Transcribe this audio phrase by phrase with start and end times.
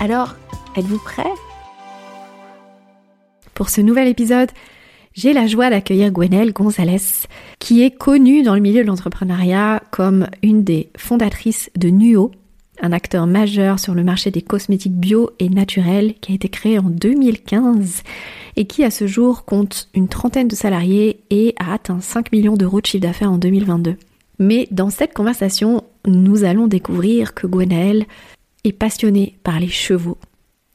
[0.00, 0.36] alors,
[0.76, 1.24] êtes-vous prêt
[3.54, 4.50] Pour ce nouvel épisode,
[5.14, 7.26] j'ai la joie d'accueillir Gwenelle Gonzalez,
[7.58, 12.30] qui est connue dans le milieu de l'entrepreneuriat comme une des fondatrices de Nuo,
[12.82, 16.78] un acteur majeur sur le marché des cosmétiques bio et naturels qui a été créé
[16.78, 18.02] en 2015
[18.56, 22.56] et qui à ce jour compte une trentaine de salariés et a atteint 5 millions
[22.56, 23.96] d'euros de chiffre d'affaires en 2022.
[24.38, 28.04] Mais dans cette conversation, nous allons découvrir que Gwenaëlle
[28.66, 30.18] est passionnée par les chevaux,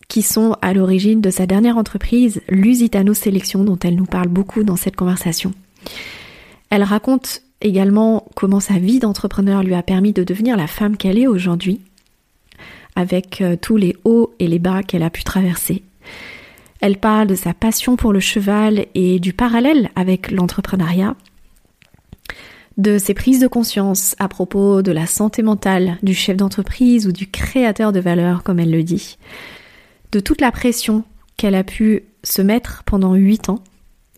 [0.08, 4.64] qui sont à l'origine de sa dernière entreprise, Lusitano Sélection, dont elle nous parle beaucoup
[4.64, 5.53] dans cette conversation.
[6.70, 11.20] Elle raconte également comment sa vie d'entrepreneur lui a permis de devenir la femme qu'elle
[11.20, 11.81] est aujourd'hui,
[12.95, 15.83] avec euh, tous les hauts et les bas qu'elle a pu traverser.
[16.81, 21.16] Elle parle de sa passion pour le cheval et du parallèle avec l'entrepreneuriat,
[22.77, 27.11] de ses prises de conscience à propos de la santé mentale du chef d'entreprise ou
[27.11, 29.17] du créateur de valeur, comme elle le dit,
[30.11, 31.03] de toute la pression
[31.38, 33.64] qu'elle a pu se mettre pendant huit ans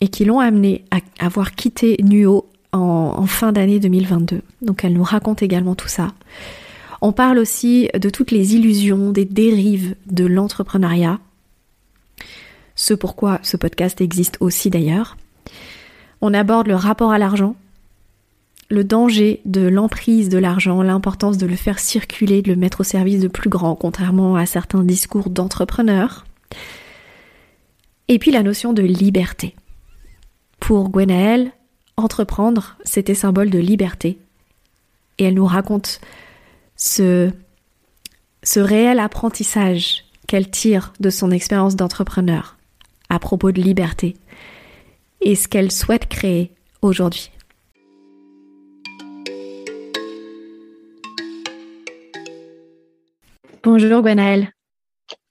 [0.02, 2.80] et qui l'ont amené à avoir quitté Nuo en,
[3.18, 4.42] en fin d'année 2022.
[4.62, 6.14] Donc elle nous raconte également tout ça.
[7.02, 11.20] On parle aussi de toutes les illusions, des dérives de l'entrepreneuriat,
[12.76, 15.18] ce pourquoi ce podcast existe aussi d'ailleurs.
[16.22, 17.56] On aborde le rapport à l'argent,
[18.74, 22.84] le danger de l'emprise de l'argent, l'importance de le faire circuler, de le mettre au
[22.84, 26.26] service de plus grands, contrairement à certains discours d'entrepreneurs.
[28.08, 29.56] Et puis la notion de liberté.
[30.60, 31.52] Pour Gwenaëlle,
[31.98, 34.18] entreprendre, c'était symbole de liberté.
[35.20, 36.02] Et elle nous raconte
[36.76, 37.30] ce,
[38.42, 42.58] ce réel apprentissage qu'elle tire de son expérience d'entrepreneur
[43.10, 44.16] à propos de liberté
[45.22, 46.52] et ce qu'elle souhaite créer
[46.82, 47.30] aujourd'hui.
[53.64, 54.52] Bonjour Gwenaëlle.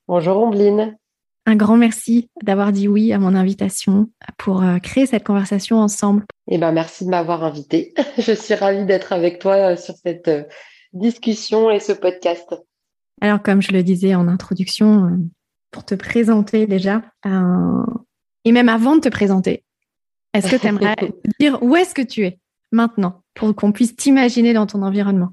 [0.09, 0.97] Bonjour Ombline.
[1.45, 6.25] Un grand merci d'avoir dit oui à mon invitation pour euh, créer cette conversation ensemble.
[6.49, 7.93] Eh ben, merci de m'avoir invité.
[8.19, 10.45] Je suis ravie d'être avec toi euh, sur cette euh,
[10.95, 12.55] discussion et ce podcast.
[13.21, 15.19] Alors, comme je le disais en introduction,
[15.71, 19.63] pour te présenter déjà, et même avant de te présenter,
[20.35, 20.97] est-ce que tu aimerais
[21.39, 22.41] dire où est-ce que tu es
[22.73, 25.31] maintenant pour qu'on puisse t'imaginer dans ton environnement?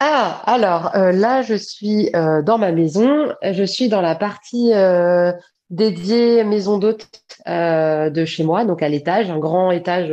[0.00, 3.32] Ah, alors euh, là, je suis euh, dans ma maison.
[3.42, 5.32] Je suis dans la partie euh,
[5.70, 7.08] dédiée maison d'hôte
[7.46, 10.12] de chez moi, donc à l'étage, un grand étage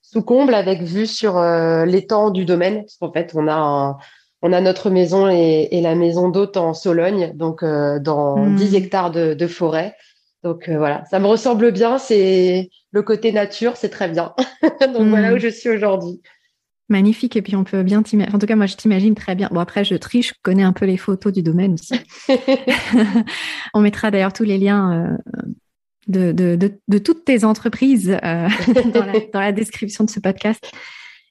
[0.00, 1.40] sous comble avec vue sur
[1.84, 2.82] l'étang du domaine.
[2.82, 3.98] Parce qu'en fait, on a
[4.40, 8.74] on a notre maison et, la maison d'hôte en Sologne, donc dans 10 hmm.
[8.76, 9.96] hectares de, forêt.
[10.44, 11.98] Donc voilà, ça me ressemble bien.
[11.98, 14.34] C'est le côté nature, c'est très bien.
[14.62, 15.34] donc voilà hmm.
[15.34, 16.22] où je suis aujourd'hui.
[16.88, 17.36] Magnifique.
[17.36, 18.34] Et puis, on peut bien t'imaginer.
[18.34, 19.48] En tout cas, moi, je t'imagine très bien.
[19.52, 21.94] Bon, après, je triche, je connais un peu les photos du domaine aussi.
[23.74, 25.18] on mettra d'ailleurs tous les liens
[26.14, 28.48] euh, de, toutes tes entreprises euh,
[29.32, 30.72] dans, la, description de ce podcast.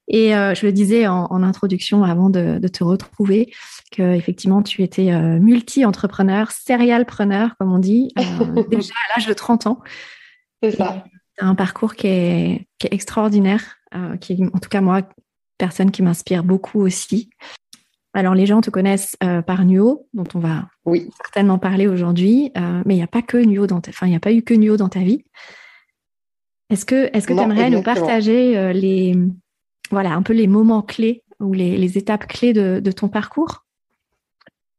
[0.07, 3.51] Et euh, je le disais en, introduction avant de, te retrouver,
[3.91, 8.13] que effectivement tu étais multi-entrepreneur, serialpreneur, comme on dit,
[8.69, 9.79] déjà à l'âge de 30 ans.
[10.63, 11.03] C'est ça.
[11.39, 13.75] un parcours qui est, qui est extraordinaire,
[14.21, 15.01] qui, en tout cas, moi,
[15.57, 17.29] personne qui m'inspire beaucoup aussi.
[18.13, 21.07] Alors, les gens te connaissent euh, par Nuo, dont on va oui.
[21.21, 23.89] certainement parler aujourd'hui, euh, mais il n'y a pas que Nuo dans ta...
[23.89, 25.23] enfin, il n'y a pas eu que Nuo dans ta vie.
[26.71, 29.15] Est-ce que est-ce que tu aimerais nous partager euh, les
[29.91, 33.65] voilà un peu les moments clés ou les, étapes clés de, de, ton parcours?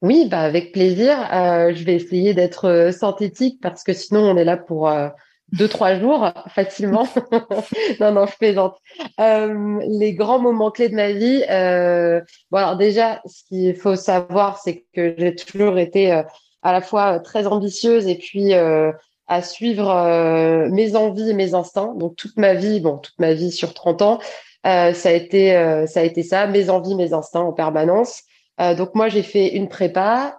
[0.02, 1.16] Oui, bah avec plaisir.
[1.30, 4.90] je vais essayer d'être synthétique parce que sinon on est là pour
[5.52, 7.08] deux trois jours facilement.
[8.00, 8.76] non non, je plaisante.
[9.20, 11.42] Euh, les grands moments clés de ma vie.
[11.50, 16.22] Euh, bon alors déjà, ce qu'il faut savoir, c'est que j'ai toujours été euh,
[16.62, 21.94] à la fois très ambitieuse et puis à suivre mes envies et mes instincts.
[21.94, 24.18] Donc toute ma vie, bon, toute ma vie sur 30 ans,
[24.64, 25.52] ça a été
[25.86, 28.22] ça a été ça, mes envies, mes instincts en permanence.
[28.76, 30.38] donc moi j'ai fait une prépa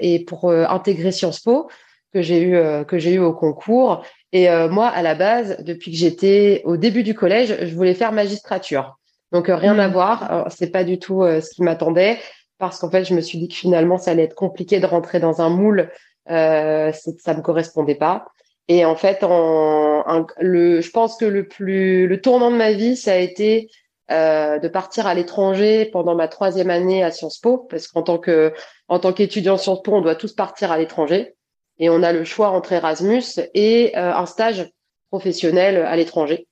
[0.00, 1.68] et pour intégrer Sciences Po
[2.12, 5.96] que j'ai eu que j'ai eu au concours et moi à la base depuis que
[5.96, 8.98] j'étais au début du collège je voulais faire magistrature
[9.32, 9.92] donc rien à mmh.
[9.92, 12.18] voir c'est pas du tout ce qui m'attendait
[12.62, 15.18] parce qu'en fait, je me suis dit que finalement, ça allait être compliqué de rentrer
[15.18, 15.90] dans un moule.
[16.30, 18.26] Euh, ça me correspondait pas.
[18.68, 22.94] Et en fait, en, le, je pense que le plus, le tournant de ma vie,
[22.94, 23.68] ça a été
[24.12, 28.18] euh, de partir à l'étranger pendant ma troisième année à Sciences Po, parce qu'en tant
[28.18, 28.52] que,
[28.86, 31.34] en tant qu'étudiant Sciences Po, on doit tous partir à l'étranger,
[31.78, 34.70] et on a le choix entre Erasmus et euh, un stage
[35.10, 36.46] professionnel à l'étranger.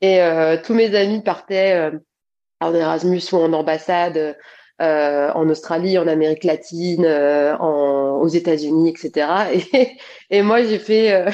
[0.00, 1.98] Et euh, tous mes amis partaient euh,
[2.60, 4.36] en Erasmus ou en ambassade
[4.80, 9.28] euh, en Australie, en Amérique latine, euh, en, aux États-Unis, etc.
[9.74, 9.98] Et,
[10.30, 11.26] et moi, j'ai fait,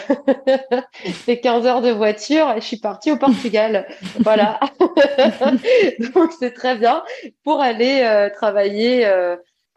[1.04, 3.86] fait 15 heures de voiture et je suis partie au Portugal.
[4.18, 4.58] voilà.
[6.14, 7.04] Donc, c'est très bien
[7.44, 8.30] pour aller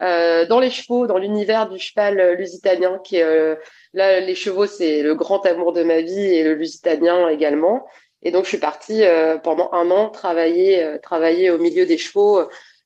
[0.02, 3.56] euh, dans les chevaux, dans l'univers du cheval lusitanien, qui est
[3.92, 7.86] là, les chevaux, c'est le grand amour de ma vie et le lusitanien également.
[8.22, 9.02] Et donc, je suis partie
[9.42, 12.40] pendant un an travailler, travailler au milieu des chevaux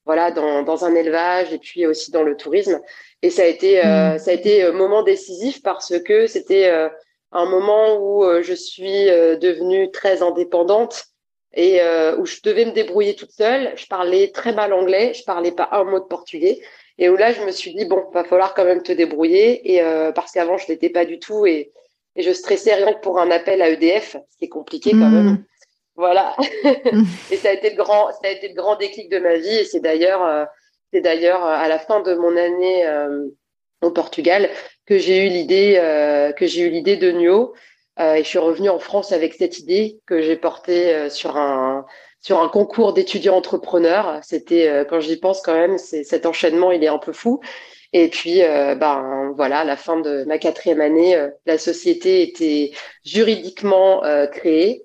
[0.06, 2.80] voilà, dans, dans, un élevage et puis aussi dans le tourisme.
[3.22, 4.18] Et ça a été, euh, mm.
[4.18, 6.88] ça a été un euh, moment décisif parce que c'était euh,
[7.32, 11.06] un moment où je suis devenue très indépendante
[11.52, 11.80] et
[12.16, 13.72] où je devais me débrouiller toute seule.
[13.74, 16.60] Je parlais très mal anglais, je parlais pas un mot de portugais.
[16.98, 19.82] Et où là, je me suis dit bon, va falloir quand même te débrouiller et
[20.14, 21.72] parce qu'avant je l'étais pas du tout et,
[22.16, 25.08] et je stressais rien que pour un appel à EDF, ce qui est compliqué quand
[25.08, 25.14] mm.
[25.14, 25.44] même.
[25.96, 26.36] Voilà.
[27.30, 29.56] et ça a été le grand, ça a été le grand déclic de ma vie.
[29.56, 30.44] Et c'est d'ailleurs, euh,
[30.92, 33.28] c'est d'ailleurs euh, à la fin de mon année euh,
[33.82, 34.50] au Portugal
[34.86, 35.74] que j'ai eu l'idée,
[36.36, 37.54] que j'ai eu l'idée de Nuo.
[37.98, 41.86] et je suis revenue en France avec cette idée que j'ai portée sur un
[42.24, 44.18] sur un concours d'étudiants entrepreneurs.
[44.22, 47.40] C'était, quand j'y pense quand même, c'est cet enchaînement, il est un peu fou.
[47.92, 52.72] Et puis, ben voilà, à la fin de ma quatrième année, la société était
[53.04, 54.84] juridiquement créée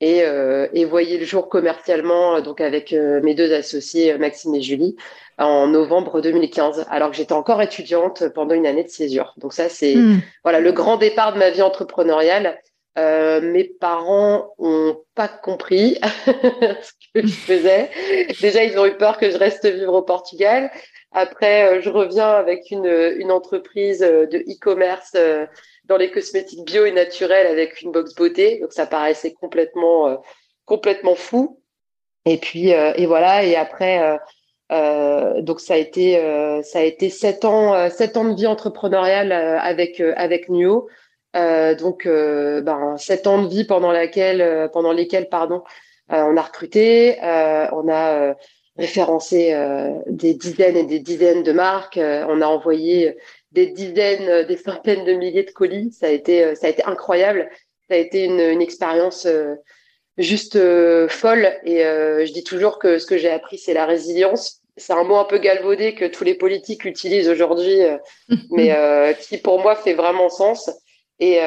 [0.00, 4.54] et, euh, et voyez le jour commercialement euh, donc avec euh, mes deux associés Maxime
[4.54, 4.96] et Julie
[5.38, 9.68] en novembre 2015 alors que j'étais encore étudiante pendant une année de césure donc ça
[9.68, 10.20] c'est hmm.
[10.42, 12.58] voilà le grand départ de ma vie entrepreneuriale
[12.98, 17.88] euh, mes parents ont pas compris ce que je faisais
[18.40, 20.70] déjà ils ont eu peur que je reste vivre au Portugal
[21.12, 25.14] après je reviens avec une, une entreprise de e-commerce
[25.90, 28.60] dans les cosmétiques bio et naturels avec une box beauté.
[28.60, 30.16] Donc ça paraissait complètement euh,
[30.64, 31.60] complètement fou.
[32.24, 33.44] Et puis euh, et voilà.
[33.44, 34.18] Et après.
[34.72, 36.14] Euh, donc ça a été
[36.62, 40.88] ça a été sept ans sept ans de vie entrepreneuriale avec avec Nuo
[41.34, 45.62] donc ben sept ans de vie pendant laquelle pendant lesquels pardon
[46.08, 48.34] on a recruté on a
[48.76, 49.54] référencé
[50.06, 53.16] des dizaines et des dizaines de marques on a envoyé
[53.52, 55.92] des dizaines, euh, des centaines de milliers de colis.
[55.92, 57.48] Ça a été, euh, ça a été incroyable.
[57.88, 59.56] Ça a été une, une expérience euh,
[60.16, 60.58] juste
[61.08, 61.50] folle.
[61.64, 64.60] Et je dis toujours que ce que j'ai appris, c'est la résilience.
[64.76, 67.78] C'est un mot un peu galvaudé que tous les politiques utilisent aujourd'hui,
[68.50, 68.76] mais
[69.20, 70.70] qui pour moi fait vraiment sens.
[71.20, 71.38] Et,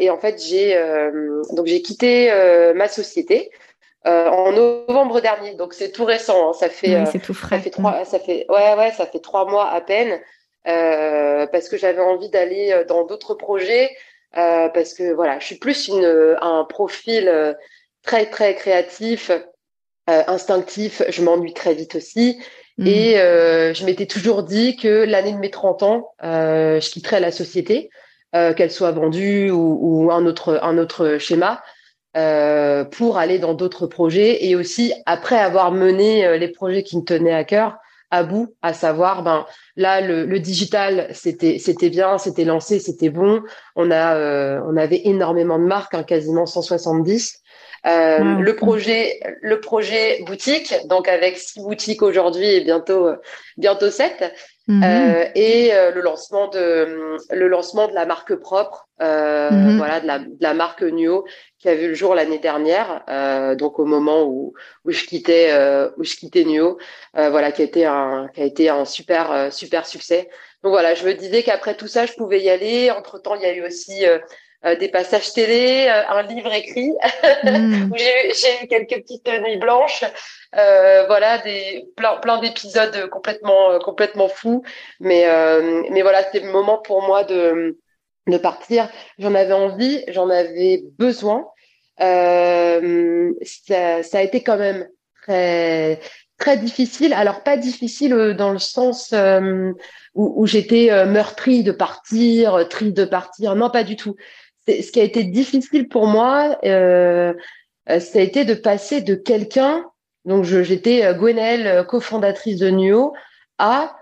[0.00, 0.74] et en fait, j'ai
[1.52, 2.30] donc j'ai quitté
[2.74, 3.50] ma société.
[4.04, 6.50] en novembre dernier, donc c'est tout récent.
[6.50, 6.52] Hein.
[6.52, 7.56] Ça fait, tout frais.
[7.56, 10.20] ça fait trois, ça fait ouais ouais, ça fait trois mois à peine.
[10.66, 13.96] Euh, parce que j'avais envie d'aller euh, dans d'autres projets,
[14.36, 17.56] euh, parce que voilà, je suis plus une, un profil
[18.02, 19.30] très très créatif,
[20.06, 21.02] instinctif.
[21.08, 22.38] Je m'ennuie très vite aussi.
[22.78, 22.86] Mmh.
[22.86, 27.90] Et je m'étais toujours dit que l'année de mes 30 ans, je quitterais la société,
[28.32, 31.62] qu'elle soit vendue ou, ou, un autre un autre schéma.
[32.16, 37.04] Euh, pour aller dans d'autres projets et aussi après avoir mené les projets qui me
[37.04, 37.76] tenaient à cœur,
[38.10, 39.46] à bout, à savoir, ben
[39.76, 43.42] là le, le digital c'était c'était bien, c'était lancé, c'était bon.
[43.76, 47.38] On a euh, on avait énormément de marques, hein, quasiment 170.
[47.86, 53.10] Euh, le projet le projet boutique, donc avec six boutiques aujourd'hui et bientôt
[53.56, 54.34] bientôt sept.
[54.70, 54.84] Mhm.
[54.84, 59.78] Euh, et euh, le lancement de le lancement de la marque propre, euh, mhm.
[59.78, 61.24] voilà, de la, de la marque Nuo
[61.58, 63.02] qui a vu le jour l'année dernière,
[63.58, 65.52] donc au moment où où je quittais
[65.96, 66.78] où je quittais Nuo,
[67.14, 70.30] voilà, qui a été un qui a été un super super succès.
[70.62, 72.92] Donc voilà, je me disais qu'après tout ça, je pouvais y aller.
[72.92, 74.04] Entre temps, il y a eu aussi
[74.78, 76.90] des passages télé, un livre écrit
[77.44, 77.90] mmh.
[77.92, 80.04] où j'ai eu quelques petites nuits blanches.
[80.52, 84.62] voilà, des plein plein d'épisodes complètement complètement fous.
[85.00, 85.26] Mais
[85.90, 87.78] mais voilà, c'était le moment pour moi de
[88.26, 88.88] de partir.
[89.18, 91.46] J'en avais envie, j'en avais besoin.
[92.00, 94.88] Euh, ça, ça, a été quand même
[95.22, 96.00] très
[96.38, 97.12] très difficile.
[97.12, 99.72] Alors pas difficile euh, dans le sens euh,
[100.14, 103.54] où, où j'étais euh, meurtrie de partir, triste de partir.
[103.54, 104.16] Non, pas du tout.
[104.66, 107.34] Ce qui a été difficile pour moi, euh,
[107.86, 109.84] ça a été de passer de quelqu'un.
[110.24, 113.14] Donc j'étais Gwenelle, cofondatrice de Nuo,
[113.58, 113.96] à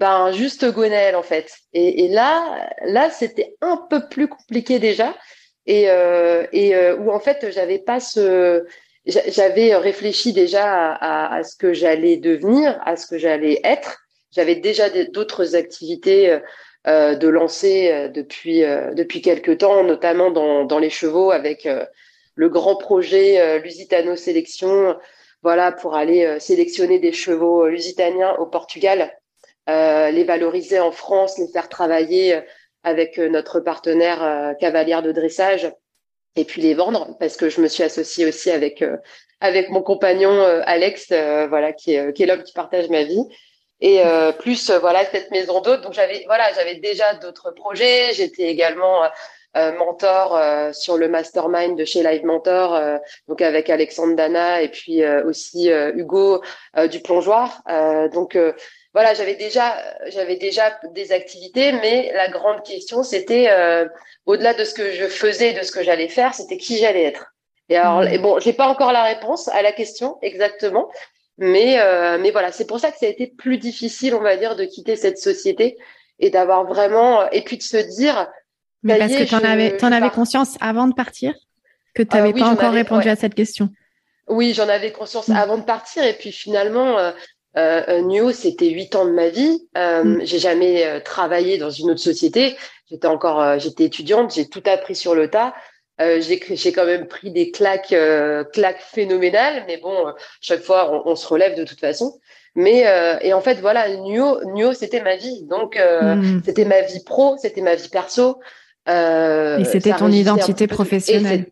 [0.00, 1.52] ben juste Gwenelle en fait.
[1.72, 5.14] Et, là, là c'était un peu plus compliqué déjà,
[5.66, 8.64] et, euh, euh, où en fait j'avais pas ce,
[9.06, 13.98] j'avais réfléchi déjà à, à, ce que j'allais devenir, à ce que j'allais être.
[14.32, 16.38] J'avais déjà d'autres activités euh,
[16.86, 21.68] de lancer euh, depuis euh, depuis quelques temps, notamment dans, dans les chevaux avec
[22.34, 24.96] le grand projet Lusitano Sélection,
[25.42, 29.12] voilà pour aller sélectionner des chevaux lusitaniens au Portugal
[29.70, 32.40] euh, les valoriser en France, les faire travailler euh,
[32.82, 35.70] avec euh, notre partenaire Cavalière de dressage
[36.34, 38.82] et puis les vendre parce que je me suis associée aussi avec
[39.40, 43.22] avec mon compagnon Alex voilà qui est qui est l'homme qui partage ma vie
[43.80, 44.02] et
[44.38, 49.02] plus voilà cette maison d'hôte donc j'avais voilà j'avais déjà d'autres projets j'étais également
[49.54, 50.38] mentor
[50.74, 52.78] sur le mastermind de chez Live Mentor
[53.26, 56.42] donc avec Alexandre Dana et puis aussi Hugo
[56.90, 57.62] du plongeoir
[58.12, 58.36] donc
[58.92, 59.76] voilà, j'avais déjà,
[60.08, 63.86] j'avais déjà des activités, mais la grande question, c'était euh,
[64.26, 67.32] au-delà de ce que je faisais, de ce que j'allais faire, c'était qui j'allais être.
[67.68, 68.08] Et alors, mmh.
[68.08, 70.90] et bon, j'ai pas encore la réponse à la question exactement,
[71.40, 74.36] mais euh, mais voilà, c'est pour ça que ça a été plus difficile, on va
[74.36, 75.76] dire, de quitter cette société
[76.20, 78.28] et d'avoir vraiment, et puis de se dire.
[78.84, 81.34] Mais parce que tu en avais, en avais conscience avant de partir,
[81.94, 83.68] que tu n'avais pas encore répondu à cette question?
[84.28, 85.36] Oui, j'en avais conscience mmh.
[85.36, 87.10] avant de partir, et puis finalement, euh,
[87.56, 89.68] euh, euh, New, c'était huit ans de ma vie.
[89.76, 90.20] Euh, mm.
[90.24, 92.56] J'ai jamais euh, travaillé dans une autre société.
[92.88, 94.34] J'étais encore, j'étais étudiante.
[94.34, 95.54] J'ai tout appris sur le tas.
[96.00, 97.94] J'ai quand même pris des claques,
[98.52, 99.64] claques phénoménales.
[99.66, 100.06] Mais bon,
[100.40, 102.18] chaque fois, on, on, se relève de toute façon.
[102.54, 102.84] Mais
[103.22, 105.44] et en fait, voilà, Nuo, Nuo, c'était ma vie.
[105.44, 106.40] Donc, mm.
[106.44, 108.40] c'était ma vie pro, c'était ma vie perso.
[108.86, 111.46] et c'était ton identité professionnelle.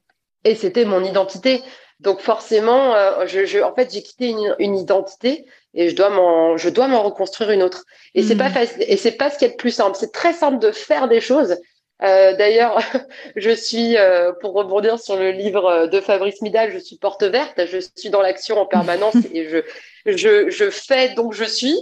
[0.44, 1.62] Et c'était mon identité.
[2.00, 2.94] Donc forcément,
[3.26, 6.86] je, je, en fait, j'ai quitté une, une, identité et je dois m'en je dois
[6.86, 8.52] m'en reconstruire une autre et c'est pas hmm.
[8.52, 11.08] facile et c'est pas ce qui est le plus simple c'est très simple de faire
[11.08, 11.56] des choses
[12.02, 12.80] euh, d'ailleurs
[13.36, 17.60] je suis euh, pour rebondir sur le livre de Fabrice Midal je suis porte verte
[17.66, 19.58] je suis dans l'action en permanence et je
[20.06, 21.76] je je fais donc je suis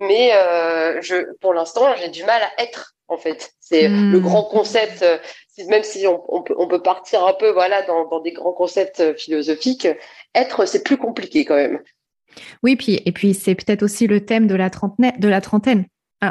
[0.00, 4.12] mais euh, je pour l'instant j'ai du mal à être en fait c'est hmm.
[4.12, 5.04] le grand concept
[5.68, 8.52] même si on, on, peut, on peut partir un peu voilà dans, dans des grands
[8.52, 9.88] concepts philosophiques
[10.34, 11.82] être c'est plus compliqué quand même
[12.62, 15.12] oui, puis, et puis c'est peut-être aussi le thème de la trentaine.
[15.18, 15.86] De la trentaine.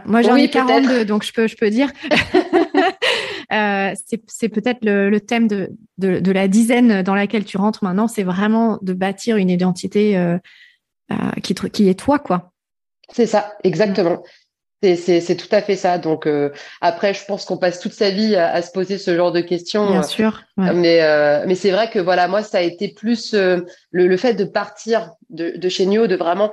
[0.06, 1.92] moi, j'en ai 42, donc je peux, je peux dire.
[3.54, 3.94] euh,
[4.28, 8.08] c'est peut-être le, le, thème de, de, de, la dizaine dans laquelle tu rentres maintenant.
[8.08, 10.38] C'est vraiment de bâtir une identité euh,
[11.12, 12.52] euh, qui, qui est toi, quoi.
[13.14, 14.22] C'est ça, exactement.
[14.84, 15.98] C'est tout à fait ça.
[15.98, 16.30] Donc
[16.82, 19.42] après, je pense qu'on passe toute sa vie à, à, se poser ce genre de
[19.42, 19.90] questions.
[19.90, 20.44] Bien sûr.
[20.58, 21.02] Mais
[21.48, 25.14] mais c'est vrai que voilà, moi, ça a été plus le, le, fait de partir
[25.30, 26.52] de, de chez Nio, de vraiment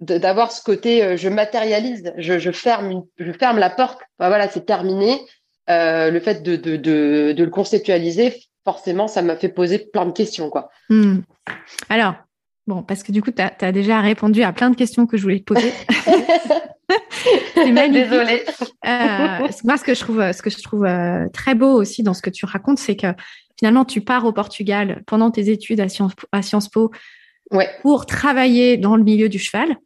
[0.00, 4.00] d'avoir ce côté, je matérialise, je, je, ferme une, je ferme la porte.
[4.18, 5.20] voilà, c'est terminé.
[5.68, 10.12] Le fait de, de, de, de, le conceptualiser, forcément, ça m'a fait poser plein de
[10.12, 10.70] questions, quoi.
[10.88, 11.20] Hmm.
[11.88, 12.14] Alors,
[12.66, 15.16] bon, parce que du coup, tu as, as, déjà répondu à plein de questions que
[15.16, 15.72] je voulais te poser.
[17.56, 18.44] Désolée.
[18.86, 22.14] Euh, moi, ce que je trouve, ce que je trouve euh, très beau aussi dans
[22.14, 23.08] ce que tu racontes, c'est que
[23.58, 26.90] finalement, tu pars au Portugal pendant tes études à Sciences, à Sciences Po
[27.52, 27.68] ouais.
[27.82, 29.76] pour travailler dans le milieu du cheval.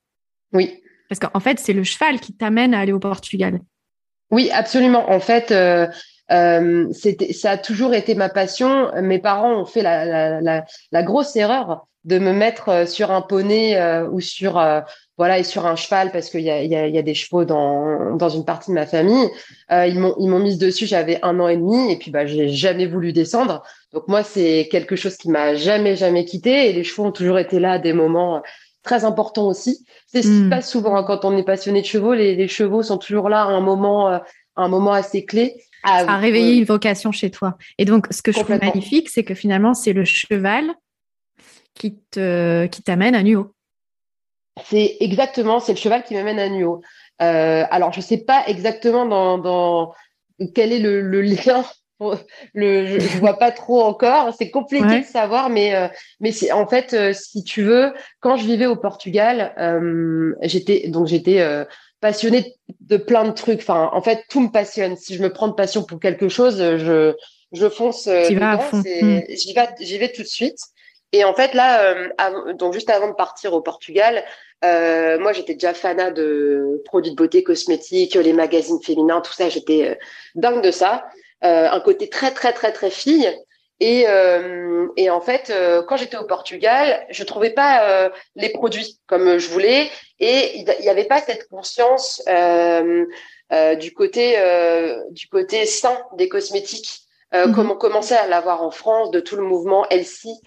[0.52, 0.82] Oui.
[1.08, 3.60] Parce qu'en fait, c'est le cheval qui t'amène à aller au Portugal.
[4.34, 5.08] Oui, absolument.
[5.12, 5.86] En fait, euh,
[6.32, 6.88] euh,
[7.32, 8.90] ça a toujours été ma passion.
[9.00, 13.12] Mes parents ont fait la, la, la, la grosse erreur de me mettre euh, sur
[13.12, 14.80] un poney euh, ou sur euh,
[15.16, 17.44] voilà et sur un cheval parce qu'il y a, y, a, y a des chevaux
[17.44, 19.28] dans, dans une partie de ma famille.
[19.70, 20.86] Euh, ils m'ont ils m'ont mise dessus.
[20.86, 23.62] J'avais un an et demi et puis bah j'ai jamais voulu descendre.
[23.92, 27.38] Donc moi c'est quelque chose qui m'a jamais jamais quitté et les chevaux ont toujours
[27.38, 28.42] été là à des moments
[28.84, 29.84] très importants aussi.
[30.06, 30.50] C'est ce qui hmm.
[30.50, 32.14] passe souvent hein, quand on est passionné de chevaux.
[32.14, 34.20] Les, les, chevaux sont toujours là à un moment
[34.56, 35.56] un moment assez clé.
[35.82, 37.58] À, à réveiller une vocation chez toi.
[37.78, 40.72] Et donc, ce que je trouve magnifique, c'est que finalement, c'est le cheval
[41.74, 43.54] qui te qui t'amène à Nuo.
[44.64, 46.80] C'est exactement, c'est le cheval qui m'amène à Nuo.
[47.22, 49.94] Euh, alors je sais pas exactement dans, dans
[50.54, 51.64] quel est le, le lien
[52.54, 54.34] Le, je, je, vois pas trop encore.
[54.36, 55.88] C'est compliqué de savoir, mais euh,
[56.20, 60.88] mais c'est en fait, euh, si tu veux, quand je vivais au Portugal, euh, j'étais
[60.88, 61.44] donc j'étais
[62.00, 63.60] passionnée de plein de trucs.
[63.60, 64.96] Enfin, en fait, tout me passionne.
[64.96, 67.14] Si je me prends de passion pour quelque chose, je
[67.52, 68.08] je fonce.
[68.26, 68.78] Tu vas à fond.
[68.78, 69.20] Hmm.
[69.28, 70.58] J'y vais, j'y vais tout de suite.
[71.12, 71.94] Et en fait, là,
[72.54, 74.24] donc juste avant de partir au Portugal,
[74.64, 79.48] euh, moi, j'étais déjà fanat de produits de beauté cosmétiques, les magazines féminins, tout ça.
[79.48, 79.98] J'étais
[80.34, 81.04] dingue de ça.
[81.44, 83.30] Euh, un côté très très très très fille.
[83.80, 88.98] Et, euh, et en fait, euh, quand j'étais au Portugal, je trouvais pas les produits
[89.06, 92.22] comme je voulais, et il n'y avait pas cette conscience
[93.78, 94.38] du côté
[95.10, 97.00] du côté sain des cosmétiques,
[97.34, 97.54] mhm.
[97.54, 100.40] comme on commençait à l'avoir en France, de tout le mouvement Elsie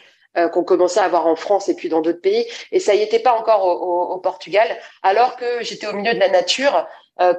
[0.53, 2.45] qu'on commençait à avoir en France et puis dans d'autres pays.
[2.71, 4.67] Et ça y était pas encore au, au Portugal,
[5.03, 6.87] alors que j'étais au milieu de la nature,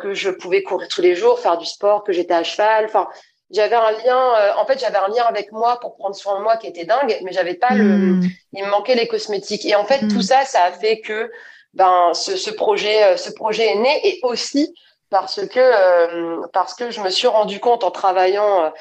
[0.01, 2.85] que je pouvais courir tous les jours, faire du sport, que j'étais à cheval.
[2.85, 3.09] Enfin,
[3.51, 6.43] j'avais un lien euh, en fait j'avais un lien avec moi pour prendre soin de
[6.43, 8.23] moi qui était dingue mais j'avais pas le hmm.
[8.53, 10.23] il me manquait les cosmétiques et en fait tout hmm.
[10.23, 11.31] ça ça a fait que
[11.75, 14.75] ben ce, ce projet euh, ce projet est né et aussi
[15.11, 18.73] parce que euh, parce que je me suis rendu compte en travaillant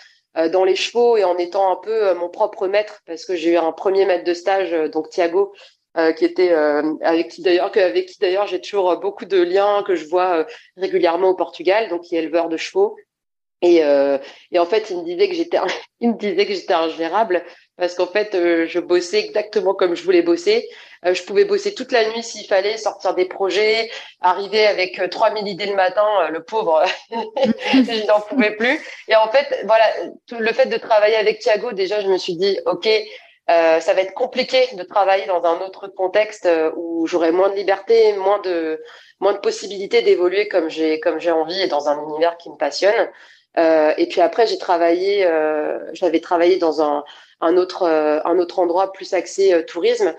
[0.52, 3.58] dans les chevaux et en étant un peu mon propre maître parce que j'ai eu
[3.58, 5.52] un premier maître de stage donc Thiago
[6.16, 6.54] qui était
[7.02, 10.46] avec qui d'ailleurs avec qui d'ailleurs j'ai toujours beaucoup de liens que je vois
[10.76, 12.98] régulièrement au Portugal donc qui est éleveur de chevaux
[13.62, 14.18] et, euh,
[14.52, 15.58] et en fait, il me disait que j'étais,
[16.00, 17.44] il me disait que j'étais ingérable
[17.78, 20.68] parce qu'en fait, euh, je bossais exactement comme je voulais bosser.
[21.06, 23.90] Euh, je pouvais bosser toute la nuit s'il fallait, sortir des projets,
[24.22, 26.30] arriver avec 3000 idées le matin.
[26.30, 28.80] le pauvre, je n'en pouvais plus.
[29.08, 29.86] Et en fait, voilà,
[30.32, 32.88] le fait de travailler avec Thiago, déjà, je me suis dit, ok,
[33.48, 38.14] ça va être compliqué de travailler dans un autre contexte où j'aurai moins de liberté,
[38.14, 38.82] moins de
[39.20, 42.58] moins de possibilités d'évoluer comme j'ai comme j'ai envie et dans un univers qui me
[42.58, 43.10] passionne.
[43.58, 47.04] Euh, et puis après, j'ai travaillé, euh, j'avais travaillé dans un,
[47.42, 50.14] un autre, euh, un autre endroit plus axé euh, tourisme.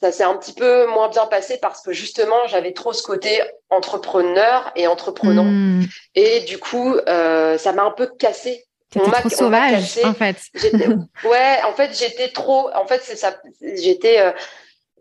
[0.00, 3.40] Ça s'est un petit peu moins bien passé parce que justement, j'avais trop ce côté
[3.70, 5.44] entrepreneur et entreprenant.
[5.44, 5.84] Hmm.
[6.16, 8.64] Et du coup, ça m'a un peu cassé.
[8.90, 10.36] T'étais trop sauvage, en fait.
[11.24, 12.68] ouais, en fait, j'étais trop.
[12.74, 13.36] En fait, c'est ça.
[13.60, 14.34] J'étais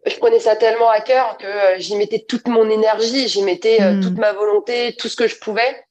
[0.06, 1.48] je prenais ça tellement à cœur que
[1.80, 4.02] j'y mettais toute mon énergie, j'y mettais hmm.
[4.02, 5.84] toute ma volonté, tout ce que je pouvais.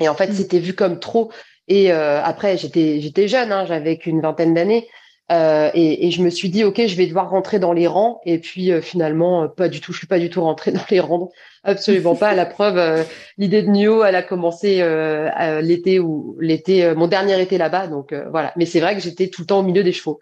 [0.00, 0.34] Et en fait, mm.
[0.34, 1.30] c'était vu comme trop.
[1.68, 4.88] Et euh, après, j'étais j'étais jeune, hein, j'avais qu'une vingtaine d'années.
[5.32, 8.20] Euh, et, et, je me suis dit, ok, je vais devoir rentrer dans les rangs.
[8.24, 9.92] Et puis euh, finalement, pas du tout.
[9.92, 11.30] Je suis pas du tout rentrée dans les rangs,
[11.64, 12.28] absolument pas.
[12.28, 13.02] À la preuve, euh,
[13.36, 14.84] l'idée de NIO, elle a commencé
[15.62, 17.88] l'été ou l'été, mon dernier été là-bas.
[17.88, 18.52] Donc voilà.
[18.56, 20.20] Mais c'est vrai que j'étais tout le temps au milieu des chevaux,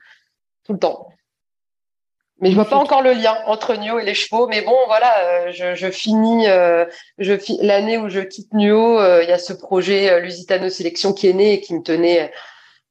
[0.65, 1.09] tout le temps.
[2.41, 4.49] Mais je vois pas encore le lien entre Nuo et les chevaux.
[4.49, 6.85] Mais bon, voilà, euh, je, je finis, euh,
[7.19, 11.29] je l'année où je quitte Nuo, euh, il y a ce projet Lusitano Sélection qui
[11.29, 12.33] est né et qui me tenait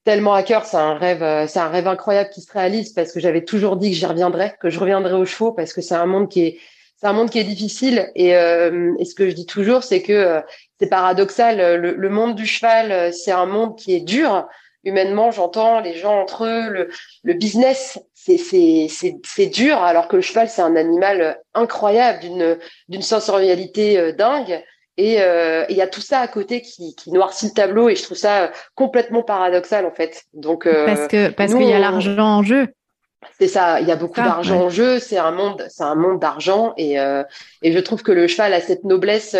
[0.05, 0.65] tellement à cœur.
[0.65, 3.91] C'est un rêve, c'est un rêve incroyable qui se réalise parce que j'avais toujours dit
[3.91, 6.59] que j'y reviendrais, que je reviendrais aux chevaux parce que c'est un monde qui est,
[6.95, 8.11] c'est un monde qui est difficile.
[8.15, 10.41] Et, et ce que je dis toujours, c'est que
[10.79, 11.81] c'est paradoxal.
[11.81, 14.47] Le, le, monde du cheval, c'est un monde qui est dur
[14.83, 16.89] humainement, j'entends les gens entre eux, le,
[17.23, 22.19] le business, c'est dur, alors que le cheval, c'est un animal incroyable,
[22.89, 24.63] d'une sensorialité euh, dingue.
[24.99, 27.95] Euh, et il y a tout ça à côté qui, qui noircit le tableau et
[27.95, 30.25] je trouve ça complètement paradoxal en fait.
[30.33, 32.67] Donc euh, parce que parce qu'il y a l'argent en jeu.
[33.39, 34.99] C'est ça, il y a beaucoup d'argent en jeu.
[34.99, 36.97] C'est un monde, c'est un monde d'argent et
[37.63, 39.35] et je trouve que le cheval a cette noblesse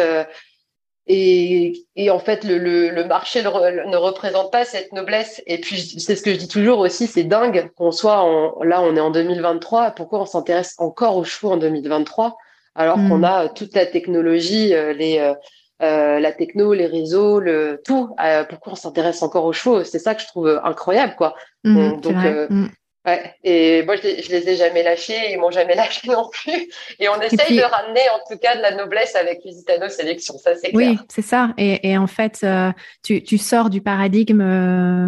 [1.08, 5.42] et, et, en fait, le, le, le marché ne représente pas cette noblesse.
[5.48, 8.82] Et puis, c'est ce que je dis toujours aussi, c'est dingue qu'on soit en, là,
[8.82, 9.92] on est en 2023.
[9.92, 12.38] Pourquoi on s'intéresse encore aux chevaux en 2023
[12.76, 13.24] alors qu'on hmm.
[13.24, 15.34] a toute la technologie, euh, les, euh,
[15.82, 18.16] euh, la techno, les réseaux, le tout.
[18.50, 19.84] pourquoi on s'intéresse encore aux chevaux?
[19.84, 21.36] C'est ça que je trouve incroyable, quoi.
[21.64, 22.68] Donc, hmm.
[23.06, 23.36] Ouais.
[23.44, 26.70] Et moi, je, je, les ai jamais lâchés, ils m'ont jamais lâché non plus.
[27.00, 30.56] Et on essaye de ramener, en tout cas, de la noblesse avec Lusitano Sélection, ça
[30.56, 30.92] c'est clair.
[30.92, 31.54] Oui, c'est ça.
[31.58, 32.72] Et, et, en fait, euh,
[33.04, 35.08] tu, tu, sors du paradigme euh,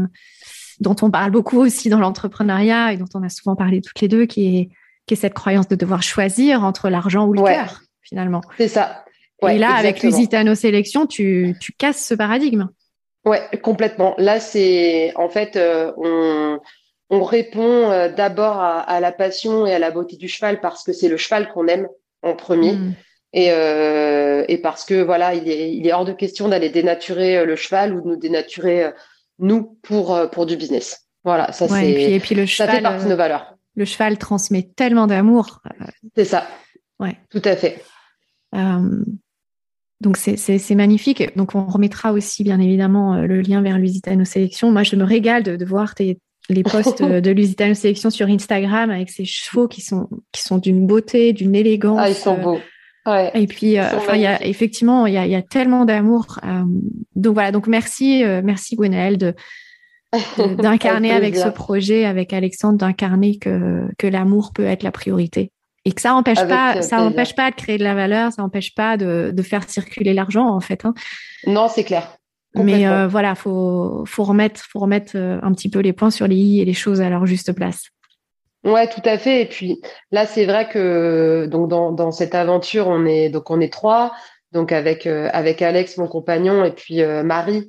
[0.81, 4.10] dont on parle beaucoup aussi dans l'entrepreneuriat et dont on a souvent parlé toutes les
[4.10, 4.69] deux, qui est,
[5.08, 8.41] qui est cette croyance de devoir choisir entre l'argent ou le cœur, finalement.
[8.58, 9.05] C'est ça.
[9.41, 12.67] Ouais, et là, avec Lusitano Sélection, tu, tu casses ce paradigme.
[13.25, 14.15] Ouais, complètement.
[14.17, 16.60] Là, c'est en fait, euh, on
[17.09, 20.93] on répond euh, d'abord à, la passion et à la beauté du cheval parce que
[20.93, 21.87] c'est le cheval qu'on aime
[22.23, 22.73] en premier.
[22.73, 22.95] Mm.
[23.33, 27.37] Et, euh, et, parce que voilà, il est, il est hors de question d'aller dénaturer
[27.37, 28.91] euh, le cheval ou de nous dénaturer
[29.39, 31.07] nous pour pour du business.
[31.23, 31.91] Voilà, ça c'est.
[31.91, 33.55] Et puis, le cheval, ça fait partie de nos valeurs.
[33.75, 35.61] Le cheval transmet tellement d'amour.
[36.15, 36.47] C'est ça.
[36.99, 37.17] Ouais.
[37.29, 37.83] Tout à fait.
[39.99, 41.35] donc c'est magnifique.
[41.35, 44.71] Donc on remettra aussi bien évidemment le lien vers Lusitano Sélection.
[44.71, 48.91] Moi je me régale de, de voir tes, les posts de Lusitano Sélection sur Instagram
[48.91, 51.99] avec ces chevaux qui sont, qui sont d'une beauté, d'une élégance.
[51.99, 52.60] Ah, ils sont beaux.
[53.05, 53.31] Ouais.
[53.36, 56.39] Et puis, euh, enfin, il y a effectivement, il y a, y a, tellement d'amour.
[56.43, 56.63] Euh,
[57.15, 59.36] donc voilà, donc merci, euh, merci Gwenaëlle de
[60.58, 65.51] d'incarner avec, ce projet, avec Alexandre, d'incarner que que l'amour peut être la priorité
[65.84, 68.73] et que ça n'empêche pas, ça empêche pas de créer de la valeur, ça n'empêche
[68.73, 70.84] pas de, de faire circuler l'argent en fait.
[70.86, 70.93] Hein.
[71.45, 72.17] Non, c'est clair.
[72.63, 76.27] Mais euh, voilà, faut faut remettre faut remettre euh, un petit peu les points sur
[76.27, 77.83] les i et les choses à leur juste place.
[78.63, 79.41] Ouais, tout à fait.
[79.41, 79.79] Et puis
[80.11, 84.13] là, c'est vrai que donc dans, dans cette aventure, on est donc on est trois,
[84.51, 87.67] donc avec euh, avec Alex, mon compagnon, et puis Marie,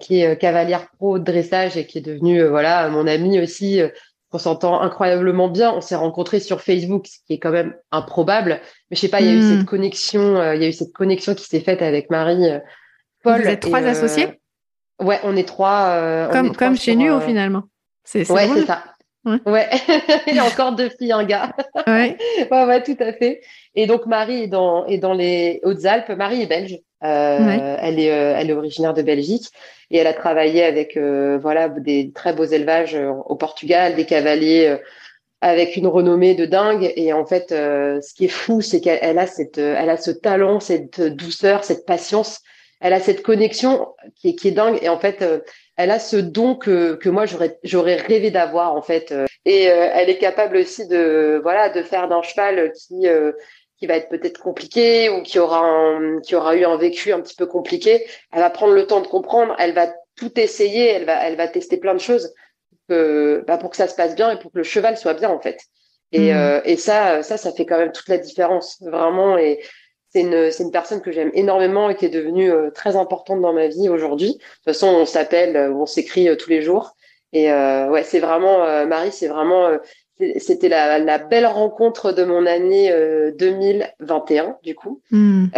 [0.00, 3.80] qui est cavalière pro de dressage et qui est devenue voilà mon amie aussi.
[4.32, 5.72] on s'entend incroyablement bien.
[5.72, 8.60] On s'est rencontrés sur Facebook, ce qui est quand même improbable.
[8.90, 9.58] Mais je sais pas, il y a eu hmm.
[9.58, 12.48] cette connexion, il y a eu cette connexion qui s'est faite avec Marie
[13.28, 13.42] Paul.
[13.42, 14.28] Vous êtes trois euh, associés
[15.00, 15.90] Ouais, on est trois.
[15.90, 17.64] Euh, comme, comme chez Nuo euh, finalement.
[18.04, 18.82] C'est, ouais, c'est ça.
[19.24, 19.68] Ouais.
[20.26, 21.52] Il y a encore deux filles, un gars.
[21.86, 22.16] Ouais.
[22.50, 23.42] ouais, ouais, tout à fait.
[23.74, 26.10] Et donc Marie est dans, est dans les Hautes-Alpes.
[26.10, 26.78] Marie est belge.
[27.00, 29.46] Elle est, elle est originaire de Belgique
[29.90, 34.78] et elle a travaillé avec, voilà, des très beaux élevages au Portugal, des cavaliers
[35.40, 36.92] avec une renommée de dingue.
[36.96, 40.58] Et en fait, ce qui est fou, c'est qu'elle a cette, elle a ce talent,
[40.58, 42.40] cette douceur, cette patience
[42.80, 44.78] elle a cette connexion qui est, qui est dingue.
[44.82, 45.40] Et en fait euh,
[45.76, 49.12] elle a ce don que, que moi j'aurais j'aurais rêvé d'avoir en fait.
[49.12, 53.06] Euh, et euh, elle est capable aussi de voilà de faire d'un cheval qui
[53.78, 57.20] qui va être peut-être compliqué ou qui aura un, qui aura eu un vécu un
[57.20, 59.54] petit peu compliqué elle va prendre le temps de comprendre.
[59.58, 60.88] Elle va tout essayer.
[60.88, 62.32] Elle va elle va tester plein de choses
[62.88, 65.30] que, bah, pour que ça se passe bien et pour que le cheval soit bien
[65.30, 65.60] en fait.
[66.10, 66.62] Et, mmh.
[66.64, 69.36] et ça ça ça fait quand même toute la différence vraiment.
[69.36, 69.60] Et
[70.10, 73.40] c'est une, c'est une personne que j'aime énormément et qui est devenue euh, très importante
[73.40, 74.34] dans ma vie aujourd'hui.
[74.34, 76.94] De toute façon, on s'appelle, euh, on s'écrit euh, tous les jours.
[77.34, 79.68] Et ouais, c'est vraiment Marie, c'est vraiment
[80.38, 82.90] c'était la, la, belle rencontre de mon année
[83.38, 85.02] 2021 du coup.
[85.10, 85.48] Mm.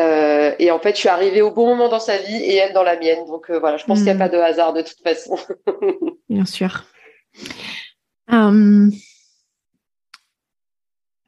[0.58, 2.82] et en fait, je suis arrivée au bon moment dans sa vie et elle dans
[2.82, 3.24] la mienne.
[3.28, 4.18] Donc voilà, je pense qu'il n'y a hmm.
[4.18, 5.36] pas de hasard de toute façon.
[6.28, 6.86] Bien sûr.
[8.28, 8.90] Um,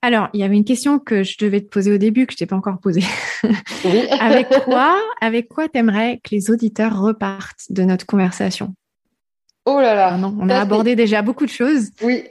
[0.05, 2.39] alors, il y avait une question que je devais te poser au début que je
[2.39, 3.05] t'ai pas encore posée.
[4.21, 8.75] avec quoi, avec quoi t'aimerais que les auditeurs repartent de notre conversation?
[9.65, 10.19] Oh là là.
[10.21, 11.91] Ah on a abordé déjà beaucoup de choses.
[12.03, 12.25] Oui.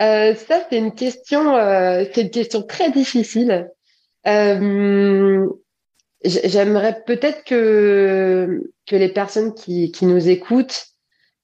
[0.00, 3.70] Euh, ça, c'est une question, euh, c'est une question très difficile.
[4.26, 5.46] Euh,
[6.24, 10.86] j'aimerais peut-être que que les personnes qui, qui nous écoutent,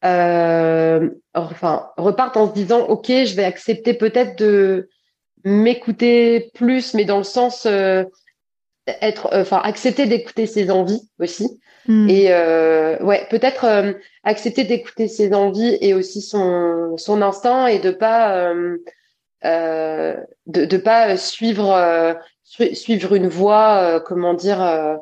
[0.03, 4.89] enfin, repartent en se disant, ok, je vais accepter peut-être de
[5.45, 8.05] m'écouter plus, mais dans le sens euh,
[8.87, 11.61] être, euh, enfin accepter d'écouter ses envies aussi.
[11.87, 12.09] Hmm.
[12.09, 13.93] Et euh, ouais, peut-être euh,
[14.25, 18.53] accepter d'écouter ses envies et aussi son son instinct et de pas
[19.43, 24.99] de de pas suivre suivre une voie, comment dire,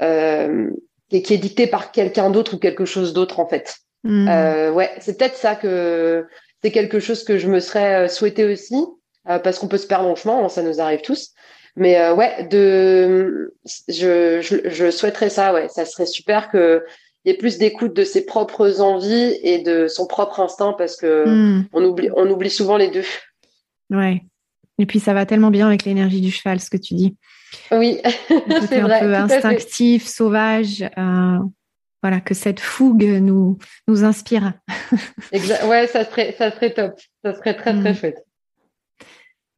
[0.00, 3.76] qui, qui, est dictée par quelqu'un d'autre ou quelque chose d'autre en fait.
[4.02, 4.28] Hmm.
[4.74, 6.26] ouais, c'est peut-être ça que
[6.62, 8.84] c'est quelque chose que je me serais souhaité aussi.
[9.28, 11.32] Euh, parce qu'on peut se perdre en chemin, hein, ça nous arrive tous.
[11.74, 13.54] Mais euh, ouais, de,
[13.88, 16.84] je, je, je, souhaiterais ça, ouais, ça serait super que
[17.24, 20.96] il y ait plus d'écoute de ses propres envies et de son propre instinct parce
[20.96, 21.66] que hmm.
[21.72, 23.04] on oublie, on oublie souvent les deux.
[23.90, 24.22] Ouais.
[24.78, 27.16] Et puis ça va tellement bien avec l'énergie du cheval, ce que tu dis.
[27.72, 27.98] Oui,
[28.68, 30.82] c'est un peu instinctif, sauvage.
[30.96, 31.38] Euh,
[32.02, 33.58] voilà, que cette fougue nous
[33.88, 34.52] nous inspire.
[35.32, 35.64] exact.
[35.64, 36.94] Ouais, ça serait ça serait top.
[37.24, 37.96] Ça serait très très hmm.
[37.96, 38.25] chouette.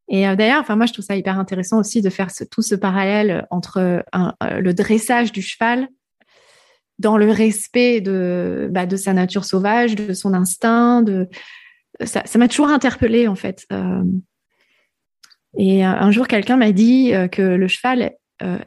[0.08, 2.74] Et euh, d'ailleurs, enfin moi je trouve ça hyper intéressant aussi de faire tout ce
[2.74, 5.88] parallèle entre euh, le dressage du cheval
[6.98, 11.04] dans le respect de, bah, sa nature sauvage, de son instinct,
[12.04, 13.66] ça, m'a toujours interpellée en fait.
[13.72, 14.02] Euh,
[15.56, 18.12] et un jour, quelqu'un m'a dit que le cheval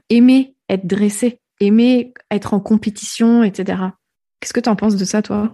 [0.10, 3.84] aimait être dressé, aimait être en compétition, etc.
[4.40, 5.54] Qu'est-ce que tu en penses de ça, toi?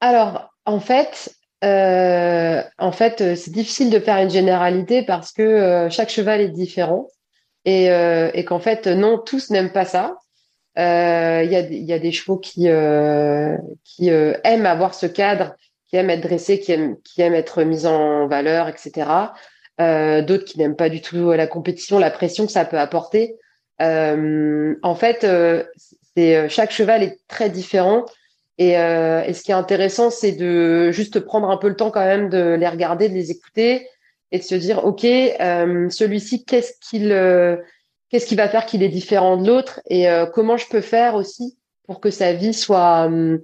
[0.00, 1.34] Alors, en fait,
[1.64, 6.40] euh, en fait, euh, c'est difficile de faire une généralité parce que euh, chaque cheval
[6.40, 7.08] est différent
[7.64, 7.88] et,
[8.46, 10.18] qu'en fait, non, tous n'aiment pas ça.
[10.76, 15.54] Il y, a, des chevaux qui, aiment avoir ce cadre,
[15.88, 19.08] qui aiment être dressés, qui aiment, être mis en valeur, etc.
[19.78, 23.36] D'autres qui n'aiment pas du tout la compétition, la pression que ça peut apporter.
[23.80, 25.26] en fait,
[26.50, 28.04] chaque cheval est très différent.
[28.60, 32.04] Euh, et, ce qui est intéressant, c'est de juste prendre un peu le temps quand
[32.04, 33.88] même de les regarder, de les écouter
[34.30, 37.56] et de se dire, OK, euh, celui-ci, qu'est-ce qu'il euh,
[38.10, 41.56] qu'est-ce qui va faire qu'il est différent de l'autre et comment je peux faire aussi
[41.86, 43.40] pour que sa vie soit hum,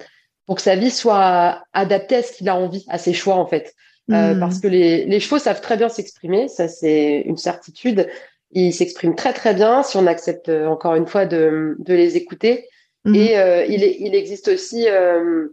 [0.50, 3.46] pour que sa vie soit adaptée à ce qu'il a envie, à ses choix en
[3.46, 3.74] fait.
[4.10, 4.40] Euh, hmm.
[4.40, 8.08] Parce que les, les, chevaux savent très bien s'exprimer, ça c'est une certitude.
[8.50, 12.16] Ils s'expriment très très bien si on accepte euh, encore une fois de, de les
[12.16, 12.66] écouter.
[13.04, 13.14] Hmm.
[13.14, 15.48] Et euh, il, il, existe aussi, euh,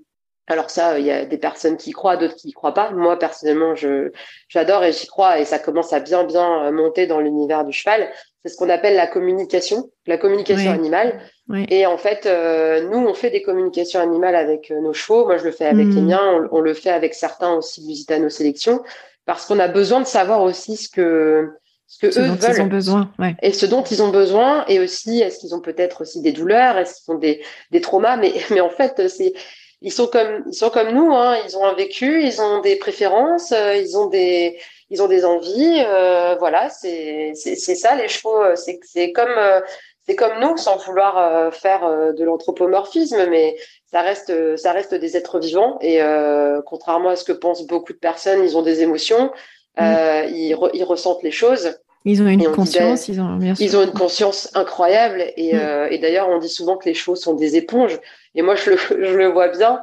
[0.47, 2.91] alors ça, il y a des personnes qui y croient, d'autres qui y croient pas.
[2.91, 4.12] Moi personnellement, je
[4.49, 8.10] j'adore et j'y crois et ça commence à bien bien monter dans l'univers du cheval.
[8.43, 11.19] C'est ce qu'on appelle la communication, la communication animale.
[11.69, 15.25] Et en fait, euh, nous, on fait des communications animales avec euh, nos chevaux.
[15.25, 16.07] Moi, je le fais avec les hmm.
[16.07, 16.47] miens.
[16.51, 18.83] On, le fait avec certains aussi de nos sélections
[19.25, 21.49] parce qu'on a besoin de savoir aussi ce que
[21.88, 22.56] ce que eux veulent.
[22.56, 26.02] Ils ont besoin, Et ce dont ils ont besoin, et aussi, est-ce qu'ils ont peut-être
[26.02, 29.34] aussi des douleurs, est-ce qu'ils ont des, des traumas, mais, mais en fait, c'est,
[29.82, 31.38] ils sont comme, ils sont comme nous, hein.
[31.45, 35.23] Ils ont un vécu, ils ont des préférences, euh, ils ont des, ils ont des
[35.26, 39.39] envies, euh, voilà, c'est, c'est, c'est ça, les chevaux, c'est, c'est comme,
[40.08, 43.58] c'est comme nous, sans vouloir euh, faire euh, de l'anthropomorphisme, mais
[43.91, 45.78] ça reste, ça reste des êtres vivants.
[45.82, 49.32] Et euh, contrairement à ce que pensent beaucoup de personnes, ils ont des émotions,
[49.77, 50.29] mm.
[50.29, 51.77] ils, ils, ressentent les choses.
[52.05, 55.25] Ils ont une conscience, ils ont, ils ont une conscience incroyable.
[55.35, 55.87] Et, mm.
[55.91, 57.99] et d'ailleurs, on dit souvent que les chevaux sont des éponges.
[58.35, 59.81] Et moi, je le, je le vois bien.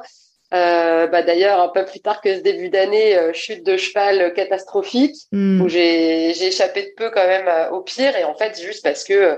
[0.53, 5.15] Euh, bah d'ailleurs, un peu plus tard que ce début d'année, chute de cheval catastrophique,
[5.31, 5.61] mm.
[5.61, 8.15] où j'ai échappé de peu quand même au pire.
[8.15, 9.37] Et en fait, juste parce que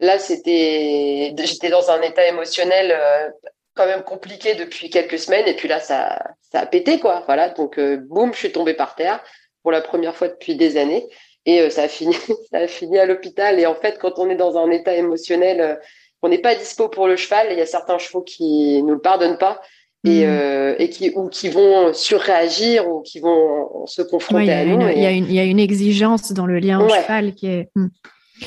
[0.00, 3.30] Là, c'était, j'étais dans un état émotionnel euh,
[3.74, 7.22] quand même compliqué depuis quelques semaines, et puis là, ça, ça a pété, quoi.
[7.26, 9.22] Voilà, donc euh, boum, je suis tombée par terre
[9.64, 11.08] pour la première fois depuis des années,
[11.46, 12.14] et euh, ça a fini,
[12.52, 13.58] ça a fini à l'hôpital.
[13.58, 15.80] Et en fait, quand on est dans un état émotionnel,
[16.22, 17.48] on n'est pas dispo pour le cheval.
[17.50, 19.60] Il y a certains chevaux qui nous le pardonnent pas.
[20.06, 20.74] Et, mmh.
[20.80, 24.86] et, qui ou qui vont surréagir ou qui vont se confronter à nous.
[24.90, 27.70] Il y, a une, y a une exigence dans le lien au cheval qui est.
[27.74, 27.86] Mmh.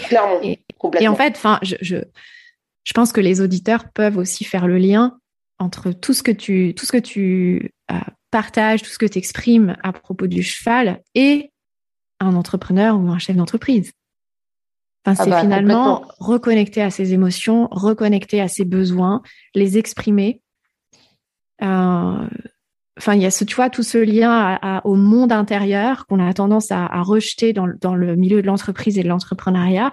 [0.03, 0.39] Clairement.
[0.43, 1.97] Et, en fait, enfin, je, je,
[2.83, 5.17] je, pense que les auditeurs peuvent aussi faire le lien
[5.59, 7.95] entre tout ce que tu, tout ce que tu euh,
[8.31, 11.51] partages, tout ce que tu exprimes à propos du cheval et
[12.19, 13.91] un entrepreneur ou un chef d'entreprise.
[15.05, 19.21] Enfin, ah c'est bah, finalement reconnecter à ses émotions, reconnecter à ses besoins,
[19.55, 20.41] les exprimer.
[21.61, 22.27] Euh,
[22.97, 26.33] enfin, il y a ce, tu vois, tout ce lien au monde intérieur qu'on a
[26.33, 29.91] tendance à, à rejeter dans, dans, le milieu de l'entreprise et de l'entrepreneuriat.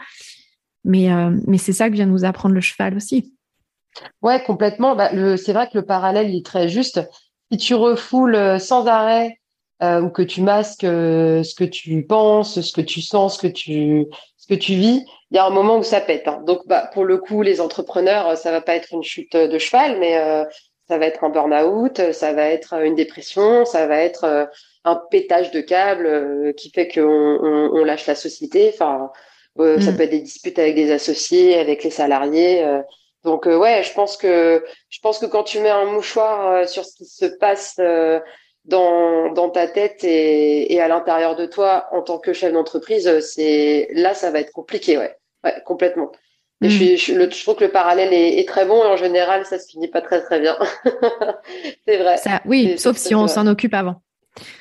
[0.85, 3.35] Mais, euh, mais c'est ça que vient nous apprendre le cheval aussi.
[4.23, 4.97] Ouais, complètement.
[4.97, 7.01] Bah, c'est vrai que le parallèle est très juste.
[7.55, 9.39] Si tu refoules euh, sans arrêt
[9.81, 13.47] euh, ou que tu masques euh, ce que tu penses, ce que tu sens, ce
[13.47, 16.27] que tu, ce que tu vis, il y a un moment où ça pète.
[16.27, 16.43] Hein.
[16.45, 20.01] Donc, bah, pour le coup, les entrepreneurs, ça va pas être une chute de cheval,
[20.01, 20.17] mais
[20.89, 24.49] ça va être un burn-out, ça va être une dépression, ça va être
[24.85, 28.73] un pétage de câble qui fait qu'on on, on lâche la société.
[28.75, 29.13] Enfin,
[29.57, 29.97] ça mm.
[29.97, 32.65] peut être des disputes avec des associés, avec les salariés.
[33.25, 33.29] Euh.
[33.31, 36.85] donc euh, ouais, je pense que je pense que quand tu mets un mouchoir sur
[36.85, 37.81] ce qui se passe
[38.65, 43.21] dans, dans ta tête et, et à l'intérieur de toi en tant que chef d'entreprise,
[43.21, 46.11] c'est là ça va être compliqué, ouais, ouais complètement.
[46.63, 46.97] Et je, mm.
[46.97, 49.69] je, je, trouve que le parallèle est, est, très bon et en général ça se
[49.69, 50.57] finit pas très très bien.
[51.87, 52.17] c'est vrai.
[52.17, 54.01] Ça, oui, sauf si on s'en occupe avant.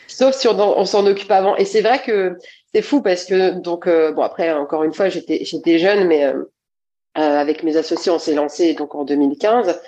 [0.07, 1.55] Sauf si on, on s'en occupe avant.
[1.55, 2.35] Et c'est vrai que
[2.73, 6.25] c'est fou parce que donc euh, bon après encore une fois j'étais j'étais jeune mais
[6.25, 6.51] euh, euh,
[7.15, 9.79] avec mes associés on s'est lancé donc en 2015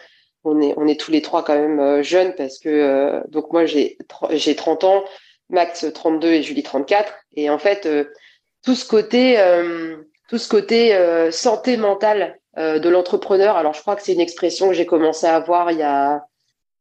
[0.43, 3.97] on est on est tous les trois quand même jeunes parce que donc moi j'ai
[4.31, 5.03] j'ai 30 ans
[5.49, 7.89] Max 32 et Julie 34 et en fait
[8.63, 9.39] tout ce côté
[10.29, 10.95] tout ce côté
[11.31, 15.35] santé mentale de l'entrepreneur alors je crois que c'est une expression que j'ai commencé à
[15.35, 16.25] avoir il y a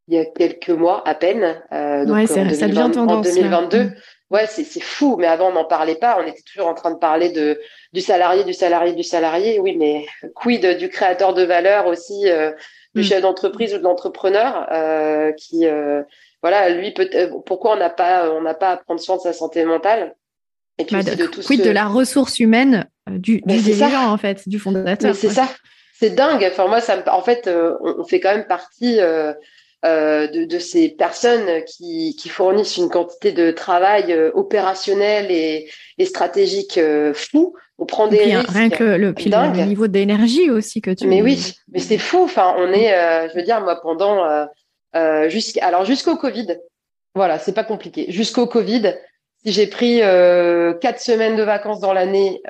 [0.09, 1.63] il y a quelques mois à peine
[2.07, 3.93] donc ouais, ça devient tendance, en 2022
[4.35, 5.17] ouais, c'est fou.
[5.19, 6.19] Mais avant, on n'en parlait pas.
[6.21, 7.61] On était toujours en train de parler de
[7.93, 9.61] du salarié, du salarié, du salarié.
[9.61, 12.51] Oui, mais quid du créateur de valeur aussi, euh,
[12.95, 13.05] du mm.
[13.05, 16.03] chef d'entreprise ou de l'entrepreneur euh, qui, euh,
[16.43, 17.09] voilà, lui peut.
[17.47, 20.15] Pourquoi on n'a pas, on n'a pas à prendre soin de sa santé mentale?
[20.79, 24.49] Et puis bah, de tout quid de la ressource humaine du, du dirigeant en fait,
[24.49, 25.15] du fondateur.
[25.15, 25.49] c'est ça.
[25.97, 26.45] C'est dingue.
[26.51, 27.49] Enfin moi, ça en fait,
[27.81, 28.99] on fait quand même partie
[29.85, 35.69] euh, de, de, ces personnes qui, qui, fournissent une quantité de travail euh, opérationnel et,
[35.99, 37.55] et stratégique euh, fou.
[37.79, 38.49] On prend des risques.
[38.49, 41.07] Rien que le, puis le niveau d'énergie aussi que tu.
[41.07, 42.23] Mais oui, mais c'est fou.
[42.23, 42.95] Enfin, on est,
[43.29, 44.47] je veux dire, moi pendant
[45.29, 46.57] jusqu'à alors jusqu'au Covid.
[47.15, 48.07] Voilà, c'est pas compliqué.
[48.09, 48.95] Jusqu'au Covid,
[49.45, 52.41] si j'ai pris quatre semaines de vacances dans l'année,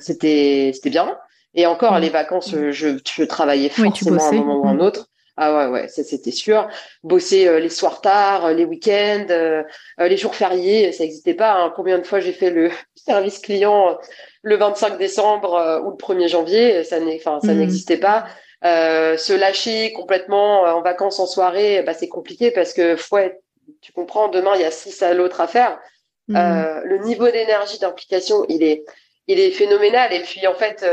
[0.00, 1.16] c'était c'était bien.
[1.54, 2.00] Et encore, mm.
[2.00, 4.80] les vacances, je, je travaillais forcément à un moment ou à un mm.
[4.80, 5.08] autre.
[5.38, 6.66] Ah ouais, ouais, ça c'était sûr.
[7.02, 9.62] Bosser euh, les soirs tard, euh, les week-ends, euh,
[9.98, 11.52] les jours fériés, ça n'existait pas.
[11.52, 11.72] Hein.
[11.76, 13.98] Combien de fois j'ai fait le service client
[14.42, 17.52] le 25 décembre ou le 1er janvier, ça mmh.
[17.52, 18.26] n'existait pas.
[18.62, 23.40] se lâcher complètement en vacances en soirée, bah, c'est compliqué parce que ouais,
[23.82, 25.80] tu comprends, demain il y a six à l'autre à faire.
[26.28, 26.36] Mmh.
[26.84, 28.84] le niveau d'énergie d'implication, il est,
[29.26, 30.12] il est phénoménal.
[30.12, 30.86] Et puis en fait,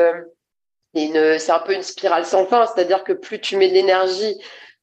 [0.93, 4.37] c'est un peu une spirale sans fin, c'est-à-dire que plus tu mets de l'énergie,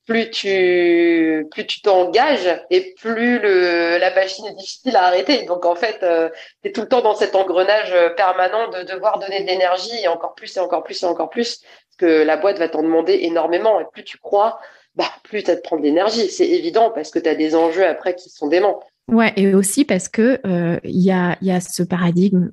[0.07, 5.45] plus tu plus tu t'engages et plus la machine est difficile à arrêter.
[5.45, 6.29] Donc en fait, euh,
[6.63, 10.03] tu es tout le temps dans cet engrenage euh, permanent de devoir donner de l'énergie
[10.03, 12.83] et encore plus et encore plus et encore plus, parce que la boîte va t'en
[12.83, 13.79] demander énormément.
[13.79, 14.59] Et plus tu crois,
[14.97, 16.29] bah, plus tu as de prendre de l'énergie.
[16.29, 18.81] C'est évident parce que tu as des enjeux après qui sont déments.
[19.07, 22.51] Ouais, et aussi parce que euh, il y, a, y a ce paradigme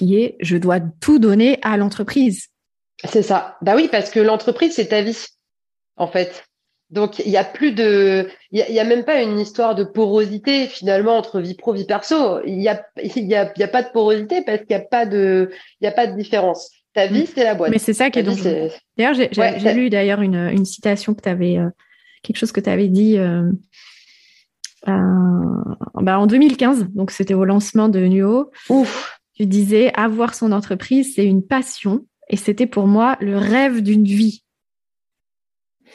[0.00, 2.48] qui est je dois tout donner à l'entreprise.
[3.04, 3.56] C'est ça.
[3.60, 5.26] Bah oui, parce que l'entreprise, c'est ta vie,
[5.96, 6.44] en fait.
[6.90, 10.66] Donc, il n'y a plus de, il y, a, même pas une histoire de porosité
[10.66, 12.40] finalement entre vie pro vie perso.
[12.44, 14.86] Il n'y a, il y a, y a pas de porosité parce qu'il n'y a
[14.86, 16.68] pas de, il y a pas de différence.
[16.92, 17.70] Ta vie, c'est la boîte.
[17.70, 18.38] Mais c'est ça qui est donc.
[18.96, 21.68] D'ailleurs, j'ai lu d'ailleurs une, une, citation que tu avais, euh,
[22.24, 23.48] quelque chose que tu avais dit euh,
[24.88, 24.92] euh,
[25.94, 26.88] bah en 2015.
[26.88, 28.50] Donc, c'était au lancement de Nuo.
[28.68, 29.19] Ouf.
[29.40, 32.04] Tu disais, avoir son entreprise, c'est une passion.
[32.28, 34.44] Et c'était pour moi le rêve d'une vie.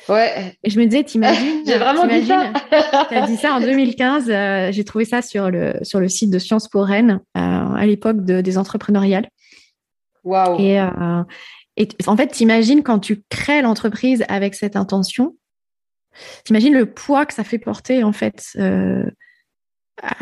[0.10, 0.58] Ouais.
[0.64, 2.52] Et je me disais, t'imagines J'ai vraiment dit ça.
[3.10, 4.32] Tu as dit ça en 2015.
[4.32, 7.86] Euh, j'ai trouvé ça sur le, sur le site de Sciences pour Rennes, euh, à
[7.86, 9.30] l'époque de, des entrepreneuriales.
[10.24, 10.60] Waouh.
[10.60, 11.22] Et, euh,
[11.78, 15.36] et en fait, t'imagines quand tu crées l'entreprise avec cette intention,
[16.46, 18.58] t'imagines le poids que ça fait porter, en fait,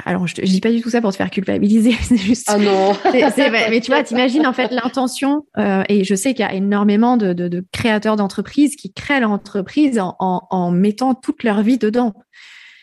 [0.05, 2.47] alors je, je dis pas du tout ça pour te faire culpabiliser, c'est juste.
[2.47, 2.93] Ah non.
[3.13, 7.17] mais tu vois, t'imagines en fait l'intention, euh, et je sais qu'il y a énormément
[7.17, 11.61] de, de, de créateurs d'entreprises qui créent leur entreprise en, en, en, mettant toute leur
[11.61, 12.13] vie dedans.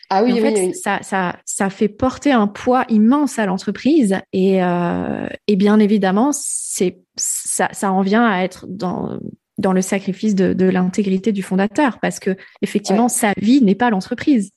[0.09, 0.73] Ah oui, en oui, fait, oui.
[0.75, 6.31] Ça, ça, ça fait porter un poids immense à l'entreprise, et, euh, et bien évidemment,
[6.33, 9.19] c'est ça, ça en vient à être dans
[9.57, 13.91] dans le sacrifice de, de l'intégrité du fondateur, parce que effectivement, sa vie n'est pas
[13.91, 14.51] l'entreprise.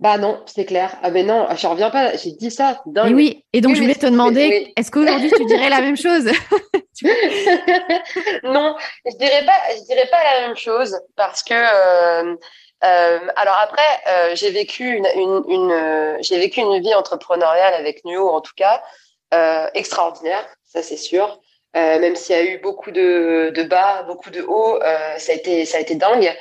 [0.00, 0.96] Bah non, c'est clair.
[1.02, 2.16] Ah mais non, je reviens pas.
[2.16, 2.82] J'ai dit ça.
[3.06, 3.44] Et oui.
[3.52, 6.30] Et donc je voulais te demander, est-ce qu'aujourd'hui tu dirais la même chose?
[8.42, 9.58] Non, je dirais pas.
[9.76, 11.54] Je dirais pas la même chose parce que.
[11.54, 12.34] Euh,
[12.84, 18.04] euh, alors après, euh, j'ai vécu une, une, une j'ai vécu une vie entrepreneuriale avec
[18.04, 18.82] Nuo en tout cas
[19.74, 21.40] extraordinaire, ça c'est sûr.
[21.74, 24.78] même s'il y a eu beaucoup de, de bas, beaucoup de hauts,
[25.18, 26.34] ça a été ça a été dingue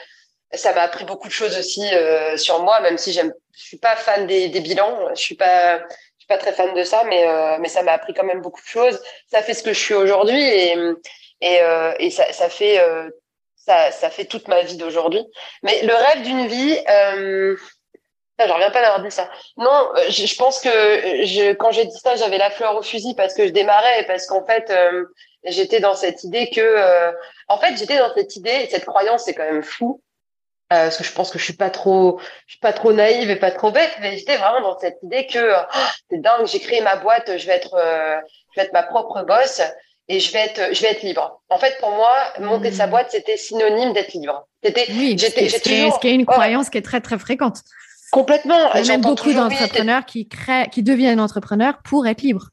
[0.53, 1.83] ça m'a appris beaucoup de choses aussi
[2.37, 5.79] sur moi, même si j'aime, je suis pas fan des, des, bilans, je suis pas,
[5.79, 5.83] je
[6.19, 8.61] suis pas très fan de ça, mais euh, mais ça m'a appris quand même beaucoup
[8.61, 9.01] de choses.
[9.31, 10.75] Ça fait ce que je suis aujourd'hui et
[11.41, 12.79] et, euh, et ça, ça fait
[13.55, 15.25] ça, ça fait toute ma vie d'aujourd'hui.
[15.63, 17.57] Mais le rêve d'une vie, euh,
[18.39, 19.29] je reviens pas d'avoir dit ça.
[19.57, 23.15] Non, je, je pense que je, quand j'ai dit ça, j'avais la fleur au fusil
[23.15, 24.71] parce que je démarrais et parce qu'en fait,
[25.45, 27.13] j'étais dans cette idée que,
[27.47, 30.01] en fait, j'étais dans cette idée, cette croyance, c'est quand même fou,
[30.73, 33.29] euh, parce que je pense que je suis pas trop, je suis pas trop naïve
[33.29, 36.59] et pas trop bête, mais j'étais vraiment dans cette idée que oh, c'est dingue, j'ai
[36.59, 38.17] créé ma boîte, je vais être, euh,
[38.53, 39.61] je vais être ma propre boss
[40.09, 41.41] et je vais être, je vais être libre.
[41.49, 42.89] En fait, pour moi, monter sa mmh.
[42.89, 44.45] boîte, c'était synonyme d'être libre.
[44.61, 45.59] C'était, oui, j'étais, ce,
[45.99, 47.59] qui est une croyance qui est très très fréquente.
[48.11, 48.73] Complètement.
[48.73, 52.49] Il y a beaucoup d'entrepreneurs qui créent, qui deviennent entrepreneurs pour être libres.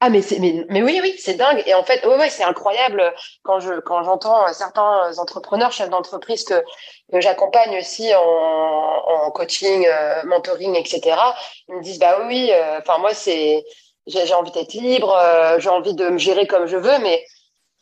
[0.00, 1.62] Ah mais mais, mais oui oui c'est dingue.
[1.66, 6.44] Et en fait ouais, ouais c'est incroyable quand je quand j'entends certains entrepreneurs chefs d'entreprise
[6.44, 6.62] que,
[7.10, 11.16] que j'accompagne aussi en, en coaching euh, mentoring etc
[11.68, 13.64] ils me disent bah oui euh, enfin moi c'est
[14.06, 17.24] j'ai envie d'être libre euh, j'ai envie de me gérer comme je veux mais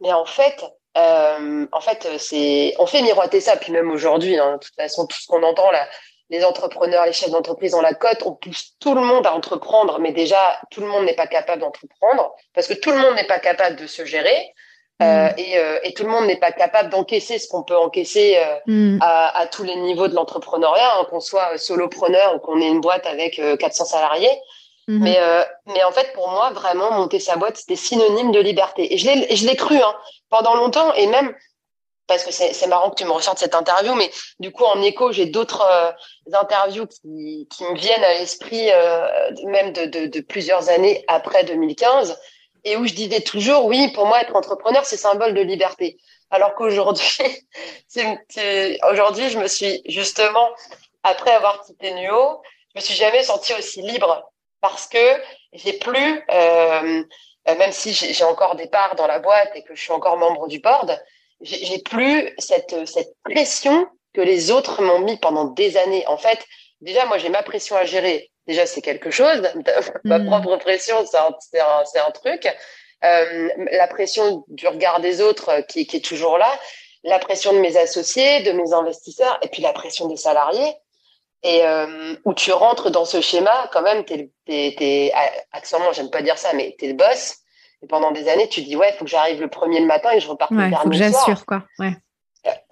[0.00, 0.64] mais en fait
[0.96, 5.16] en fait c'est on fait miroiter ça puis même aujourd'hui hein, de toute façon tout
[5.18, 5.84] ce qu'on entend là
[6.30, 9.98] les entrepreneurs, les chefs d'entreprise ont la cote, on pousse tout le monde à entreprendre,
[9.98, 13.26] mais déjà, tout le monde n'est pas capable d'entreprendre, parce que tout le monde n'est
[13.26, 14.54] pas capable de se gérer,
[15.02, 15.34] euh, mm.
[15.38, 18.58] et, euh, et, tout le monde n'est pas capable d'encaisser ce qu'on peut encaisser euh,
[18.66, 18.98] mm.
[19.02, 22.80] à, à, tous les niveaux de l'entrepreneuriat, hein, qu'on soit solopreneur ou qu'on ait une
[22.80, 24.30] boîte avec 400 salariés.
[24.88, 24.98] Mm-hmm.
[24.98, 25.18] Mais,
[25.66, 28.94] mais en fait, pour moi, vraiment, monter sa boîte, c'était synonyme de liberté.
[28.94, 29.94] Et je l'ai cru hein,
[30.30, 31.34] pendant longtemps, et même
[32.06, 35.12] parce que c'est marrant que tu me ressortes cette interview, mais du coup, en écho,
[35.12, 35.90] j'ai d'autres euh,
[36.36, 42.18] interviews qui, me viennent à l'esprit, euh, même de, plusieurs années après 2015,
[42.64, 45.98] et où je disais toujours, oui, pour moi, être entrepreneur, c'est symbole de liberté.
[46.30, 47.18] Alors qu'aujourd'hui,
[48.90, 50.48] aujourd'hui, je me suis justement,
[51.02, 52.42] après avoir quitté Nuo,
[52.74, 54.30] je me suis jamais sentie aussi libre
[54.60, 57.04] parce que j'ai plus, euh,
[57.46, 60.48] même si j'ai encore des parts dans la boîte et que je suis encore membre
[60.48, 60.98] du board,
[61.40, 66.06] j'ai plus cette, cette pression que les autres m'ont mis pendant des années.
[66.06, 66.38] En fait,
[66.80, 69.42] déjà, moi, j'ai ma pression à gérer déjà c'est quelque chose.
[70.04, 70.26] Ma Mhm.
[70.26, 72.46] propre pression, c'est un, c'est un, un truc.
[73.04, 76.50] Euh, la pression du regard des autres euh, qui, qui est toujours là,
[77.02, 80.74] la pression de mes associés, de mes investisseurs, et puis la pression des salariés.
[81.42, 85.60] Et euh, où tu rentres dans ce schéma, quand même, t'es, t'es, t'es, ah,
[85.92, 87.36] j'aime pas dire ça, mais t'es le boss.
[87.84, 90.10] Et pendant des années, tu dis, ouais, il faut que j'arrive le premier le matin
[90.12, 91.64] et je reparte Ouais, le faut que dernier j'assure, quoi.
[91.78, 91.92] Ouais.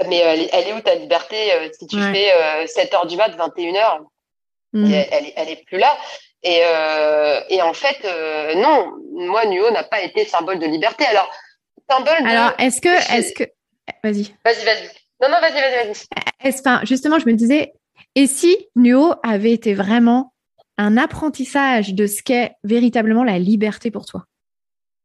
[0.08, 2.12] Mais euh, elle, est- où ta liberté euh, si tu Ouais.
[2.14, 4.00] fais euh, 7 heures du mat, 21 heures?
[4.72, 4.90] Mhm.
[4.90, 5.94] elle, elle, est- elle est plus là.
[6.42, 11.04] Et, euh, et en fait, euh, non, moi, Nuo n'a pas été symbole de liberté.
[11.04, 11.30] Alors,
[11.90, 12.28] symbole de...
[12.28, 13.44] Alors, est-ce que, Je- est-ce que,
[14.02, 14.34] vas-y.
[14.44, 14.88] Vas-y, vas-y.
[15.20, 16.46] Non, non, vas-y, vas-y, vas-y.
[16.48, 17.74] Est-ce, enfin, justement, je me disais,
[18.14, 20.32] et si Nuo avait été vraiment
[20.78, 24.24] un apprentissage de ce qu'est véritablement la liberté pour toi?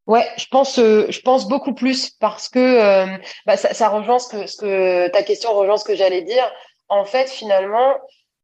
[0.07, 4.19] Ouais, je pense, euh, je pense beaucoup plus parce que euh, bah, ça, ça rejoint
[4.19, 6.49] ce que, ce que ta question rejoint ce que j'allais dire.
[6.87, 7.93] En fait, finalement,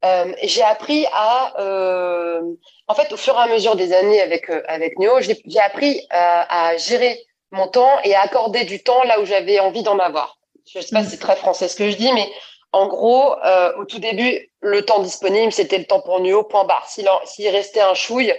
[0.03, 2.41] euh, j'ai appris à, euh,
[2.87, 6.05] en fait, au fur et à mesure des années avec euh, avec Néo, j'ai appris
[6.09, 9.99] à, à gérer mon temps et à accorder du temps là où j'avais envie d'en
[9.99, 10.37] avoir.
[10.69, 12.27] Je sais pas si c'est très français ce que je dis, mais
[12.73, 16.65] en gros, euh, au tout début, le temps disponible, c'était le temps pour Nuo, point
[16.65, 16.89] barre.
[16.89, 18.33] S'il restait un chouille,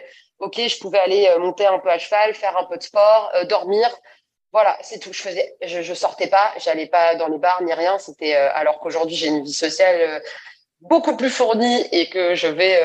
[0.45, 3.31] ok, je pouvais aller euh, monter un peu à cheval, faire un peu de sport,
[3.35, 3.89] euh, dormir.
[4.53, 5.13] Voilà, c'est tout.
[5.13, 7.99] Je faisais, je, je sortais pas, j'allais pas dans les bars ni rien.
[7.99, 10.21] C'était euh, alors qu'aujourd'hui j'ai une vie sociale euh,
[10.81, 12.79] beaucoup plus fournie et que je vais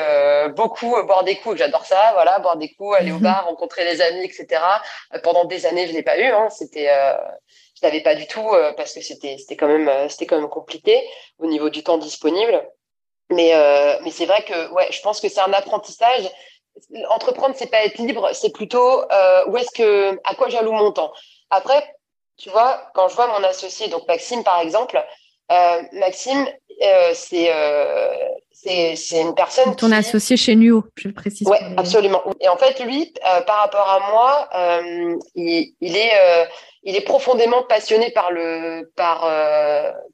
[0.56, 1.58] beaucoup boire des coups.
[1.58, 3.24] J'adore ça, voilà, boire des coups, aller au Mhm.
[3.24, 4.48] bar, rencontrer les amis, etc.
[5.22, 6.24] Pendant des années, je l'ai pas eu.
[6.38, 6.50] Hein.
[6.50, 8.48] C'était, je l'avais pas du tout
[8.78, 10.96] parce que c'était, c'était quand même, c'était quand même compliqué
[11.40, 12.56] au niveau du temps disponible.
[13.32, 13.52] Mais,
[14.04, 16.24] mais c'est vrai que, ouais, je pense que c'est un apprentissage.
[17.10, 20.92] Entreprendre, c'est pas être libre, c'est plutôt euh, où est-ce que, à quoi j'alloue mon
[20.92, 21.12] temps.
[21.50, 21.96] Après,
[22.38, 25.04] tu vois, quand je vois mon associé, donc Maxime par exemple,
[25.52, 26.48] euh, Maxime,
[26.82, 27.52] euh, c'est
[29.22, 31.48] une personne Ton qui associé chez Nuo, je le précise.
[31.48, 32.24] Ouais, absolument.
[32.40, 33.14] Et en fait, lui,
[33.46, 34.50] par rapport à moi,
[35.36, 36.12] il, il est,
[36.84, 39.22] il est profondément passionné par le, par,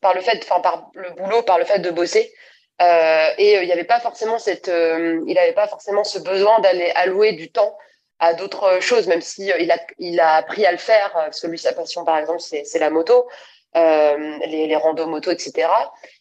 [0.02, 2.32] par le fait, enfin par le boulot, par le fait de bosser.
[2.82, 6.20] Euh, et euh, il n'y avait pas forcément cette, euh, il avait pas forcément ce
[6.20, 7.78] besoin d'aller allouer du temps
[8.20, 11.48] à d'autres choses, même si il a, il a appris à le faire, parce que
[11.48, 13.28] lui, sa passion, par exemple, c'est, la moto,
[13.76, 15.68] les, les randos moto, etc.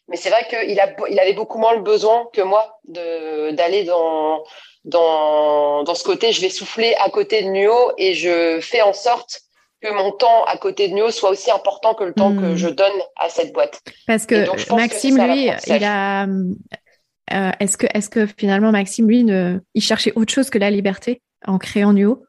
[0.08, 3.84] Mais c'est vrai qu'il a, il avait beaucoup moins le besoin que moi de, d'aller
[3.84, 4.42] dans,
[4.84, 8.92] dans, dans ce côté, je vais souffler à côté de Nuo et je fais en
[8.92, 9.42] sorte
[9.84, 12.40] que mon temps à côté de Nuo soit aussi important que le temps Hmm.
[12.40, 13.80] que je donne à cette boîte.
[14.06, 15.80] Parce que donc, Maxime, lui, l'apprentissage.
[15.80, 16.26] il a.
[16.26, 20.70] euh, est-ce que, est-ce que finalement Maxime, lui, ne, il cherchait autre chose que la
[20.70, 22.24] liberté en créant Nuo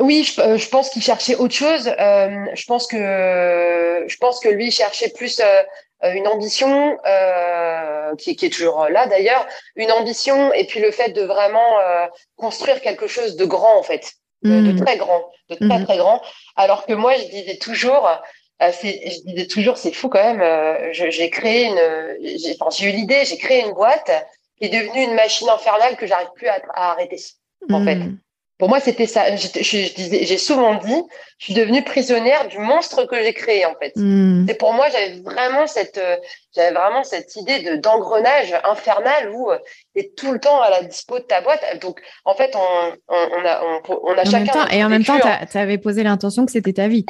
[0.00, 1.86] Oui, je, euh, je pense qu'il cherchait autre chose.
[1.88, 5.62] Euh, je pense que je pense que lui il cherchait plus euh,
[6.14, 11.10] une ambition euh, qui, qui est toujours là d'ailleurs, une ambition et puis le fait
[11.10, 11.70] de vraiment
[12.36, 16.20] construire quelque chose de grand en fait, de, de très grand, de très très grand.
[16.56, 18.08] Alors que moi je disais toujours,
[18.62, 20.40] euh, c'est- je disais toujours c'est fou quand même.
[20.40, 21.80] euh, j'ai créé une,
[22.38, 24.10] j'ai enfin, eu l'idée, j'ai créé une boîte
[24.58, 27.20] qui est devenue une machine infernale que j'arrive plus à, à arrêter.
[27.70, 27.98] en fait.
[28.60, 29.34] Pour moi, c'était ça.
[29.34, 31.02] J'ai souvent dit,
[31.38, 33.92] je suis devenue prisonnière du monstre que j'ai créé, en fait.
[33.96, 34.46] Mhm.
[34.48, 36.16] Et pour moi, j'avais vraiment cette, euh,
[36.54, 39.50] j'avais vraiment cette idée de d'engrenage infernal où
[39.96, 41.64] tu es tout le temps à la dispo de ta boîte.
[41.80, 44.52] Donc, en fait, on, on, on a, on, on a En chacun.
[44.52, 45.18] temps, et en même temps,
[45.50, 47.06] tu avais posé l'intention que c'était ta vie.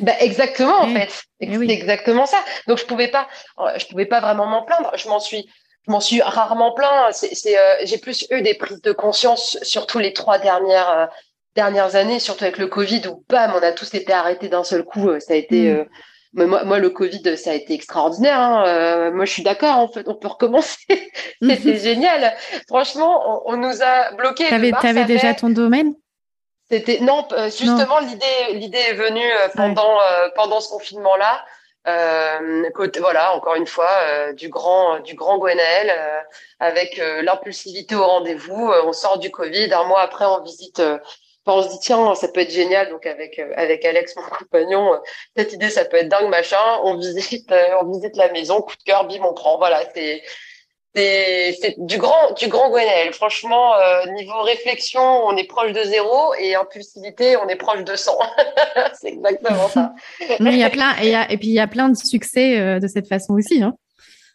[0.00, 1.22] Ben, exactement, en Eh, fait.
[1.40, 1.70] eh C'est oui.
[1.70, 2.38] exactement ça.
[2.66, 3.28] Donc, je pouvais pas,
[3.60, 4.90] euh, je pouvais pas vraiment m'en plaindre.
[4.96, 5.48] Je m'en suis,
[5.86, 7.12] je m'en suis rarement plaint.
[7.12, 11.06] C'est, c'est, euh, j'ai plus eu des prises de conscience, surtout les trois dernières, euh,
[11.54, 14.84] dernières années, surtout avec le Covid, où bam, on a tous été arrêtés d'un seul
[14.84, 15.10] coup.
[15.10, 15.76] Euh, Ça a été, Mm.
[16.38, 18.38] euh, moi, moi, le Covid, ça a été extraordinaire.
[18.40, 18.64] hein.
[18.66, 19.76] Euh, moi, je suis d'accord.
[19.76, 20.78] En fait, on peut recommencer.
[21.42, 22.32] C'était génial.
[22.68, 24.44] Franchement, on, on nous a bloqués.
[24.44, 25.92] de T'avais, mars t'avais déjà ton domaine?
[26.70, 31.44] C'était non, justement l'idée l'idée est venue pendant euh, pendant ce confinement là.
[31.88, 36.20] Euh, côté, voilà, encore une fois, euh, du grand du grand Gwenaël euh,
[36.60, 38.70] avec euh, l'impulsivité au rendez-vous.
[38.70, 40.78] Euh, on sort du Covid, un mois après on visite.
[40.80, 40.98] euh,
[41.44, 42.88] enfin, on se dit tiens, ça peut être génial.
[42.90, 45.00] Donc avec avec Alex mon compagnon,
[45.36, 46.56] cette idée ça peut être dingue machin.
[46.84, 49.58] On visite on visite la maison, coup de cœur, bim on prend.
[49.58, 50.22] Voilà, c'est
[50.94, 53.12] c'est du grand du grand Gwenaël.
[53.12, 57.96] Franchement, euh, niveau réflexion, on est proche de zéro et impulsivité, on est proche de
[57.96, 58.12] 100.
[59.00, 59.92] c'est exactement ça.
[60.40, 61.96] Il y a plein, et, il y a- et puis il y a plein de
[61.96, 63.62] succès euh, de cette façon aussi.
[63.62, 63.74] Hein.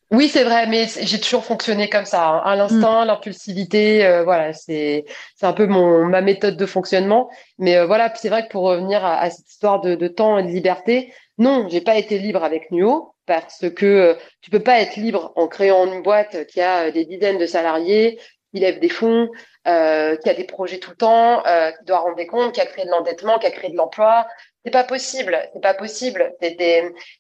[0.09, 2.41] Oui, c'est vrai, mais j'ai toujours fonctionné comme ça, hein.
[2.45, 5.03] à l'instinct, l'impulsivité, euh, voilà, c'est
[5.35, 7.29] c'est un peu mon ma méthode de fonctionnement.
[7.59, 10.37] Mais euh, voilà, c'est vrai que pour revenir à, à cette histoire de, de temps
[10.37, 14.61] et de liberté, non, j'ai pas été libre avec Nuo parce que euh, tu peux
[14.61, 18.19] pas être libre en créant une boîte qui a euh, des dizaines de salariés,
[18.51, 19.29] qui lève des fonds,
[19.67, 22.65] euh, qui a des projets tout le temps, qui doit rendre des comptes, qui a
[22.65, 24.25] créé de l'endettement, qui a créé de l'emploi.
[24.63, 26.33] C'est pas possible, c'est pas possible.
[26.41, 26.47] Tu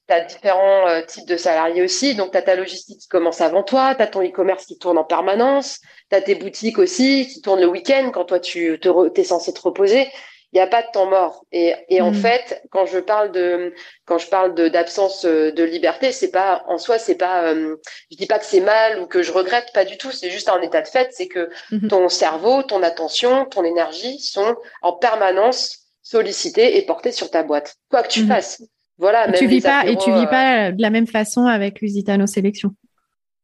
[0.09, 4.09] as différents types de salariés aussi, donc tu ta logistique qui commence avant toi, tu
[4.09, 8.09] ton e-commerce qui tourne en permanence, tu as tes boutiques aussi qui tournent le week-end
[8.13, 10.07] quand toi tu te, es censé te reposer
[10.53, 11.45] il n'y a pas de temps mort.
[11.51, 12.15] Et, et en mm.
[12.15, 13.73] fait, quand je parle de
[14.05, 17.75] quand je parle de d'absence euh, de liberté, c'est pas en soi, c'est pas, euh,
[18.11, 20.11] je dis pas que c'est mal ou que je regrette, pas du tout.
[20.11, 21.87] C'est juste un état de fait, c'est que mm-hmm.
[21.89, 27.75] ton cerveau, ton attention, ton énergie sont en permanence sollicités et portés sur ta boîte,
[27.89, 28.27] quoi que tu mm-hmm.
[28.27, 28.61] fasses.
[28.97, 29.27] Voilà.
[29.27, 32.25] Et tu vis pas et tu vis euh, pas de la même façon avec Lusitano
[32.25, 32.71] Sélection.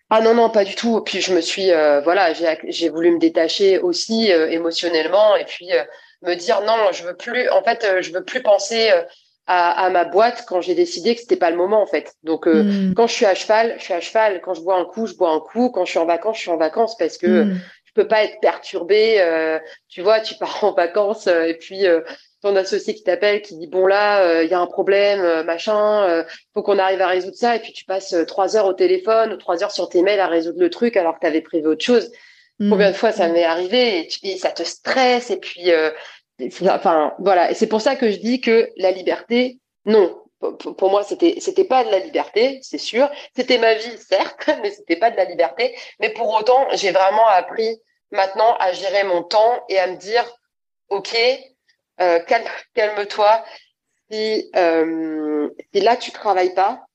[0.09, 1.01] Ah non non pas du tout.
[1.01, 1.67] Puis je me suis
[2.03, 5.69] voilà j'ai voulu me détacher aussi émotionnellement et puis
[6.23, 7.49] me dire non, je veux plus.
[7.49, 9.01] En fait, euh, je veux plus penser euh,
[9.45, 12.13] à, à ma boîte quand j'ai décidé que c'était pas le moment en fait.
[12.23, 12.93] Donc euh, hmm.
[12.95, 14.41] quand je suis à cheval, je suis à cheval.
[14.41, 15.69] Quand je bois un coup, je bois un coup.
[15.69, 17.61] Quand je suis en vacances, je suis en vacances parce que mm.
[17.85, 19.21] je peux pas être perturbée.
[19.89, 21.85] tu vois, tu pars en vacances et puis
[22.41, 26.63] ton associé qui t'appelle, qui dit bon là, il y a un problème, machin, faut
[26.63, 27.55] qu'on arrive à résoudre ça.
[27.55, 30.27] Et puis tu passes trois heures au téléphone ou trois heures sur tes mails à
[30.27, 32.09] résoudre le truc alors que tu avais prévu autre chose.
[32.59, 32.69] Mm.
[32.69, 35.71] Combien de fois ça m'est arrivé et, ça te stresse et puis
[36.67, 40.19] enfin voilà, et c'est pour ça que je dis que la liberté, non.
[40.39, 43.09] Pour moi, c'était c'était pas de la liberté, c'est sûr.
[43.33, 45.73] C'était ma vie, certes, mais c'était pas de la liberté.
[46.01, 47.79] Mais pour autant, j'ai vraiment appris
[48.11, 50.25] maintenant à gérer mon temps et à me dire,
[50.89, 51.15] ok,
[52.01, 53.43] euh, calme, calme-toi.
[54.11, 56.85] Si, euh, si là tu travailles pas,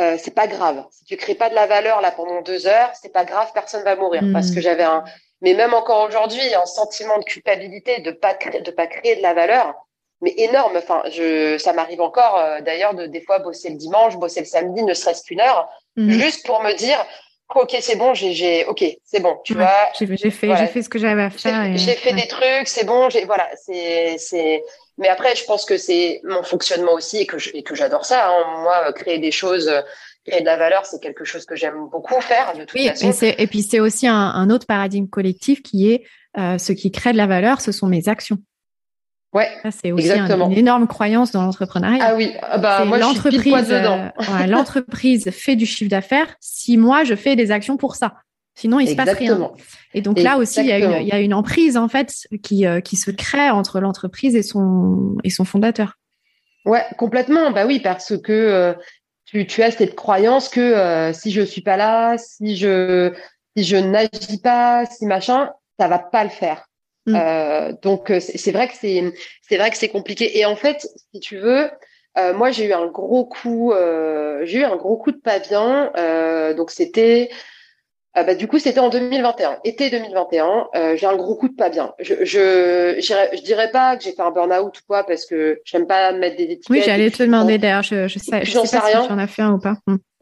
[0.00, 0.84] euh, c'est pas grave.
[0.90, 3.84] Si tu crées pas de la valeur là pendant deux heures, c'est pas grave, personne
[3.84, 4.22] va mourir.
[4.32, 4.54] Parce mm.
[4.54, 5.04] que j'avais un,
[5.42, 9.34] mais même encore aujourd'hui, un sentiment de culpabilité de pas de pas créer de la
[9.34, 9.74] valeur,
[10.22, 10.76] mais énorme.
[10.76, 14.46] Enfin, je, ça m'arrive encore euh, d'ailleurs de des fois bosser le dimanche, bosser le
[14.46, 16.10] samedi, ne serait-ce qu'une heure, mhm.
[16.10, 17.04] juste pour me dire,
[17.54, 19.90] ok, c'est bon, j'ai, ok, c'est bon, tu vois.
[19.98, 21.76] J'ai fait, j'ai fait ce que j'avais à faire.
[21.76, 24.62] J'ai fait des trucs, c'est bon, j'ai, voilà, c'est, c'est.
[24.98, 28.28] Mais après, je pense que c'est mon fonctionnement aussi et que et que j'adore ça.
[28.28, 28.62] Hein.
[28.62, 29.72] Moi, créer des choses
[30.26, 33.12] et de la valeur, c'est quelque chose que j'aime beaucoup faire de toute oui, façon.
[33.22, 36.04] Et, puis c'est aussi un, autre paradigme collectif qui est
[36.38, 38.38] euh, ce qui crée de la valeur, ce sont mes actions.
[39.32, 42.04] Ouais, c'est aussi une énorme croyance dans l'entrepreneuriat.
[42.06, 44.10] Ah oui, ah bah moi l'entreprise, dedans.
[44.20, 48.14] Euh, l'entreprise fait du chiffre d'affaires si moi je fais des actions pour ça.
[48.54, 49.50] Sinon, il se passe rien.
[49.94, 52.26] Et donc là aussi, il y, a une, il y, a une, emprise en fait
[52.42, 55.98] qui, euh, qui se crée entre l'entreprise et son et son fondateur.
[56.64, 57.50] Ouais, complètement.
[57.50, 58.76] Bah oui, parce que
[59.46, 63.12] tu, as cette croyance que euh, si je suis pas là, si je
[63.56, 66.68] si je n'agis pas, si machin, ça va pas le faire.
[67.06, 67.16] Mm.
[67.16, 70.38] Euh, donc euh, c'est vrai que c'est c'est vrai que c'est compliqué.
[70.38, 71.70] Et en fait, si tu veux,
[72.34, 73.72] moi j'ai eu un gros coup,
[74.42, 75.90] j'ai eu un gros coup de pavillon.
[76.54, 77.30] donc c'était
[78.14, 80.68] ah bah, du coup, c'était en 2021, été 2021.
[80.74, 81.94] Euh, j'ai un gros coup de pas bien.
[81.98, 85.86] Je je, je dirais pas que j'ai fait un burn-out ou quoi parce que j'aime
[85.86, 86.68] pas mettre des étiquettes.
[86.68, 87.82] Oui, j'allais te demander d'ailleurs.
[87.82, 89.00] Je, je sais, je sais, sais pas rien.
[89.02, 89.76] si tu en as fait un ou pas.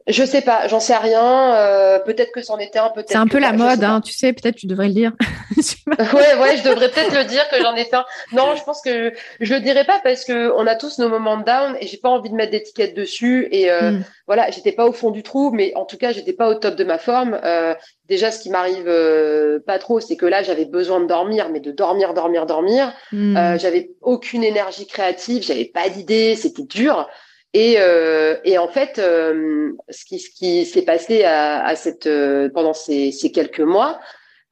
[0.07, 0.11] Hmm.
[0.11, 1.55] Je sais pas, j'en sais rien.
[1.55, 3.09] Euh, peut-être que c'en était un, peut-être.
[3.09, 4.33] C'est un peu la mode, hein, tu sais.
[4.33, 5.11] Peut-être tu devrais le dire.
[5.87, 8.05] ouais, ouais, je devrais peut-être le dire que j'en ai fait un.
[8.31, 11.37] Non, je pense que je le dirais pas parce que on a tous nos moments
[11.37, 13.47] de down et j'ai pas envie de mettre d'étiquette dessus.
[13.51, 14.03] Et euh, mm.
[14.27, 16.75] voilà, j'étais pas au fond du trou, mais en tout cas, j'étais pas au top
[16.75, 17.39] de ma forme.
[17.43, 17.75] Euh,
[18.07, 21.59] déjà, ce qui m'arrive euh, pas trop, c'est que là, j'avais besoin de dormir, mais
[21.59, 22.93] de dormir, dormir, dormir.
[23.11, 23.37] Mm.
[23.37, 27.07] Euh, j'avais aucune énergie créative, j'avais pas d'idées, c'était dur.
[27.53, 31.73] Et, euh, et en fait, euh, ce qui, s'est passé à,
[32.05, 33.99] euh, pendant ces, ces, quelques mois,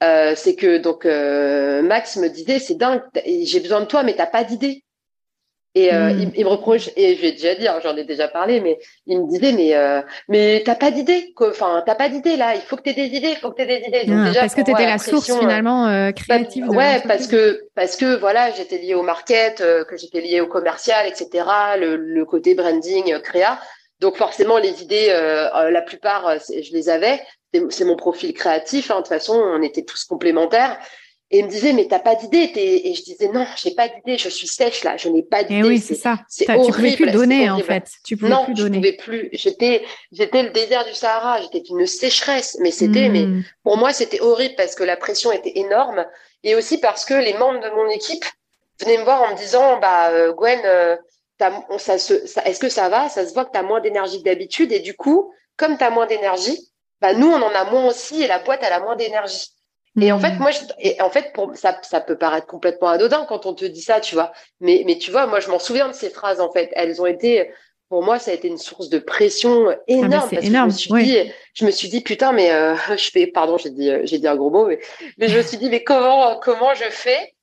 [0.02, 4.44] c'est que donc Max me disait c'est dingue, j'ai besoin de toi, mais t'as pas
[4.44, 4.84] d'idée.
[5.76, 6.32] Et euh, hmm.
[6.36, 9.30] il, me reproche, et je vais déjà dire, j'en ai déjà parlé, mais il me
[9.30, 12.82] disait, mais euh, mais t'as pas d'idée, enfin t'as pas d'idée là, il faut que
[12.82, 14.06] t'aies des idées, il faut que t'aies des idées.
[14.06, 16.66] Donc, déjà, parce que t'étais la, la source finalement euh, créative.
[16.70, 20.48] Bah, ouais, parce que parce que voilà, j'étais liée au market, que j'étais liée au
[20.48, 21.46] commercial, etc.
[21.80, 23.60] Le, le côté branding, créa.
[24.00, 27.22] Donc forcément, les idées, la plupart, je les avais.
[27.70, 28.90] C'est mon profil créatif.
[28.90, 28.96] Hein.
[28.96, 30.80] De toute façon, on était tous complémentaires.
[31.32, 32.52] Et il me disait, mais t'as pas d'idée.
[32.56, 35.68] Et je disais, non, j'ai pas d'idée, je suis sèche là, je n'ai pas d'idée.
[35.68, 36.20] oui, c'est ça.
[36.28, 36.66] C'est horrible.
[36.66, 37.92] Tu pouvais plus donner, en fait.
[38.04, 38.78] Tu pouvais non, plus donner.
[38.78, 39.30] je pouvais plus.
[39.34, 41.40] J'étais, j'étais le désert du Sahara.
[41.42, 42.58] J'étais une sécheresse.
[42.62, 43.44] Mais c'était, mais hmm.
[43.64, 46.06] pour moi, c'était horrible parce que la pression était énorme.
[46.44, 48.26] Et aussi parce que les membres de mon équipe
[48.82, 50.96] venaient me voir en me disant, bah, euh, Gwen, euh,
[51.78, 53.08] ça, ça, est-ce que ça va?
[53.08, 54.72] Ça se voit que tu as moins d'énergie que d'habitude.
[54.72, 56.72] Et du coup, comme tu as moins d'énergie,
[57.02, 59.52] bah, nous, on en a moins aussi et la boîte, elle a moins d'énergie.
[60.00, 60.40] Et en fait, hmm.
[60.40, 63.66] moi, je, et en fait, pour, ça, ça peut paraître complètement anodin quand on te
[63.66, 64.32] dit ça, tu vois.
[64.60, 66.70] Mais, mais tu vois, moi, je m'en souviens de ces phrases, en fait.
[66.74, 67.52] Elles ont été
[67.90, 70.30] pour moi, ça a été une source de pression énorme.
[70.32, 70.70] Ah parce énorme.
[70.70, 73.58] Que je, me suis dit, je me suis dit, putain, mais euh, je fais, pardon,
[73.58, 74.80] j'ai dit, j'ai dit un gros mot, mais,
[75.18, 77.34] mais je me suis dit, mais comment, comment je fais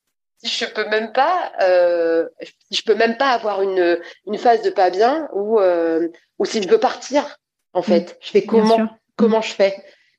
[0.43, 2.27] si je peux même pas, euh,
[2.71, 6.61] je peux même pas avoir une, une phase de pas bien ou, euh, ou si
[6.61, 7.37] je veux partir,
[7.73, 8.15] en fait, mm.
[8.21, 9.75] je fais comment, comment je fais?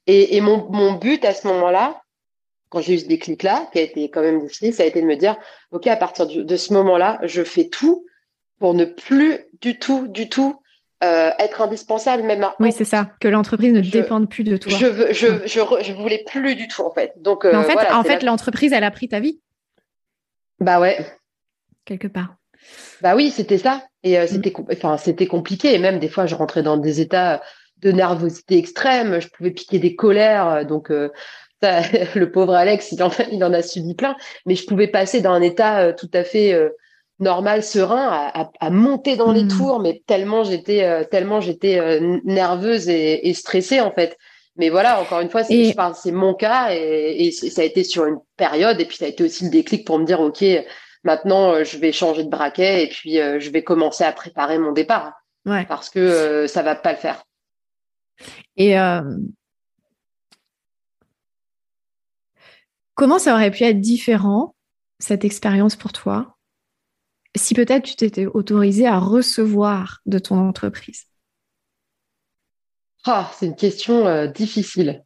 [0.08, 2.02] Et, et mon, mon but à ce moment-là,
[2.68, 5.06] quand j'ai eu ce déclic-là, qui a été quand même difficile, ça a été de
[5.06, 5.36] me dire,
[5.70, 8.06] OK, à partir de ce moment-là, je fais tout
[8.58, 10.60] pour ne plus du tout, du tout
[11.04, 14.72] euh, être indispensable, même Oui, c'est ça, que l'entreprise ne dépende plus de toi.
[14.76, 17.12] Je veux, je, je, je, voulais plus du tout en fait.
[17.18, 19.40] Donc en euh, fait, en fait, l'entreprise, elle a pris ta vie.
[20.58, 20.98] Bah ouais.
[21.84, 22.34] Quelque part.
[23.00, 23.84] Bah oui, c'était ça.
[24.02, 24.26] Et euh, mm.
[24.26, 25.72] c'était, enfin, c'était compliqué.
[25.72, 27.42] Et même des fois, je rentrais dans des états
[27.76, 29.20] de nervosité extrême.
[29.20, 30.66] Je pouvais piquer des colères.
[30.66, 30.90] Donc
[31.62, 31.80] ça,
[32.14, 34.16] le pauvre Alex, il en, il en a subi plein.
[34.46, 36.54] Mais je pouvais passer d'un état tout à fait
[37.20, 39.48] normal, serein, à, à, monter dans les hmm.
[39.48, 44.16] tours, mais tellement j'étais euh, tellement j'étais euh, nerveuse et, et, stressée en fait.
[44.56, 48.06] Mais voilà, encore une fois, c'est c'est mon cas et, et, ça a été sur
[48.06, 50.44] une période et puis ça a été aussi le déclic pour me dire ok,
[51.04, 54.72] maintenant euh, je vais changer de braquet et puis je vais commencer à préparer mon
[54.72, 55.12] départ
[55.46, 55.64] ouais.
[55.66, 57.22] parce que ça va pas le faire.
[58.56, 58.74] Et
[62.98, 64.56] comment ça aurait pu être différent
[64.98, 66.36] cette expérience pour toi
[67.36, 71.04] si peut-être tu t'étais autorisé à recevoir de ton entreprise?
[73.04, 75.04] Ah, C'est une question euh, difficile.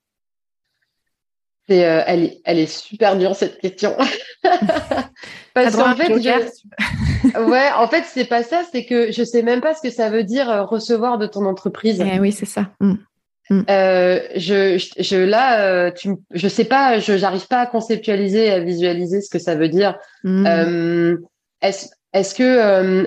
[1.71, 3.95] Euh, elle, est, elle est super dure cette question.
[5.55, 9.75] Parce qu'en fait, ouais, en fait, c'est pas ça, c'est que je sais même pas
[9.75, 12.01] ce que ça veut dire euh, recevoir de ton entreprise.
[12.01, 12.71] Eh oui, c'est ça.
[12.81, 12.95] Mm.
[13.53, 13.63] Mm.
[14.37, 19.31] je, je, là, tu, je sais pas, je n'arrive pas à conceptualiser, à visualiser ce
[19.31, 19.99] que ça veut dire.
[20.25, 21.17] Mm.
[21.61, 23.07] est-ce est-ce que euh,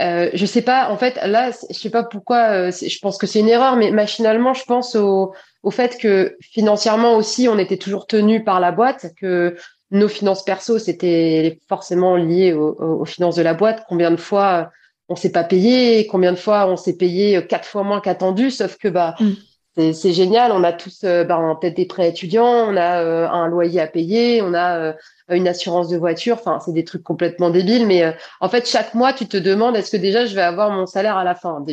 [0.00, 3.26] euh, je sais pas, en fait, là, je sais pas pourquoi, euh, je pense que
[3.26, 7.76] c'est une erreur, mais machinalement, je pense au, au fait que financièrement aussi, on était
[7.76, 9.56] toujours tenu par la boîte, que
[9.90, 13.84] nos finances perso, c'était forcément lié aux, finances de la boîte.
[13.88, 14.70] Combien de fois
[15.08, 18.78] on s'est pas payé, combien de fois on s'est payé quatre fois moins qu'attendu, sauf
[18.78, 19.32] que bah mm
[19.74, 20.52] c'est génial.
[20.52, 23.86] On a tous euh, ben, peut-être des prêts étudiants, on a euh, un loyer à
[23.86, 24.92] payer, on a euh,
[25.30, 26.36] une assurance de voiture.
[26.38, 27.86] Enfin, c'est des trucs complètement débiles.
[27.86, 30.86] Mais en fait, chaque mois, tu te demandes est-ce que déjà je vais avoir mon
[30.86, 31.64] salaire à la fin?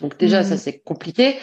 [0.00, 0.58] Donc déjà, ça mmh.
[0.58, 1.36] c'est compliqué.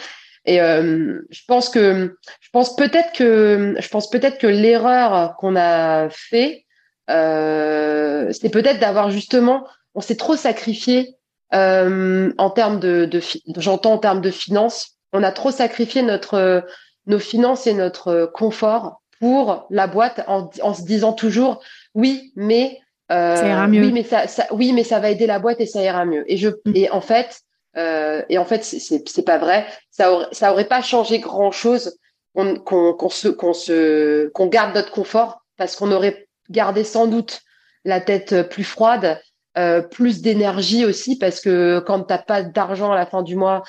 [0.44, 6.10] Et je pense que je pense peut-être que je pense peut-être que l'erreur qu'on a
[6.10, 6.66] fait,
[7.08, 11.14] c'est peut-être d'avoir justement, on s'est trop sacrifié
[11.52, 13.22] en termes de, de
[13.56, 16.64] j'entends en termes de finances on a trop sacrifié notre,
[17.06, 21.62] nos finances et notre confort pour la boîte en, se disant toujours
[21.94, 22.80] oui, mais
[23.12, 23.84] euh, ça ira mieux.
[23.84, 26.24] Oui, mais ça, oui, mais ça va aider la boîte et ça ira mieux.
[26.26, 26.72] Et je mm.
[26.74, 27.40] et en fait,
[27.76, 29.66] euh, et en fait, c'est pas vrai.
[29.90, 31.96] Ça aurait, ça aurait pas changé grand chose
[32.34, 37.42] qu'on se qu'on se qu'on garde notre confort parce qu'on aurait gardé sans doute
[37.84, 39.20] la tête plus froide,
[39.58, 43.62] euh, plus d'énergie aussi parce que quand t'as pas d'argent à la fin du mois,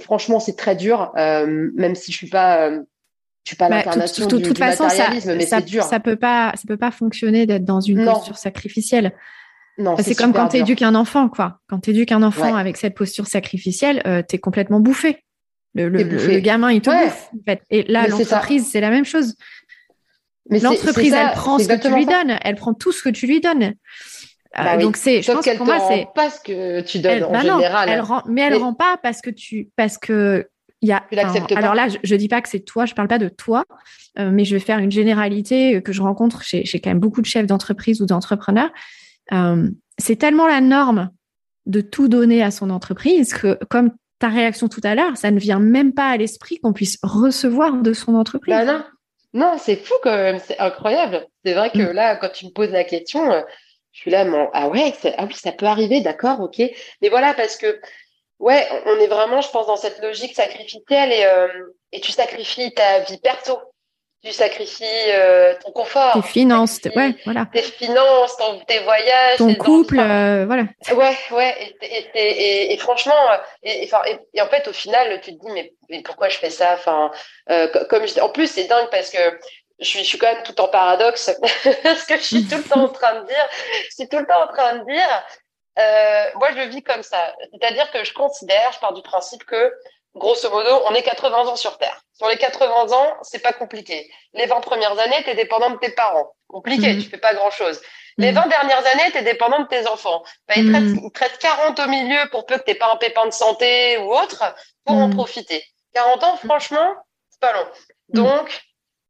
[0.00, 2.80] franchement c'est très dur, euh, même si je suis pas euh,
[3.46, 5.84] je suis pas bah, l'incarnation du, toute façon, ça, mais c'est dur.
[5.84, 9.12] Ça peut pas, ça peut pas fonctionner d'être dans une posture sacrificielle.
[9.78, 11.60] Non, c'est comme quand tu éduques un enfant, quoi.
[11.68, 15.22] Quand tu éduques un enfant avec cette posture sacrificielle, euh, tu es complètement bouffé.
[15.74, 17.28] Le, le, gamin, il te bouffe.
[17.34, 17.62] En fait.
[17.70, 19.36] Et là, l'entreprise, c'est la même chose.
[20.50, 22.38] L'entreprise, elle prend ce que tu lui donnes.
[22.42, 23.74] Elle prend tout ce que tu lui donnes.
[24.58, 27.88] Euh, bah donc c'est, je pense c'est pas ce que tu donnes en bah général.
[27.90, 30.48] elle rend, mais elle rend pas parce que tu parce que
[30.82, 31.04] il y a.
[31.56, 33.64] alors là, je, je, dis pas que c'est toi, je parle pas de toi,
[34.18, 37.20] euh, mais je vais faire une généralité que je rencontre chez, chez quand même beaucoup
[37.20, 38.70] de chefs d'entreprise ou d'entrepreneurs.
[39.32, 41.10] Euh, c'est tellement la norme
[41.64, 45.38] de tout donner à son entreprise que comme ta réaction tout à l'heure, ça ne
[45.38, 48.54] vient même pas à l'esprit qu'on puisse recevoir de son entreprise.
[48.54, 48.84] Bah non,
[49.34, 51.26] non, c'est fou quand même, c'est incroyable.
[51.44, 51.92] C'est vrai que mm.
[51.92, 53.30] là, quand tu me poses la question,
[53.96, 56.60] je suis là, ah ouais, ah oui, ça peut arriver, d'accord, ok.
[57.00, 57.80] Mais voilà, parce que
[58.38, 61.48] ouais, on est vraiment, je pense, dans cette logique sacrificielle et, euh,
[61.92, 63.58] et tu sacrifies ta vie perso,
[64.22, 64.84] tu sacrifies
[65.14, 68.36] euh, ton confort, tes finances, ouais, voilà, tes finances,
[68.66, 70.64] tes voyages, ton couple, euh, voilà.
[70.94, 73.14] Ouais, ouais, et, et, franchement,
[73.62, 73.88] et,
[74.34, 76.74] et, en fait, au final, tu te dis mais, mais pourquoi je fais ça?
[76.74, 77.10] Enfin,
[77.88, 79.40] comme je, en plus, c'est dingue parce que
[79.78, 81.30] je suis, je suis quand même tout en paradoxe
[81.82, 83.48] parce que je suis tout le temps en train de dire,
[83.88, 85.24] je suis tout le temps en train de dire,
[85.78, 87.34] euh, moi je vis comme ça.
[87.52, 89.72] C'est-à-dire que je considère, je pars du principe que,
[90.14, 92.00] grosso modo, on est 80 ans sur Terre.
[92.14, 94.10] Sur les 80 ans, c'est pas compliqué.
[94.32, 96.32] Les 20 premières années, tu es dépendant de tes parents.
[96.48, 97.02] Compliqué, mm-hmm.
[97.02, 97.80] tu fais pas grand-chose.
[98.18, 100.22] Les 20 dernières années, tu es dépendant de tes enfants.
[100.48, 103.30] Bah, il, te reste, 40 au milieu pour peu que tu pas un pépin de
[103.30, 104.42] santé ou autre
[104.86, 105.62] pour en profiter.
[105.92, 106.94] 40 ans, franchement,
[107.28, 107.66] c'est pas long.
[108.08, 108.65] Donc,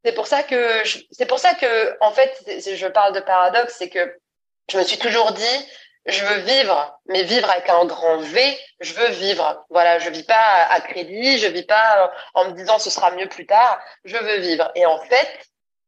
[0.07, 2.33] c'est pour ça que, c'est pour ça que, en fait,
[2.77, 4.17] je parle de paradoxe, c'est que
[4.71, 5.69] je me suis toujours dit,
[6.07, 9.67] je veux vivre, mais vivre avec un grand V, je veux vivre.
[9.69, 13.29] Voilà, je vis pas à crédit, je vis pas en me disant ce sera mieux
[13.29, 14.71] plus tard, je veux vivre.
[14.77, 15.29] Et en fait,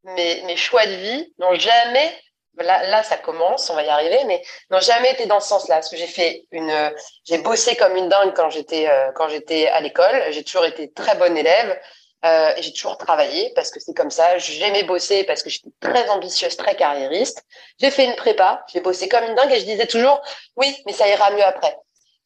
[0.02, 2.12] mes, mes choix de vie n'ont jamais,
[2.56, 4.42] là, là ça commence, on va y arriver, mais
[4.72, 5.76] n'ont jamais été dans ce sens-là.
[5.76, 6.92] Parce que j'ai fait une,
[7.24, 10.24] j'ai bossé comme une dingue quand j'étais, euh, quand j'étais à l'école.
[10.30, 11.80] J'ai toujours été très bonne élève.
[12.24, 14.38] Euh, j'ai toujours travaillé parce que c'est comme ça.
[14.38, 17.44] J'aimais bosser parce que j'étais très ambitieuse, très carriériste.
[17.80, 20.20] J'ai fait une prépa, j'ai bossé comme une dingue et je disais toujours
[20.56, 21.76] oui, mais ça ira mieux après.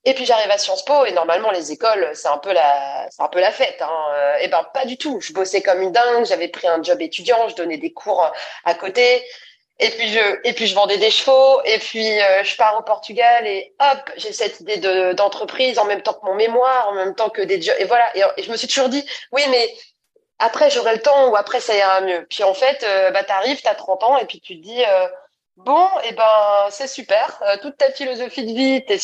[0.05, 3.22] Et puis j'arrive à Sciences Po et normalement les écoles c'est un peu la c'est
[3.22, 3.80] un peu la fête.
[3.82, 4.05] Hein.
[4.14, 5.20] Euh, et ben pas du tout.
[5.20, 6.24] Je bossais comme une dingue.
[6.24, 8.32] J'avais pris un job étudiant, je donnais des cours
[8.64, 9.22] à côté.
[9.78, 12.82] Et puis je et puis je vendais des chevaux et puis euh, je pars au
[12.82, 16.94] Portugal et hop j'ai cette idée de d'entreprise en même temps que mon mémoire en
[16.94, 18.16] même temps que des jobs et voilà.
[18.16, 19.74] Et, je me suis toujours dit oui mais
[20.38, 22.26] après j'aurai le temps ou après ça ira mieux.
[22.28, 25.08] Puis en fait euh, bah t'arrives t'as 30 ans et puis tu te dis euh,
[25.56, 27.42] bon et eh ben c'est super.
[27.62, 28.98] Toute ta philosophie de vie t'es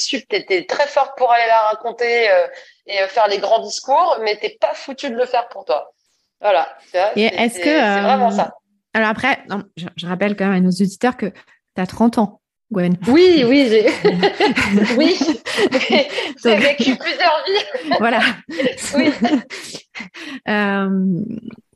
[0.45, 2.31] t'es très forte pour aller la raconter
[2.87, 5.91] et faire les grands discours mais t'es pas foutu de le faire pour toi.
[6.41, 6.69] Voilà.
[7.17, 8.53] Et est-ce que c'est vraiment ça
[8.95, 9.39] alors après,
[9.77, 12.41] je, rappelle quand même à nos auditeurs que tu as 30 ans,
[12.73, 12.97] Gwen.
[13.09, 13.87] Oui, oui, j'ai
[14.97, 15.17] oui.
[16.43, 17.91] j'ai vécu plusieurs vies.
[17.99, 18.21] voilà.
[18.97, 19.11] Oui.
[20.49, 21.25] euh,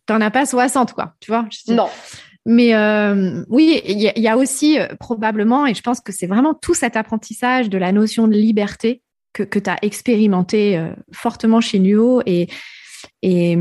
[0.07, 1.89] T'en as pas 60, quoi, tu vois Non.
[2.45, 6.55] Mais euh, oui, il y, a aussi euh, probablement, et je pense que c'est vraiment
[6.55, 9.01] tout cet apprentissage de la notion de liberté
[9.33, 12.49] que, que tu as expérimenté fortement chez Nuo et,
[13.23, 13.57] et,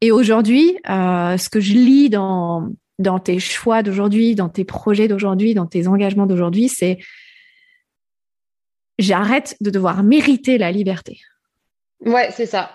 [0.00, 5.08] et aujourd'hui, euh, ce que je lis dans, dans tes choix d'aujourd'hui, dans tes projets
[5.08, 6.98] d'aujourd'hui, dans tes engagements d'aujourd'hui, c'est
[8.98, 11.20] j'arrête de devoir mériter la liberté.
[12.04, 12.70] Ouais, c'est ça.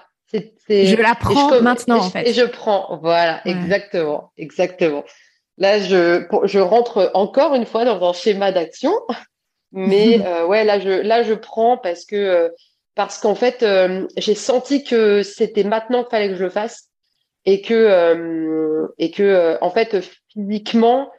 [0.67, 2.28] Je la prends maintenant, en fait.
[2.28, 5.03] Et je prends, voilà, exactement, exactement.
[5.57, 8.91] Là, je, je rentre encore une fois dans un schéma d'action,
[9.71, 12.49] mais euh, ouais, là, je, là, je prends parce que euh,
[12.95, 16.89] parce qu'en fait, euh, j'ai senti que c'était maintenant qu'il fallait que je le fasse
[17.46, 19.98] et que euh, et que euh, en fait
[20.30, 21.12] physiquement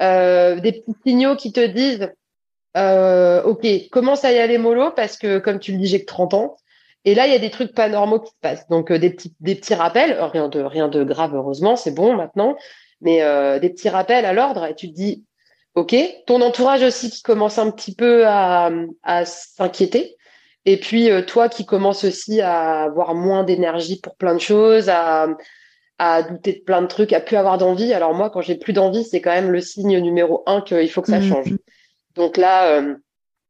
[0.00, 2.12] euh, des petits signaux qui te disent
[2.74, 6.34] ok commence à y aller mollo parce que comme tu le dis j'ai que 30
[6.34, 6.56] ans.
[7.04, 8.68] Et là il y a des trucs pas normaux qui se passent.
[8.68, 10.16] Donc des petits des petits rappels.
[10.20, 12.56] Rien de rien de grave heureusement c'est bon maintenant.
[13.00, 13.18] Mais
[13.60, 15.24] des petits rappels à l'ordre et tu te dis
[15.74, 15.94] ok
[16.26, 18.70] ton entourage aussi qui commence un petit peu à,
[19.02, 20.16] à s'inquiéter.
[20.64, 25.26] Et puis toi qui commences aussi à avoir moins d'énergie pour plein de choses, à,
[25.98, 27.92] à douter de plein de trucs, à plus avoir d'envie.
[27.92, 31.02] Alors moi, quand j'ai plus d'envie, c'est quand même le signe numéro un qu'il faut
[31.02, 31.28] que ça mm.
[31.28, 31.54] change.
[32.14, 32.94] Donc là, euh,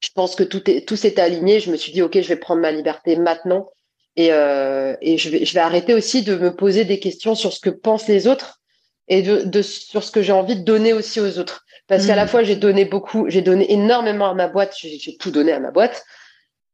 [0.01, 1.61] je pense que tout est tout s'est aligné.
[1.61, 3.69] Je me suis dit ok, je vais prendre ma liberté maintenant
[4.17, 7.53] et euh, et je vais je vais arrêter aussi de me poser des questions sur
[7.53, 8.61] ce que pensent les autres
[9.09, 11.65] et de, de sur ce que j'ai envie de donner aussi aux autres.
[11.87, 12.29] Parce qu'à la mm.
[12.29, 15.71] fois j'ai donné beaucoup, j'ai donné énormément à ma boîte, j'ai tout donné à ma
[15.71, 16.05] boîte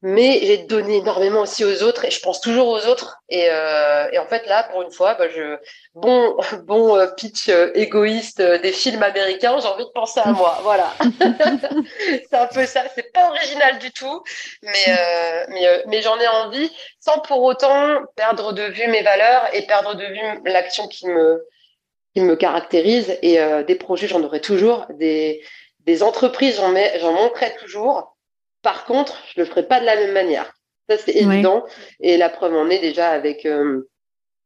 [0.07, 3.23] mais j'ai donné énormément aussi aux autres et je pense toujours aux autres.
[3.31, 5.57] Et, euh, et en fait là pour une fois bah, je
[5.95, 10.31] bon bon euh, pitch euh, égoïste euh, des films américains j'ai envie de penser à
[10.31, 10.59] moi.
[10.63, 10.93] Voilà.
[12.31, 12.83] C'est un peu ça.
[12.95, 14.23] C'est pas original du tout.
[14.63, 19.49] Mais euh, mais mais j'en ai envie sans pour autant perdre de vue mes valeurs
[19.55, 21.47] et perdre de vue l'action qui me
[22.15, 23.19] qui me caractérise.
[23.23, 24.85] Et des projets j'en aurai toujours.
[24.91, 25.43] Des
[25.81, 28.14] des entreprises j'en j'en montrerai toujours
[28.65, 30.53] par contre, je le ferai pas de la même manière.
[30.89, 31.65] Ça, c'est évident.
[32.01, 33.89] Et la preuve en est déjà avec, euh,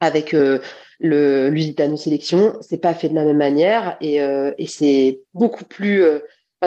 [0.00, 0.58] avec euh,
[0.98, 2.58] le Lusitano Sélection.
[2.60, 6.04] C'est pas fait de la même manière et, euh, et c'est beaucoup plus.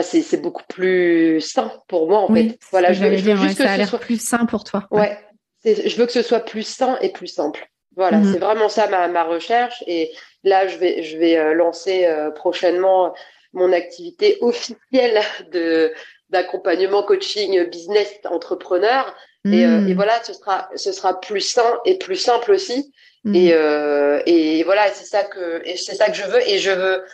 [0.00, 2.58] C'est beaucoup plus sain pour moi en fait.
[2.70, 3.98] Voilà, je veux, je veux juste que ça a l'air soit...
[3.98, 4.86] plus sain pour toi.
[4.90, 5.18] Ouais,
[5.66, 7.68] je veux que ce soit plus sain et plus simple.
[7.94, 8.32] Voilà, mhm.
[8.32, 9.84] c'est vraiment ça ma, ma, recherche.
[9.86, 10.10] Et
[10.44, 13.12] là, je vais, je vais lancer prochainement
[13.52, 15.20] mon activité officielle
[15.52, 15.92] de
[16.32, 19.14] d'accompagnement coaching business entrepreneur
[19.44, 19.94] et, euh, et, hmm.
[19.94, 22.92] voilà ce sera ce sera plus sain et plus simple aussi
[23.24, 23.34] hmm.
[23.34, 26.70] et euh, et voilà c'est ça que et c'est ça que je veux et je
[26.70, 27.04] veux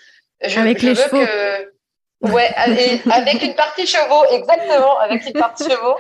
[0.43, 1.25] je, avec les veux chevaux.
[1.25, 2.51] que ouais
[3.11, 5.97] avec une partie chevaux exactement avec une partie chevaux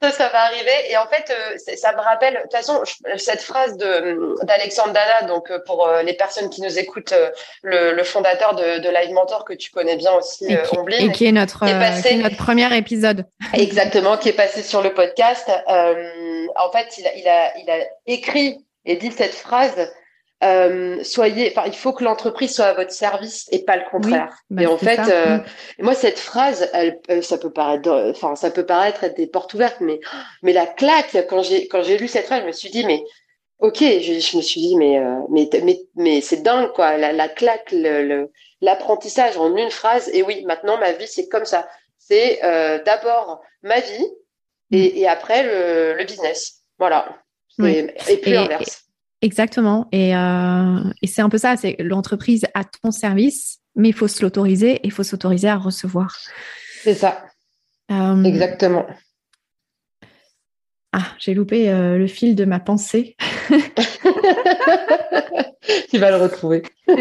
[0.00, 0.90] ça, ça va arriver.
[0.90, 2.82] Et en fait, euh, ça me rappelle, de toute façon,
[3.16, 7.14] cette phrase de d'Alexandre Dana, donc euh, pour euh, les personnes qui nous écoutent,
[7.62, 11.12] le, le fondateur de, de, Live Mentor que tu connais bien aussi, et qui, et
[11.12, 13.26] qui est notre, qui est passé, notre premier épisode.
[13.54, 15.50] Exactement, qui est passé sur le podcast.
[15.68, 19.92] Euh, en fait, il a, il, a, il a écrit et dit cette phrase
[20.44, 24.36] euh, soyez, enfin, il faut que l'entreprise soit à votre service et pas le contraire.
[24.50, 25.44] bah, et en fait, euh, Mm.
[25.80, 29.52] moi, cette phrase, elle, euh, ça peut paraître, enfin, ça peut paraître être des portes
[29.54, 29.98] ouvertes, mais,
[30.42, 33.02] mais la claque, quand j'ai, quand j'ai lu cette phrase, je me suis dit, mais,
[33.58, 37.12] ok, je, je me suis dit, mais, euh, mais, mais, mais c'est dingue, quoi, la,
[37.12, 38.30] la claque, le, le-
[38.60, 40.08] l'apprentissage en une phrase.
[40.12, 41.68] Et oui, maintenant, ma vie, c'est comme ça.
[41.98, 44.06] C'est euh, d'abord ma vie
[44.70, 46.60] et, et après le, le business.
[46.78, 47.08] Voilà.
[47.58, 47.86] Oui.
[48.08, 48.84] Et puis Et- l'inverse.
[49.22, 49.88] Exactement.
[49.92, 54.08] Et, euh, et c'est un peu ça, c'est l'entreprise à ton service, mais il faut
[54.08, 56.16] se l'autoriser et il faut s'autoriser à recevoir.
[56.82, 57.24] C'est ça,
[57.90, 58.86] Euh, exactement.
[60.92, 63.16] Ah, j'ai loupé euh, le fil de ma pensée,
[65.90, 66.62] tu vas le retrouver.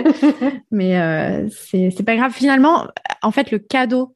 [0.72, 2.34] mais c'est c'est pas grave.
[2.34, 2.88] Finalement,
[3.22, 4.15] en fait, le cadeau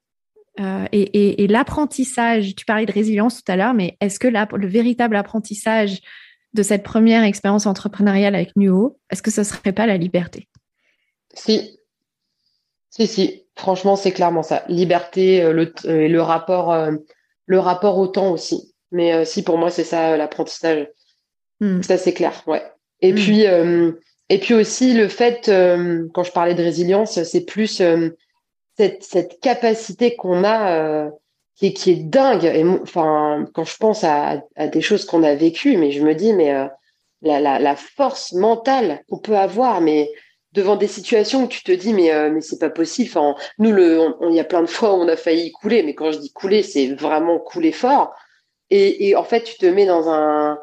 [0.60, 4.28] euh, et, et- et l'apprentissage, tu parlais de résilience tout à l'heure, mais est-ce que
[4.28, 5.99] la- le véritable apprentissage
[6.54, 10.47] de cette première expérience entrepreneuriale avec Nuo, est-ce que ce serait pas la liberté?
[11.34, 11.80] Si,
[12.89, 13.45] si, si.
[13.56, 14.64] Franchement, c'est clairement ça.
[14.68, 16.91] Liberté, euh, le, euh, et le rapport, euh,
[17.45, 18.74] le rapport au temps aussi.
[18.91, 20.88] Mais euh, si, pour moi, c'est ça l'apprentissage.
[21.60, 21.82] Hmm.
[21.82, 22.64] Ça, c'est clair, ouais.
[23.02, 23.16] Et Mm.
[23.16, 23.43] puis,
[24.30, 25.45] et puis aussi le fait,
[26.14, 27.82] quand je parlais de résilience, c'est plus
[28.78, 31.10] cette, cette capacité qu'on a
[31.56, 32.45] qui est, qui est dingue.
[32.82, 34.41] Enfin, quand je pense à,
[34.72, 36.68] des choses qu'on a vécues, mais je me dis, mais euh,
[37.22, 40.12] la, force mentale qu'on peut avoir, mais
[40.54, 43.12] devant des situations où tu te dis, mais, euh, mais c'est pas possible.
[43.58, 45.84] Nous, le, on- on- il y a plein de fois où on a failli couler,
[45.84, 48.14] mais quand je dis couler, c'est vraiment couler fort.
[48.70, 50.58] Et, en fait, tu te mets dans un,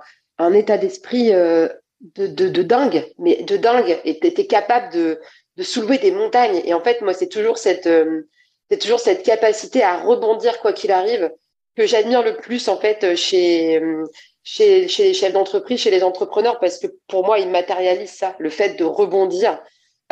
[0.54, 1.68] état d'esprit euh,
[2.00, 4.00] de, de, dingue, mais de dingue.
[4.04, 5.20] Et tu capable de,
[5.56, 6.62] de soulever des montagnes.
[6.64, 8.22] Et en fait, moi, c'est toujours cette, euh,
[8.70, 11.30] c'est toujours cette capacité à rebondir quoi qu'il arrive
[11.76, 14.04] que j'admire le plus en fait chez, euh,
[14.42, 18.34] chez, chez les chefs d'entreprise, chez les entrepreneurs, parce que pour moi, ils matérialisent ça,
[18.38, 19.60] le fait de rebondir.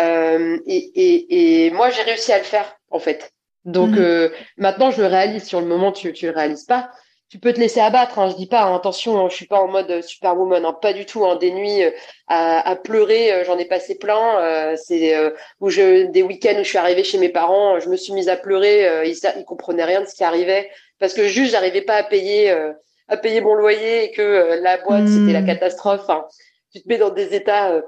[0.01, 3.33] Euh, et, et, et moi, j'ai réussi à le faire en fait.
[3.65, 5.45] Donc euh, maintenant, je le réalise.
[5.45, 6.91] Sur le moment, tu tu le réalises pas.
[7.29, 8.19] Tu peux te laisser abattre.
[8.19, 10.93] Hein, je dis pas, hein, attention, hein, je suis pas en mode superwoman, hein, pas
[10.93, 11.27] du tout.
[11.27, 11.91] Hein, des nuits euh,
[12.29, 14.39] à, à pleurer, euh, j'en ai passé plein.
[14.41, 17.89] Euh, c'est euh, où je des week-ends où je suis arrivée chez mes parents, je
[17.89, 18.89] me suis mise à pleurer.
[18.89, 20.71] Euh, ils ils comprenaient rien de ce qui arrivait
[21.01, 22.73] parce que juste j'arrivais pas à payer euh,
[23.09, 26.03] à payer mon loyer et que euh, la boîte c'était la catastrophe.
[26.03, 26.27] Enfin,
[26.73, 27.83] tu te mets dans des états euh,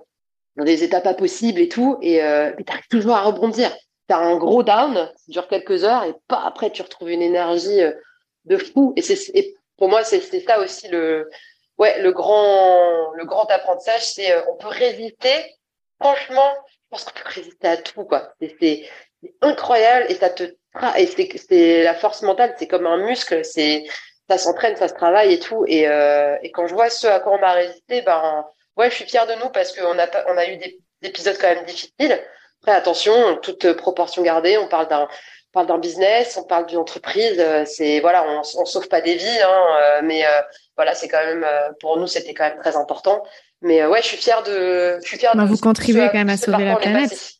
[0.57, 3.70] dans des états pas possibles et tout et euh, tu arrives toujours à rebondir.
[4.09, 7.22] Tu as un gros down, ça dure quelques heures et pas après tu retrouves une
[7.22, 7.93] énergie euh,
[8.49, 8.92] de fou.
[8.96, 11.30] Et c'est pour moi c'est ça aussi le
[11.78, 15.55] ouais le grand le grand apprentissage c'est euh, on peut résister
[16.01, 18.32] franchement je pense qu'on peut résister à tout quoi.
[18.61, 18.88] C'est
[19.40, 20.44] incroyable et ça te
[20.96, 23.84] et c'est la force mentale c'est comme un muscle c'est
[24.28, 25.64] ça s'entraîne ça se travaille et tout.
[25.66, 28.44] Et euh, et quand je vois ce à quoi on a résisté ben
[28.76, 31.36] ouais je suis fière de nous parce qu'on a on a eu des, des épisodes
[31.40, 32.20] quand même difficiles.
[32.62, 35.09] Après attention toute proportion gardée on parle d'un
[35.59, 39.16] parle d'un business, on parle d'une entreprise, euh, c'est voilà, on, on sauve pas des
[39.16, 40.28] vies, hein, euh, mais euh,
[40.76, 41.44] voilà, c'est quand même
[41.80, 43.22] pour nous c'était quand même très important.
[43.61, 45.48] Mais euh, ouais, je suis fière de, je suis fière Bah, de.
[45.48, 47.32] vous contribuez quand même à sauver la planète.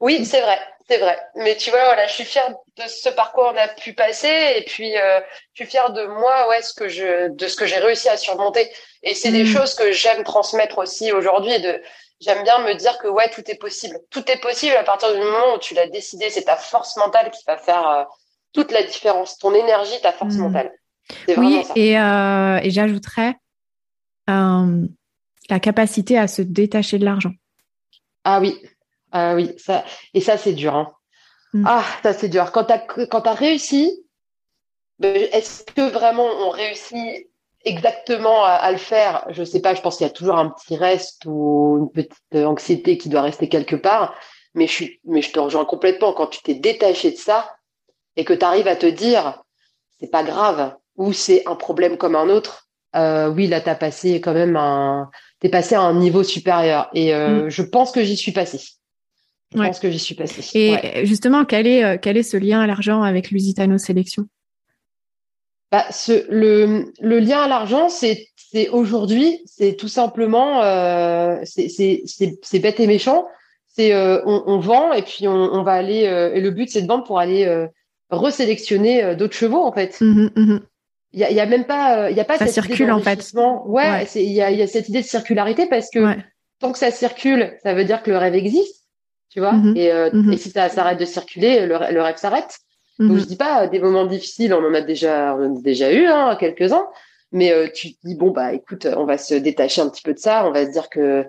[0.00, 0.58] Oui, c'est vrai,
[0.88, 1.18] c'est vrai.
[1.34, 2.48] Mais tu vois, voilà, je suis fière
[2.78, 5.20] de ce parcours on a pu passer, et puis euh,
[5.52, 8.16] je suis fière de moi, ouais, ce que je, de ce que j'ai réussi à
[8.16, 8.70] surmonter.
[9.02, 9.54] Et c'est des Mm.
[9.54, 11.60] choses que j'aime transmettre aussi aujourd'hui.
[11.60, 11.82] De,
[12.20, 13.98] j'aime bien me dire que ouais, tout est possible.
[14.10, 16.30] Tout est possible à partir du moment où tu l'as décidé.
[16.30, 18.04] C'est ta force mentale qui va faire euh,
[18.52, 19.38] toute la différence.
[19.38, 20.40] Ton énergie, ta force Mm.
[20.42, 20.72] mentale.
[21.28, 21.72] Oui, vraiment ça.
[21.76, 23.34] et, euh, et j'ajouterais
[24.28, 24.86] euh,
[25.48, 27.32] la capacité à se détacher de l'argent.
[28.24, 28.60] Ah oui,
[29.12, 30.74] ah oui, ça et ça c'est dur.
[30.76, 30.92] Hein.
[31.54, 31.64] Mm.
[31.66, 32.52] Ah, ça c'est dur.
[32.52, 32.66] Quand
[33.10, 34.04] quand t'as réussi,
[34.98, 37.29] ben, est-ce que vraiment on réussit
[37.64, 39.26] exactement à, à le faire?
[39.30, 39.74] Je sais pas.
[39.74, 43.22] Je pense qu'il y a toujours un petit reste ou une petite anxiété qui doit
[43.22, 44.14] rester quelque part.
[44.54, 46.12] Mais je suis, mais je te rejoins complètement.
[46.12, 47.54] Quand tu t'es détaché de ça
[48.16, 49.42] et que tu arrives à te dire,
[50.00, 52.66] c'est pas grave ou c'est un problème comme un autre.
[52.96, 55.08] Euh, oui, là t'as passé quand même un,
[55.38, 58.58] t'es passé à un niveau supérieur et euh, je pense que j'y suis passé.
[58.58, 59.60] Je Mm.
[59.60, 59.66] Ouais.
[59.68, 60.42] pense que j'y suis passé.
[60.58, 61.06] Et Ouais.
[61.06, 64.26] justement, quel est, euh, quel est ce lien à l'argent avec Lusitano Sélection?
[65.70, 68.26] Bah, ce, le, le lien à l'argent, c'est,
[68.72, 73.26] aujourd'hui, c'est tout simplement, euh, c'est, bête et méchant.
[73.68, 76.68] C'est, euh, on, on vend et puis on, on va aller, euh, et le but
[76.68, 77.68] c'est de vendre pour aller euh,
[78.10, 80.00] resélectionner euh, d'autres chevaux en fait.
[80.00, 80.60] Mhm, mhm.
[81.12, 82.74] Il y a, y a même pas, euh, il y a pas Ça cette idée
[82.74, 83.32] circule, en fait.
[83.66, 84.06] Ouais, Ouais.
[84.16, 86.18] il y a, y a cette idée de circularité parce que Ouais.
[86.60, 88.84] tant que ça circule, ça veut dire que le rêve existe,
[89.28, 89.52] tu vois.
[89.52, 89.76] Mhm.
[89.76, 89.86] Et,
[90.32, 92.58] et si ça s'arrête de circuler, le, le rêve s'arrête.
[93.00, 93.18] Donc Mhm.
[93.18, 95.92] je dis pas euh, des moments difficiles, on en a déjà, on en a déjà
[95.92, 96.86] eu hein, quelques-uns,
[97.32, 100.14] mais euh, tu te dis bon bah écoute, on va se détacher un petit peu
[100.14, 101.26] de ça, on va se dire que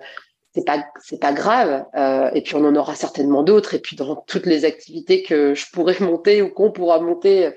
[0.54, 1.84] c'est pas c'est pas grave.
[1.96, 3.74] Euh, et puis on en aura certainement d'autres.
[3.74, 7.50] Et puis dans toutes les activités que je pourrais monter ou qu'on pourra monter,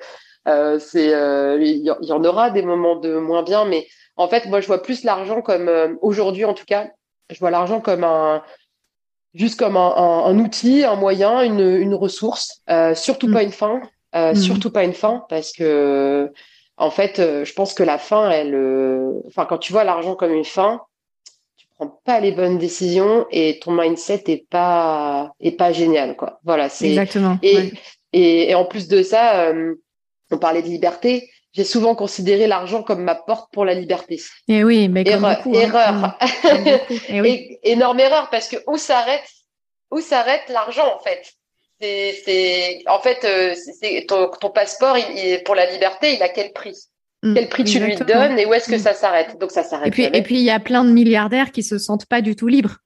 [0.47, 3.65] euh, c'est euh, il y, en aura des moments de moins bien.
[3.65, 5.69] Mais en fait, moi je vois plus l'argent comme
[6.01, 6.89] aujourd'hui en tout cas,
[7.29, 8.43] je vois l'argent comme un
[9.33, 12.61] juste comme un, un, outil, un moyen, une, une ressource,
[12.93, 13.45] surtout pas mm.
[13.47, 13.81] une fin,
[14.15, 14.35] mm.
[14.35, 16.31] surtout pas une fin parce que
[16.77, 18.55] en fait, je pense que la fin, elle,
[19.27, 20.81] enfin quand tu vois l'argent comme une fin
[21.77, 26.39] prends pas les bonnes décisions et ton mindset est pas est pas génial quoi.
[26.43, 27.37] Voilà, c'est exactement.
[27.41, 27.73] Et,
[28.13, 29.75] et, en plus de ça, euh,
[30.31, 31.29] on parlait de liberté.
[31.53, 34.21] J'ai souvent considéré l'argent comme ma porte pour la liberté.
[34.49, 35.61] Et oui, mais comme erreur, beaucoup, hein.
[35.61, 36.17] erreur.
[37.09, 37.57] Et oui.
[37.63, 39.27] énorme erreur parce que où s'arrête
[39.91, 41.33] où s'arrête l'argent en fait?
[41.81, 46.53] C'est en fait euh, c'est ton, ton passeport il, pour la liberté, il a quel
[46.53, 46.77] prix?
[47.21, 47.33] Mm.
[47.33, 48.79] Quel prix tu lui donnes et où est-ce que mm.
[48.79, 49.37] ça s'arrête?
[49.39, 49.87] Donc ça s'arrête.
[49.87, 52.35] Et puis, et puis il y a plein de milliardaires qui se sentent pas du
[52.35, 52.77] tout libres.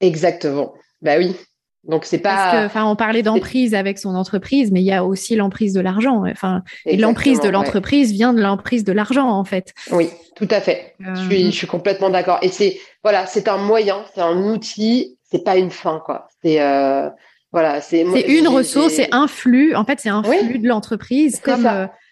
[0.00, 0.74] Exactement.
[1.02, 1.36] Bah oui.
[1.84, 2.66] Donc c'est pas.
[2.66, 6.24] enfin, on parlait d'emprise avec son entreprise, mais il y a aussi l'emprise de l'argent.
[6.30, 9.72] Enfin, et l'emprise de l'entreprise vient de l'emprise de l'argent en fait.
[9.90, 10.94] Oui, tout à fait.
[11.00, 11.50] Je suis, euh.
[11.50, 12.38] je suis complètement d'accord.
[12.42, 16.28] Et c'est voilà, c'est un moyen, c'est un outil, c'est pas une fin quoi.
[16.42, 17.08] C'est euh,
[17.52, 18.04] voilà, c'est.
[18.12, 19.74] C'est une ressource, c'est un flux.
[19.74, 21.68] En fait, c'est un flux de l'entreprise comme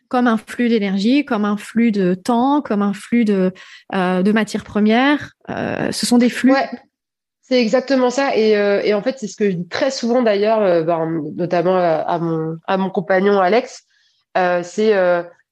[0.08, 3.52] comme un flux d'énergie, comme un flux de temps, comme un flux de,
[3.94, 5.34] euh, de matières premières.
[5.50, 6.52] Euh, ce sont des flux.
[6.52, 6.68] Ouais,
[7.48, 8.36] c'est exactement ça.
[8.36, 11.22] Et, euh, et en fait, c'est ce que je dis très souvent d'ailleurs, euh, ben,
[11.34, 13.84] notamment euh, à mon, à mon compagnon Alex,
[14.62, 14.92] c'est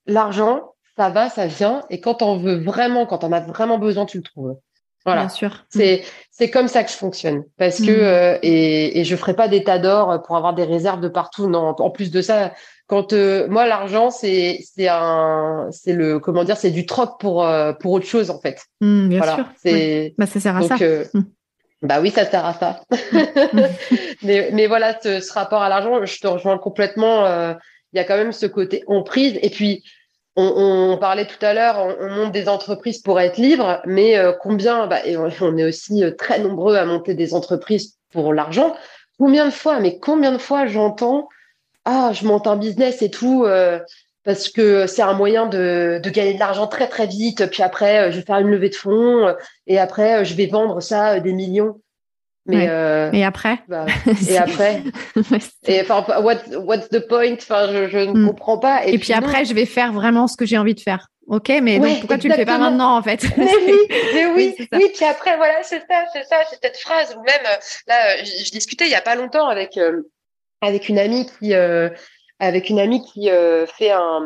[0.07, 1.83] l'argent, ça va, ça vient.
[1.91, 4.57] Et quand on veut vraiment, quand on a vraiment besoin, tu le trouves.
[5.07, 5.23] Voilà.
[5.23, 5.65] Bien sûr.
[5.71, 6.03] C'est
[6.33, 8.39] c'est comme ça que je fonctionne parce que mm.
[8.43, 11.49] et et je ferai pas d'état d'or pour avoir des réserves de partout.
[11.49, 12.53] Non, en plus de ça,
[12.89, 17.45] quand euh, moi l'argent c'est c'est un c'est le comment dire c'est du troc pour
[17.45, 18.61] euh, pour autre chose en fait.
[18.81, 19.47] Mmh, bien sûr.
[19.63, 20.77] C'est bah, ça sert à ça.
[20.81, 21.23] Euh, mmh.
[21.83, 22.81] Bah oui, ça sert à ça.
[22.91, 23.61] Mmh.
[24.25, 27.27] mais mais voilà ce, ce rapport à l'argent, je te rejoins complètement.
[27.93, 29.85] Il y a quand même ce côté emprise et puis
[30.37, 34.87] on, parlait tout à l'heure, on, on, monte des entreprises pour être libre, mais combien
[34.87, 35.01] bah,
[35.41, 38.77] on est aussi très nombreux à monter des entreprises pour l'argent.
[39.19, 41.29] Combien de fois, mais combien de fois j'entends
[41.87, 43.79] ah, je monte un business et tout, euh,
[44.25, 47.47] parce que c'est un moyen de, de gagner de l'argent très très vite.
[47.47, 49.35] Puis après, euh, je vais faire une levée de fonds euh,
[49.69, 51.81] et après, je vais vendre ça des millions.
[52.47, 52.65] Mais
[53.13, 53.87] et après bah,
[54.29, 54.83] Et après
[55.67, 57.35] Et enfin, what's the point?
[57.35, 58.27] Enfin, je, je ne hmm.
[58.29, 58.87] comprends pas.
[58.87, 61.09] Et, puis, après, je vais faire vraiment ce que j'ai envie de faire.
[61.27, 63.27] Ok, mais donc pourquoi tu le fais pas maintenant en fait?
[63.37, 63.79] Mais oui,
[64.15, 67.17] mais oui, oui, Puis après, voilà, c'est ça, c'est ça, c'est cette phrase.
[67.19, 69.77] Ou même là, je, je, discutais il y a pas longtemps avec
[70.63, 71.91] avec une amie qui euh,
[72.39, 74.21] avec une amie qui euh, fait un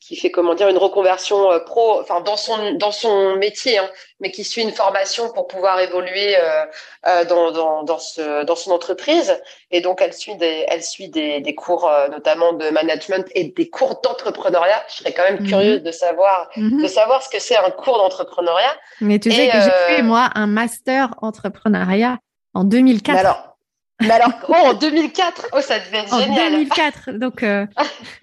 [0.00, 3.88] qui fait comment dire une reconversion euh, pro enfin dans son dans son métier hein,
[4.20, 8.70] mais qui suit une formation pour pouvoir évoluer euh, dans, dans dans ce dans son
[8.70, 9.40] entreprise
[9.70, 13.70] et donc elle suit des elle suit des, des cours notamment de management et des
[13.70, 15.48] cours d'entrepreneuriat je serais quand même mhm.
[15.48, 16.82] curieuse de savoir mhm.
[16.82, 20.30] de savoir ce que c'est un cours d'entrepreneuriat mais tu sais que j'ai fait moi
[20.34, 22.18] un master entrepreneuriat
[22.52, 23.55] en 2004 alors
[24.00, 26.48] mais alors, oh, en 2004, oh, ça devait être en génial.
[26.48, 27.66] En 2004, donc euh,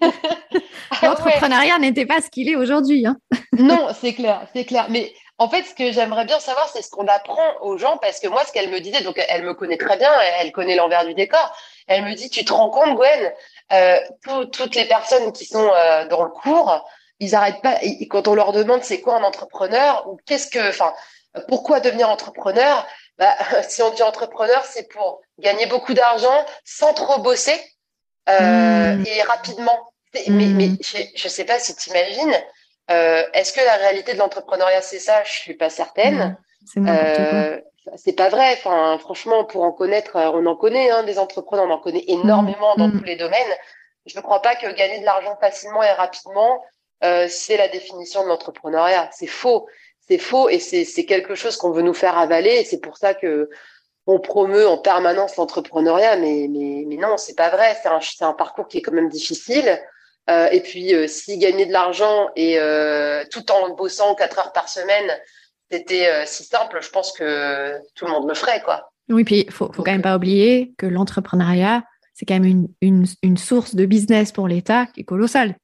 [1.02, 3.06] l'entrepreneuriat n'était pas ce qu'il est aujourd'hui.
[3.06, 3.16] Hein.
[3.52, 4.86] non, c'est clair, c'est clair.
[4.90, 8.20] Mais en fait, ce que j'aimerais bien savoir, c'est ce qu'on apprend aux gens, parce
[8.20, 11.04] que moi, ce qu'elle me disait, donc elle me connaît très bien, elle connaît l'envers
[11.04, 11.56] du décor.
[11.88, 13.32] Elle me dit, tu te rends compte, Gwen,
[13.72, 13.98] euh,
[14.52, 16.86] toutes les personnes qui sont euh, dans le cours,
[17.18, 17.78] ils arrêtent pas.
[17.82, 20.94] Et, quand on leur demande c'est quoi un entrepreneur ou qu'est-ce que, enfin,
[21.48, 22.86] pourquoi devenir entrepreneur,
[23.18, 23.34] bah,
[23.68, 27.60] si on dit entrepreneur, c'est pour gagner beaucoup d'argent sans trop bosser
[28.28, 29.04] euh, hmm.
[29.06, 29.78] et rapidement.
[30.14, 30.76] Mais, mais hmm.
[31.16, 32.34] je ne sais pas si tu imagines,
[32.90, 35.24] euh, est-ce que la réalité de l'entrepreneuriat, c'est ça?
[35.24, 36.36] Je suis pas certaine.
[36.78, 37.60] Euh,
[37.96, 38.52] c'est pas vrai.
[38.58, 42.04] Enfin, franchement, pour en connaître, euh, on en connaît hein, des entrepreneurs, on en connaît
[42.06, 42.98] énormément dans hmm.
[42.98, 43.54] tous les domaines.
[44.06, 46.62] Je ne crois pas que gagner de l'argent facilement et rapidement,
[47.02, 49.10] euh, c'est la définition de l'entrepreneuriat.
[49.12, 49.66] C'est faux
[50.08, 52.50] c'est faux et c'est quelque chose qu'on veut nous faire avaler.
[52.50, 53.48] Et c'est pour ça que
[54.06, 57.76] on promeut en permanence l'entrepreneuriat, mais, mais, mais non, c'est pas vrai.
[57.82, 59.80] C'est un, un parcours qui est quand même difficile.
[60.30, 64.52] Euh, et puis, euh, si gagner de l'argent et euh, tout en bossant quatre heures
[64.52, 65.10] par semaine,
[65.70, 68.92] c'était si simple, je pense que tout le monde le ferait, quoi.
[69.08, 71.82] Oui, puis il faut, faut quand même pas oublier que l'entrepreneuriat,
[72.12, 75.56] c'est quand même une, une, une, source de business pour l'État qui est colossale.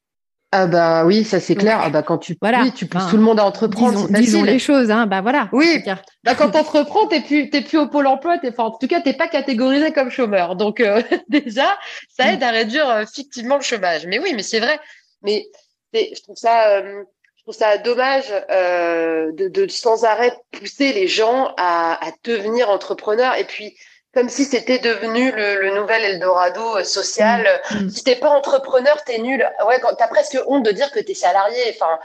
[0.52, 1.78] Ah bah oui, ça c'est clair.
[1.80, 4.08] Ah bah quand tu voilà, oui, tu pousses tout le monde à entreprendre.
[4.10, 5.06] Disons, les choses, hein.
[5.06, 5.48] Bah voilà.
[5.52, 5.80] Oui.
[6.24, 8.38] Bah quand t'entreprends, t'es plus t'es plus au pôle emploi.
[8.38, 10.56] T'es en tout cas t'es pas catégorisé comme chômeur.
[10.56, 11.78] Donc euh, déjà,
[12.08, 14.06] ça aide à réduire euh, fictivement le chômage.
[14.06, 14.80] Mais oui, mais c'est vrai.
[15.22, 15.46] Mais
[15.94, 17.04] je trouve ça euh,
[17.36, 22.70] je trouve ça dommage euh, de, de, sans arrêt pousser les gens à, à devenir
[22.70, 23.76] entrepreneurs et puis
[24.12, 27.46] comme si c'était devenu le, le, nouvel Eldorado euh, social.
[27.70, 27.88] Mmh.
[27.88, 29.48] Si t'es pas entrepreneur, t'es nul.
[29.66, 31.62] Ouais, t'as presque honte de dire que t'es salarié.
[31.70, 31.98] Enfin,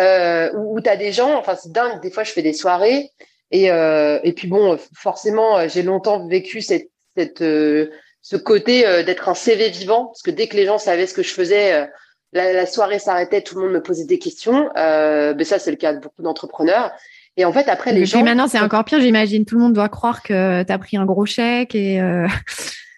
[0.00, 1.38] euh, t'as des gens.
[1.38, 2.00] Enfin, c'est dingue.
[2.00, 3.10] Des fois, je fais des soirées
[3.50, 7.90] et euh, et puis bon, forcément, j'ai longtemps vécu cette cette euh,
[8.22, 11.14] ce côté euh, d'être un CV vivant parce que dès que les gens savaient ce
[11.14, 11.88] que je faisais
[12.34, 14.68] la, soirée s'arrêtait, tout le monde me posait des questions.
[14.76, 16.92] Euh, mais ça, c'est le cas de beaucoup d'entrepreneurs.
[17.36, 18.22] Et en fait, après, les gens.
[18.22, 19.44] maintenant, c'est encore pire, j'imagine.
[19.44, 22.00] Tout le monde doit croire que tu as pris un gros chèque et.
[22.00, 22.28] Euh...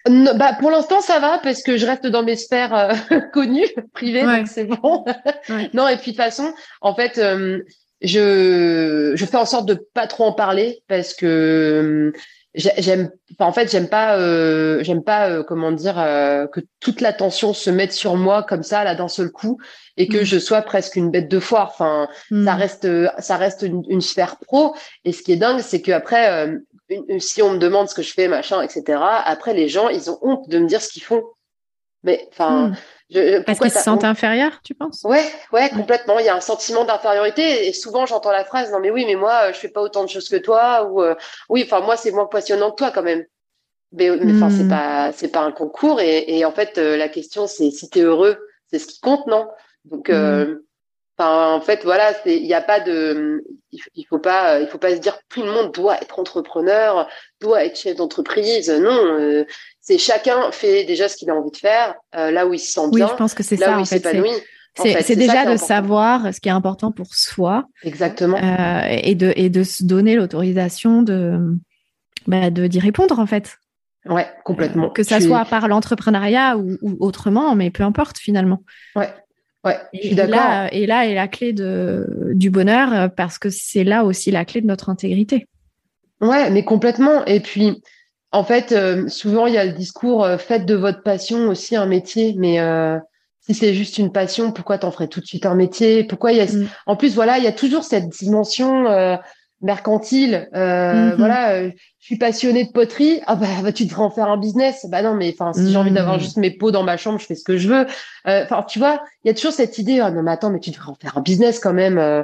[0.35, 4.23] bah, pour l'instant, ça va parce que je reste dans mes sphères euh, connues, privées,
[4.23, 5.05] donc c'est bon.
[5.73, 7.59] non, et puis de toute façon, en fait, euh,
[8.01, 12.13] je, je fais en sorte de pas trop en parler parce que
[12.57, 17.53] j'aime en fait j'aime pas euh, j'aime pas euh, comment dire euh, que toute l'attention
[17.53, 19.59] se mette sur moi comme ça là d'un seul coup
[19.97, 20.23] et que mm.
[20.23, 22.45] je sois presque une bête de foire enfin mm.
[22.45, 22.87] ça reste
[23.19, 24.75] ça reste une, sphère pro
[25.05, 26.47] et ce qui est dingue c'est que après
[27.19, 30.19] si on me demande ce que je fais machin etc après les gens ils ont
[30.21, 31.23] honte de me dire ce qu'ils font
[32.03, 32.75] mais enfin mm.
[33.45, 35.03] Parce qu'ils se sentent inférieurs, tu penses?
[35.05, 35.23] Ouais,
[35.53, 36.19] ouais, complètement.
[36.19, 39.15] Il y a un sentiment d'infériorité et souvent j'entends la phrase non mais oui mais
[39.15, 41.15] moi je fais pas autant de choses que toi ou euh,
[41.47, 43.23] oui enfin moi c'est moins passionnant que toi quand même.
[43.93, 44.69] Mais enfin c'est hmm.
[44.69, 47.99] pas c'est pas un concours et, et en fait euh, la question c'est si tu
[47.99, 48.37] es heureux
[48.69, 49.47] c'est ce qui compte non?
[49.89, 50.59] Donc euh, hmm.
[51.19, 54.91] Enfin, en fait, voilà, il n'y a pas de, il faut pas, il faut pas
[54.91, 57.09] se dire tout le monde doit être entrepreneur,
[57.41, 58.69] doit être chef d'entreprise.
[58.69, 59.43] Non,
[59.79, 62.71] c'est chacun fait déjà ce qu'il a envie de faire, euh, là où il se
[62.71, 64.29] sent bien, oui, je pense que c'est ça, où il s'épanouit.
[64.75, 67.63] C'est déjà de savoir ce qui est important pour soi.
[67.83, 68.37] Exactement.
[68.37, 71.39] Euh, et, de, et de se donner l'autorisation de
[72.27, 73.57] bah, d'y répondre, en fait.
[74.05, 74.87] Ouais, complètement.
[74.87, 78.63] Euh, que ça soit par l'entrepreneuriat ou, autrement, mais peu importe finalement.
[78.95, 79.09] Ouais.
[79.65, 80.67] Ouais, je suis d'accord.
[80.71, 84.61] Et là est la clé de, du bonheur parce que c'est là aussi la clé
[84.61, 85.47] de notre intégrité.
[86.21, 87.25] Ouais, mais complètement.
[87.25, 87.81] Et puis,
[88.31, 91.75] en fait, euh, souvent il y a le discours euh, faites de votre passion aussi
[91.75, 92.97] un métier, mais euh,
[93.39, 96.03] si c'est juste une passion, pourquoi t'en ferais tout de suite un métier?
[96.03, 96.67] Pourquoi il y a mm.
[96.87, 98.85] en plus voilà, il y a toujours cette dimension
[99.61, 100.49] mercantile.
[100.53, 101.15] Mm-hmm.
[101.15, 103.21] Voilà, je suis passionnée de poterie.
[103.25, 104.85] Ah bah, bah, tu devrais en faire un business.
[104.89, 106.19] Bah non, mais enfin si j'ai envie d'avoir mm.
[106.19, 107.85] juste mes pots dans ma chambre, je fais ce que je veux.
[108.25, 109.99] Enfin tu vois, il y a toujours cette idée.
[109.99, 112.23] Ah non mais attends, mais tu devrais en faire un business quand même.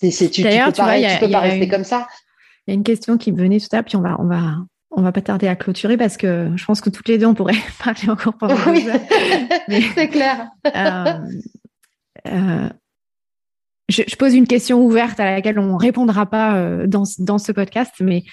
[0.00, 2.06] c'est tu, tu, peux, tu peux pas rester comme ça.
[2.66, 4.24] Il y a une question qui me venait tout à l'heure, puis on va on
[4.24, 4.56] va
[4.96, 7.34] on va pas tarder à clôturer parce que je pense que toutes les deux, on
[7.34, 7.54] pourrait
[7.84, 8.86] parler encore pendant oui.
[9.94, 10.48] C'est clair.
[13.90, 17.38] Euh, euh, je, pose une question ouverte à laquelle on répondra pas euh, dans, dans
[17.38, 18.24] ce podcast, mais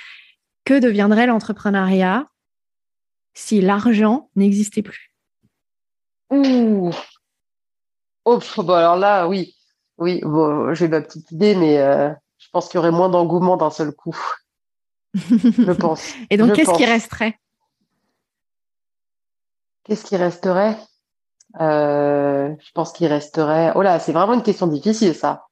[0.66, 2.28] que deviendrait l'entrepreneuriat
[3.34, 5.14] si l'argent n'existait plus?
[6.32, 6.92] Ouh.
[8.26, 9.56] Oh, bah alors là, oui.
[9.98, 13.70] Oui, bon, j'ai ma petite idée, mais je pense qu'il y aurait moins d'engouement d'un
[13.70, 14.18] seul coup
[15.14, 16.14] je pense.
[16.30, 17.38] Et donc, qu'est-ce qui resterait?
[19.84, 20.78] Qu'est-ce qui resterait?
[21.60, 23.74] Euh, Je pense qu'il resterait.
[23.76, 25.48] Oh là, c'est vraiment une question difficile, ça.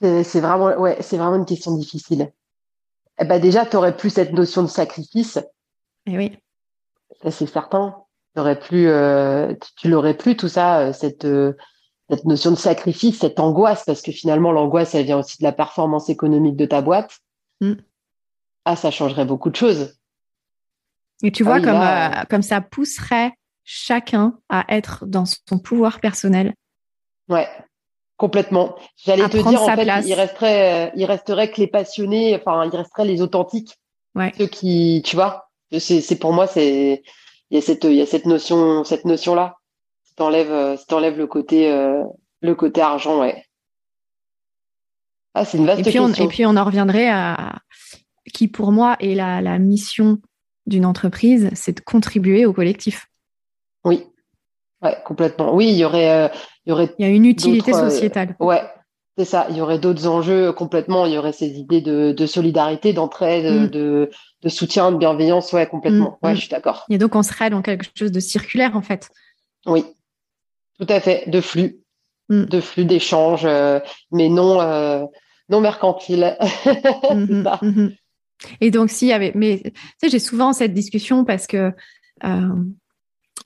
[0.00, 2.30] C'est vraiment, ouais, c'est vraiment une question difficile.
[3.18, 5.38] Eh ben déjà, tu aurais plus cette notion de sacrifice.
[6.06, 6.38] Et eh oui.
[7.22, 7.96] Ça, c'est certain.
[8.36, 11.24] Aurais plus, euh, tu, l'aurais plus tout ça, euh, cette
[12.26, 16.10] notion de sacrifice, cette angoisse, parce que finalement, l'angoisse, elle vient aussi de la performance
[16.10, 17.18] économique de ta boîte.
[17.62, 17.72] Mm.
[18.66, 19.96] Ah, ça changerait beaucoup de choses.
[21.22, 23.32] Et tu vois, ah comme, euh, comme ça pousserait
[23.66, 26.54] chacun à être dans son pouvoir personnel.
[27.28, 27.46] Ouais,
[28.16, 28.76] complètement.
[28.96, 32.74] J'allais te dire, en fait, il resterait, euh, il resterait que les passionnés, enfin, il
[32.74, 33.76] resterait les authentiques.
[34.14, 34.32] Ouais.
[34.38, 37.02] Ceux qui, tu vois, c'est pour moi, c'est,
[37.50, 39.56] il y a cette, il y a cette notion, cette notion-là.
[40.04, 41.68] Si t'enlèves, euh, si t'enlèves le côté,
[42.40, 43.44] le côté argent, ouais.
[45.34, 46.24] Ah, c'est une vaste et puis question.
[46.24, 47.56] et puis on en reviendrait à
[48.32, 50.18] qui pour moi est la, mission
[50.66, 53.06] d'une entreprise, c'est de contribuer au collectif.
[53.86, 54.04] Oui,
[54.82, 55.54] ouais, complètement.
[55.54, 56.28] Oui, il y aurait, euh,
[56.66, 56.94] il y aurait.
[56.98, 58.34] Il y a une utilité euh, sociétale.
[58.40, 58.62] ouais,
[59.16, 59.46] c'est ça.
[59.48, 61.06] Il y aurait d'autres enjeux complètement.
[61.06, 63.68] Il y aurait ces idées de, solidarité, d'entraide, mm.
[63.68, 64.10] de,
[64.48, 65.52] soutien, de bienveillance.
[65.52, 66.18] Ouais, complètement.
[66.20, 66.34] Mm, ouais, mm.
[66.34, 66.84] je suis d'accord.
[66.90, 69.08] Et donc on serait dans quelque chose de circulaire en fait.
[69.66, 69.84] Oui,
[70.78, 71.78] tout à fait, de flux,
[72.28, 73.80] de flux d'échanges, euh,
[74.10, 75.08] mais non
[75.48, 76.36] non mercantile.
[78.60, 79.32] Et donc, s'il y avait.
[79.34, 81.72] Mais tu sais, j'ai souvent cette discussion parce que.
[82.24, 82.64] Euh,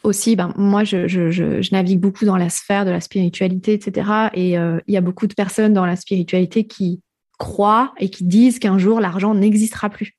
[0.03, 4.11] aussi, ben, moi, je, navigue beaucoup dans la sphère de la spiritualité, etc.
[4.35, 7.01] Et euh, il y a beaucoup de personnes dans la spiritualité qui
[7.39, 10.17] croient et qui disent qu'un jour, l'argent n'existera plus.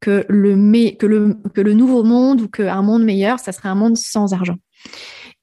[0.00, 3.74] Que le, que, le, que le nouveau monde ou qu'un monde meilleur, ça serait un
[3.74, 4.56] monde sans argent.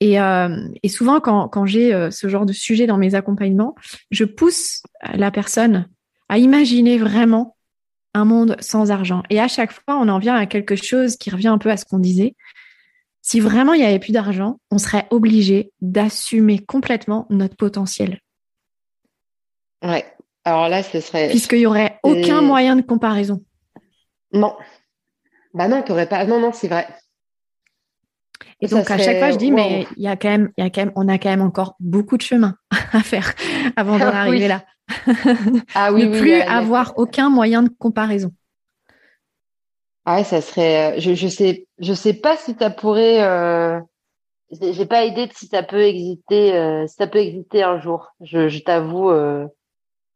[0.02, 3.76] Et, et souvent, quand, quand j'ai ce genre de sujet dans mes accompagnements,
[4.12, 4.84] je pousse
[5.14, 5.88] la personne
[6.30, 7.56] à imaginer vraiment
[8.16, 9.24] un monde sans argent.
[9.30, 11.78] Et à chaque fois, on en vient à quelque chose qui revient un peu à
[11.78, 12.36] ce qu'on disait.
[13.26, 18.20] Si vraiment il n'y avait plus d'argent, on serait obligé d'assumer complètement notre potentiel.
[19.82, 20.06] Ouais.
[20.44, 21.30] Alors là, ce serait.
[21.30, 23.44] Puisqu'il n'y aurait aucun moyen de comparaison.
[24.32, 24.56] Non.
[25.56, 26.24] Bah non, t'aurais pas.
[26.26, 26.88] Non, non, c'est vrai.
[28.62, 30.68] Et donc à chaque fois, je dis, mais il y a quand même, il y
[30.68, 32.54] a quand même, on a quand même encore beaucoup de chemin
[32.94, 33.34] à faire
[33.76, 34.64] avant d'en arriver là.
[35.74, 38.32] ah oui, ne plus avoir aucun moyen de comparaison.
[40.06, 40.98] Ah ouais, ça serait.
[40.98, 43.24] Euh, je, je sais, je sais pas si ça pourrait.
[43.24, 43.80] Euh...
[44.52, 48.14] J'ai pas idée de si ça peut exister, euh, si ça peut exister un jour.
[48.22, 49.10] Je, je t'avoue.
[49.10, 49.48] Euh...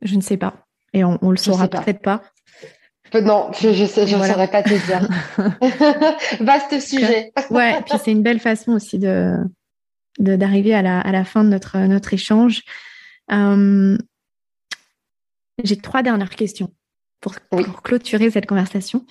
[0.01, 0.53] Je ne sais pas,
[0.93, 2.21] et on, on le saura peut-être pas.
[3.13, 5.09] Non, je je, sais, je ne saurais pas te dire.
[6.45, 7.33] Vaste sujet.
[7.49, 9.35] ouais, puis c'est une belle façon aussi de
[10.19, 12.61] d'arriver à la, à la fin de notre, notre échange.
[15.63, 16.71] J'ai trois dernières questions
[17.21, 19.05] pour, pour, clôturer cette conversation.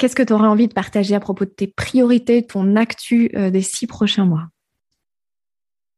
[0.00, 3.50] Qu'est-ce que tu aurais envie de partager à propos de tes priorités, ton actu euh,
[3.50, 4.44] des six prochains mois?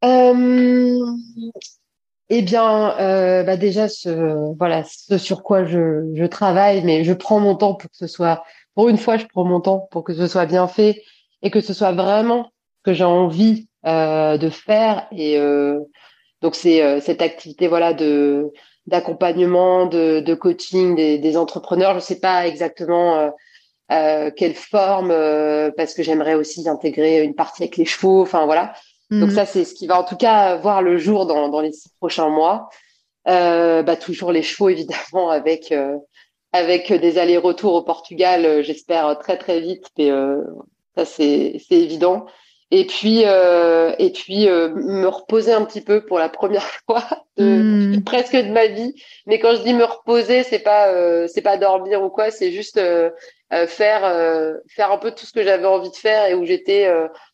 [0.05, 0.99] Euh,
[2.29, 7.55] eh bien, euh, bah déjà, ce, voilà, sur quoi je, travaille, mais je prends mon
[7.55, 8.43] temps pour que ce soit,
[8.75, 11.05] pour une fois, je prends mon temps pour que ce soit bien fait
[11.43, 15.07] et que ce soit vraiment ce que j'ai envie de faire.
[15.13, 15.39] Et
[16.41, 18.51] donc, c'est cette activité, voilà, de
[18.89, 21.95] d'accompagnement, de, coaching des, entrepreneurs.
[21.95, 23.33] Je sais pas exactement
[23.91, 25.09] euh, quelle forme,
[25.77, 28.23] parce que j'aimerais aussi intégrer une partie avec les chevaux.
[28.23, 28.75] Enfin, voilà.
[29.11, 29.35] Donc mm.
[29.35, 31.91] ça, c'est ce qui va en tout cas voir le jour dans, dans les six
[31.99, 32.71] prochains mois.
[33.29, 35.97] Euh, bah, toujours les chevaux, évidemment, avec euh,
[36.53, 39.87] avec des allers-retours au Portugal, euh, j'espère très très vite.
[39.99, 40.43] Mais euh,
[40.97, 42.27] ça, c'est c'est évident.
[42.71, 47.05] Et puis euh, et puis me reposer un petit peu pour la première fois
[47.37, 48.05] de mm.
[48.05, 48.95] presque de ma vie.
[49.27, 52.81] Mais quand je dis me reposer, c'est pas c'est pas dormir ou quoi, c'est juste
[53.69, 54.03] faire
[54.69, 56.91] faire un peu tout ce que j'avais envie de faire et où j'étais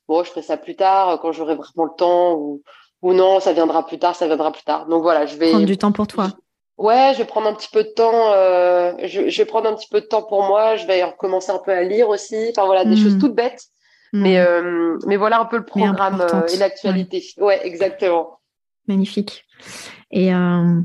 [0.09, 2.63] bon, je ferai ça plus tard quand j'aurai vraiment le temps ou,
[3.03, 4.87] ou non, ça viendra plus tard, ça viendra plus tard.
[4.87, 6.31] Donc voilà, je vais prendre du temps pour toi.
[6.79, 8.33] Ouais, je vais prendre un petit peu de temps.
[8.33, 10.77] Euh, je, je, vais prendre un petit peu de temps pour moi.
[10.77, 12.37] Je vais recommencer un peu à lire aussi.
[12.51, 13.03] Enfin voilà, des hmm.
[13.03, 13.65] choses toutes bêtes.
[14.13, 14.23] Hmm.
[14.23, 17.23] Mais euh, mais voilà un peu le programme euh, et l'actualité.
[17.39, 17.61] Ouais.
[17.67, 18.39] exactement.
[18.87, 19.45] Magnifique.
[20.13, 20.81] Et euh,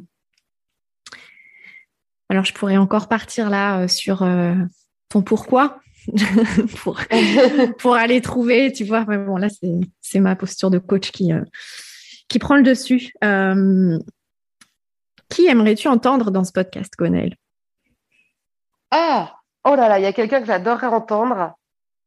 [2.28, 4.28] alors je pourrais encore partir là sur
[5.14, 5.80] ton pourquoi.
[6.84, 7.00] pour,
[7.80, 9.06] pour aller trouver, tu vois.
[9.06, 9.48] bon, là,
[10.02, 11.44] c'est ma posture de coach qui, euh,
[12.28, 13.14] qui prend le dessus.
[13.24, 13.98] Euh,
[15.30, 17.36] qui aimerais-tu entendre dans ce podcast, Gonel
[18.92, 19.34] Ah,
[19.64, 21.54] oh là là, il y a quelqu'un que j'adorerais entendre.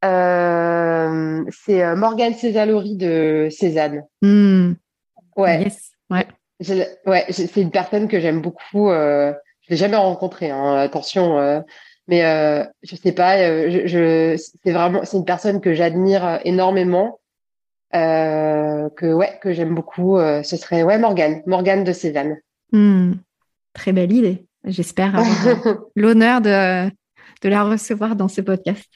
[0.05, 4.03] Euh, c'est Morgane Césalori de Cézanne.
[4.21, 4.73] Hmm.
[5.35, 5.67] Ouais.
[6.09, 6.27] Ouais.
[7.05, 8.89] Ouais, c'est une personne que j'aime beaucoup.
[8.91, 9.33] je
[9.69, 10.51] l'ai jamais rencontrée.
[10.51, 11.63] Hein, attention,
[12.07, 16.39] mais euh, je sais pas, euh, je, je c'est vraiment c'est une personne que j'admire
[16.45, 17.19] énormément,
[17.95, 20.17] euh, que ouais que j'aime beaucoup.
[20.17, 22.37] Euh, ce serait ouais Morgane, Morgane de Cézanne.
[22.71, 23.13] Hmm.
[23.73, 24.45] très belle idée.
[24.63, 26.89] J'espère avoir l'honneur de
[27.41, 28.89] de la recevoir dans ce podcast.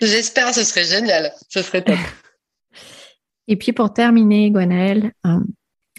[0.00, 1.98] J'espère, ce serait génial, ce serait top.
[3.48, 5.12] Et puis pour terminer, Gwenaëlle,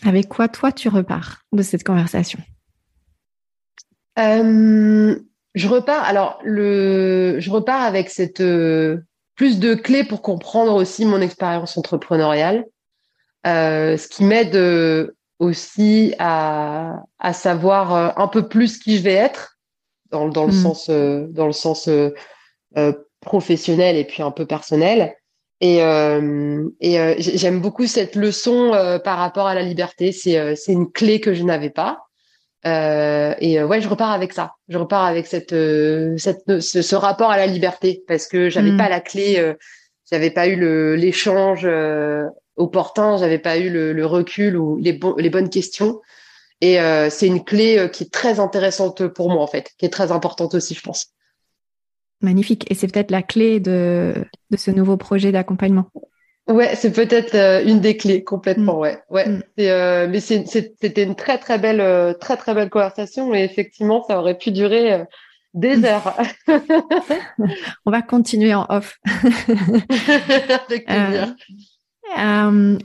[0.04, 2.40] avec quoi toi tu repars de cette conversation?
[4.20, 5.16] Euh,
[5.54, 6.04] je repars.
[6.04, 8.98] Alors, le, je repars avec cette euh,
[9.36, 12.66] plus de clés pour comprendre aussi mon expérience entrepreneuriale,
[13.48, 19.04] euh, ce qui m'aide euh, aussi à, à savoir euh, un peu plus qui je
[19.04, 19.58] vais être
[20.12, 20.62] dans, dans le mmh.
[20.62, 21.90] sens dans le sens
[23.22, 25.16] professionnel et puis un peu personnel.
[25.62, 30.12] Et, et j'aime beaucoup cette leçon par rapport à la liberté.
[30.12, 32.04] C'est c'est une clé que je n'avais pas.
[32.66, 34.56] Euh, et euh, ouais, je repars avec ça.
[34.70, 38.72] Je repars avec cette, euh, cette ce, ce, rapport à la liberté parce que j'avais
[38.72, 38.78] mm.
[38.78, 39.54] pas la clé,
[40.10, 41.68] j'avais pas eu le l'échange
[42.56, 46.02] opportun, j'avais pas eu le, le, recul ou les, les bonnes questions.
[46.62, 46.78] Et
[47.10, 50.54] c'est une clé qui est très intéressante pour moi en fait, qui est très importante
[50.54, 51.08] aussi, je pense.
[52.22, 52.72] Magnifique.
[52.72, 54.14] Et c'est peut-être la clé de,
[54.50, 55.90] de ce nouveau projet d'accompagnement.
[56.48, 58.76] Ouais, c'est peut-être euh, une des clés complètement.
[58.76, 58.80] Mm.
[58.80, 59.30] Ouais, ouais.
[59.30, 59.42] Mm.
[59.60, 64.20] Euh, mais c'était une très très belle, euh, très très belle conversation et effectivement, ça
[64.20, 65.06] aurait pu durer
[65.54, 65.86] des mm.
[65.86, 66.18] heures.
[67.86, 69.00] On va continuer en off.
[70.68, 71.36] Avec plaisir.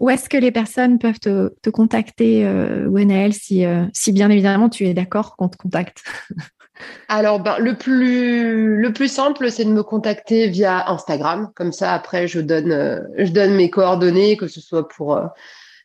[0.00, 2.46] où est-ce que les personnes peuvent te, te contacter,
[2.86, 6.04] Wenel, si, si bien évidemment tu es d'accord qu'on te contacte?
[7.08, 11.50] Alors, ben, le plus le plus simple, c'est de me contacter via Instagram.
[11.54, 15.24] Comme ça, après, je donne euh, je donne mes coordonnées, que ce soit pour euh,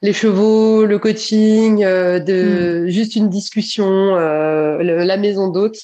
[0.01, 2.87] les chevaux, le coaching, euh, de hmm.
[2.89, 5.77] juste une discussion, la maison d'hôte.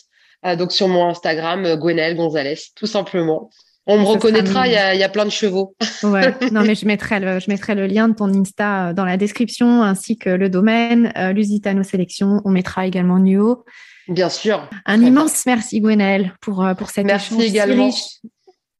[0.57, 3.49] donc sur mon Instagram, Gwenelle Gonzalez, tout simplement.
[3.91, 5.75] On me reconnaîtra, il y, a, y, a, plein de chevaux.
[6.03, 9.17] ouais, non, mais je mettrai, le, je mettrai le lien de ton Insta dans la
[9.17, 12.41] description, ainsi que le domaine, Lusitano Sélection.
[12.45, 13.63] On mettra également Nuo.
[14.09, 14.67] Bien sûr.
[14.85, 17.91] Un immense merci Gwenaëlle pour, euh, pour cette merci également.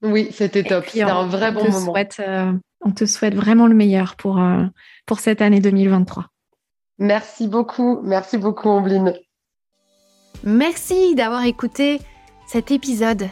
[0.02, 0.86] Oui, c'était top.
[0.88, 1.94] C'était un vrai bon moment.
[2.20, 2.52] Euh,
[2.82, 4.64] on te souhaite vraiment le meilleur pour, euh,
[5.06, 6.26] pour cette année 2023.
[6.98, 8.00] Merci beaucoup.
[8.04, 9.14] Merci beaucoup, Ombline.
[10.44, 12.00] Merci d'avoir écouté
[12.48, 13.30] cet épisode.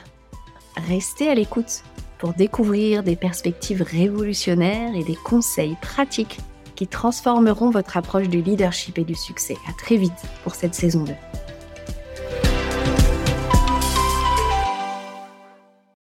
[0.87, 1.83] Restez à l'écoute
[2.19, 6.39] pour découvrir des perspectives révolutionnaires et des conseils pratiques
[6.75, 9.55] qui transformeront votre approche du leadership et du succès.
[9.67, 11.13] À très vite pour cette saison 2.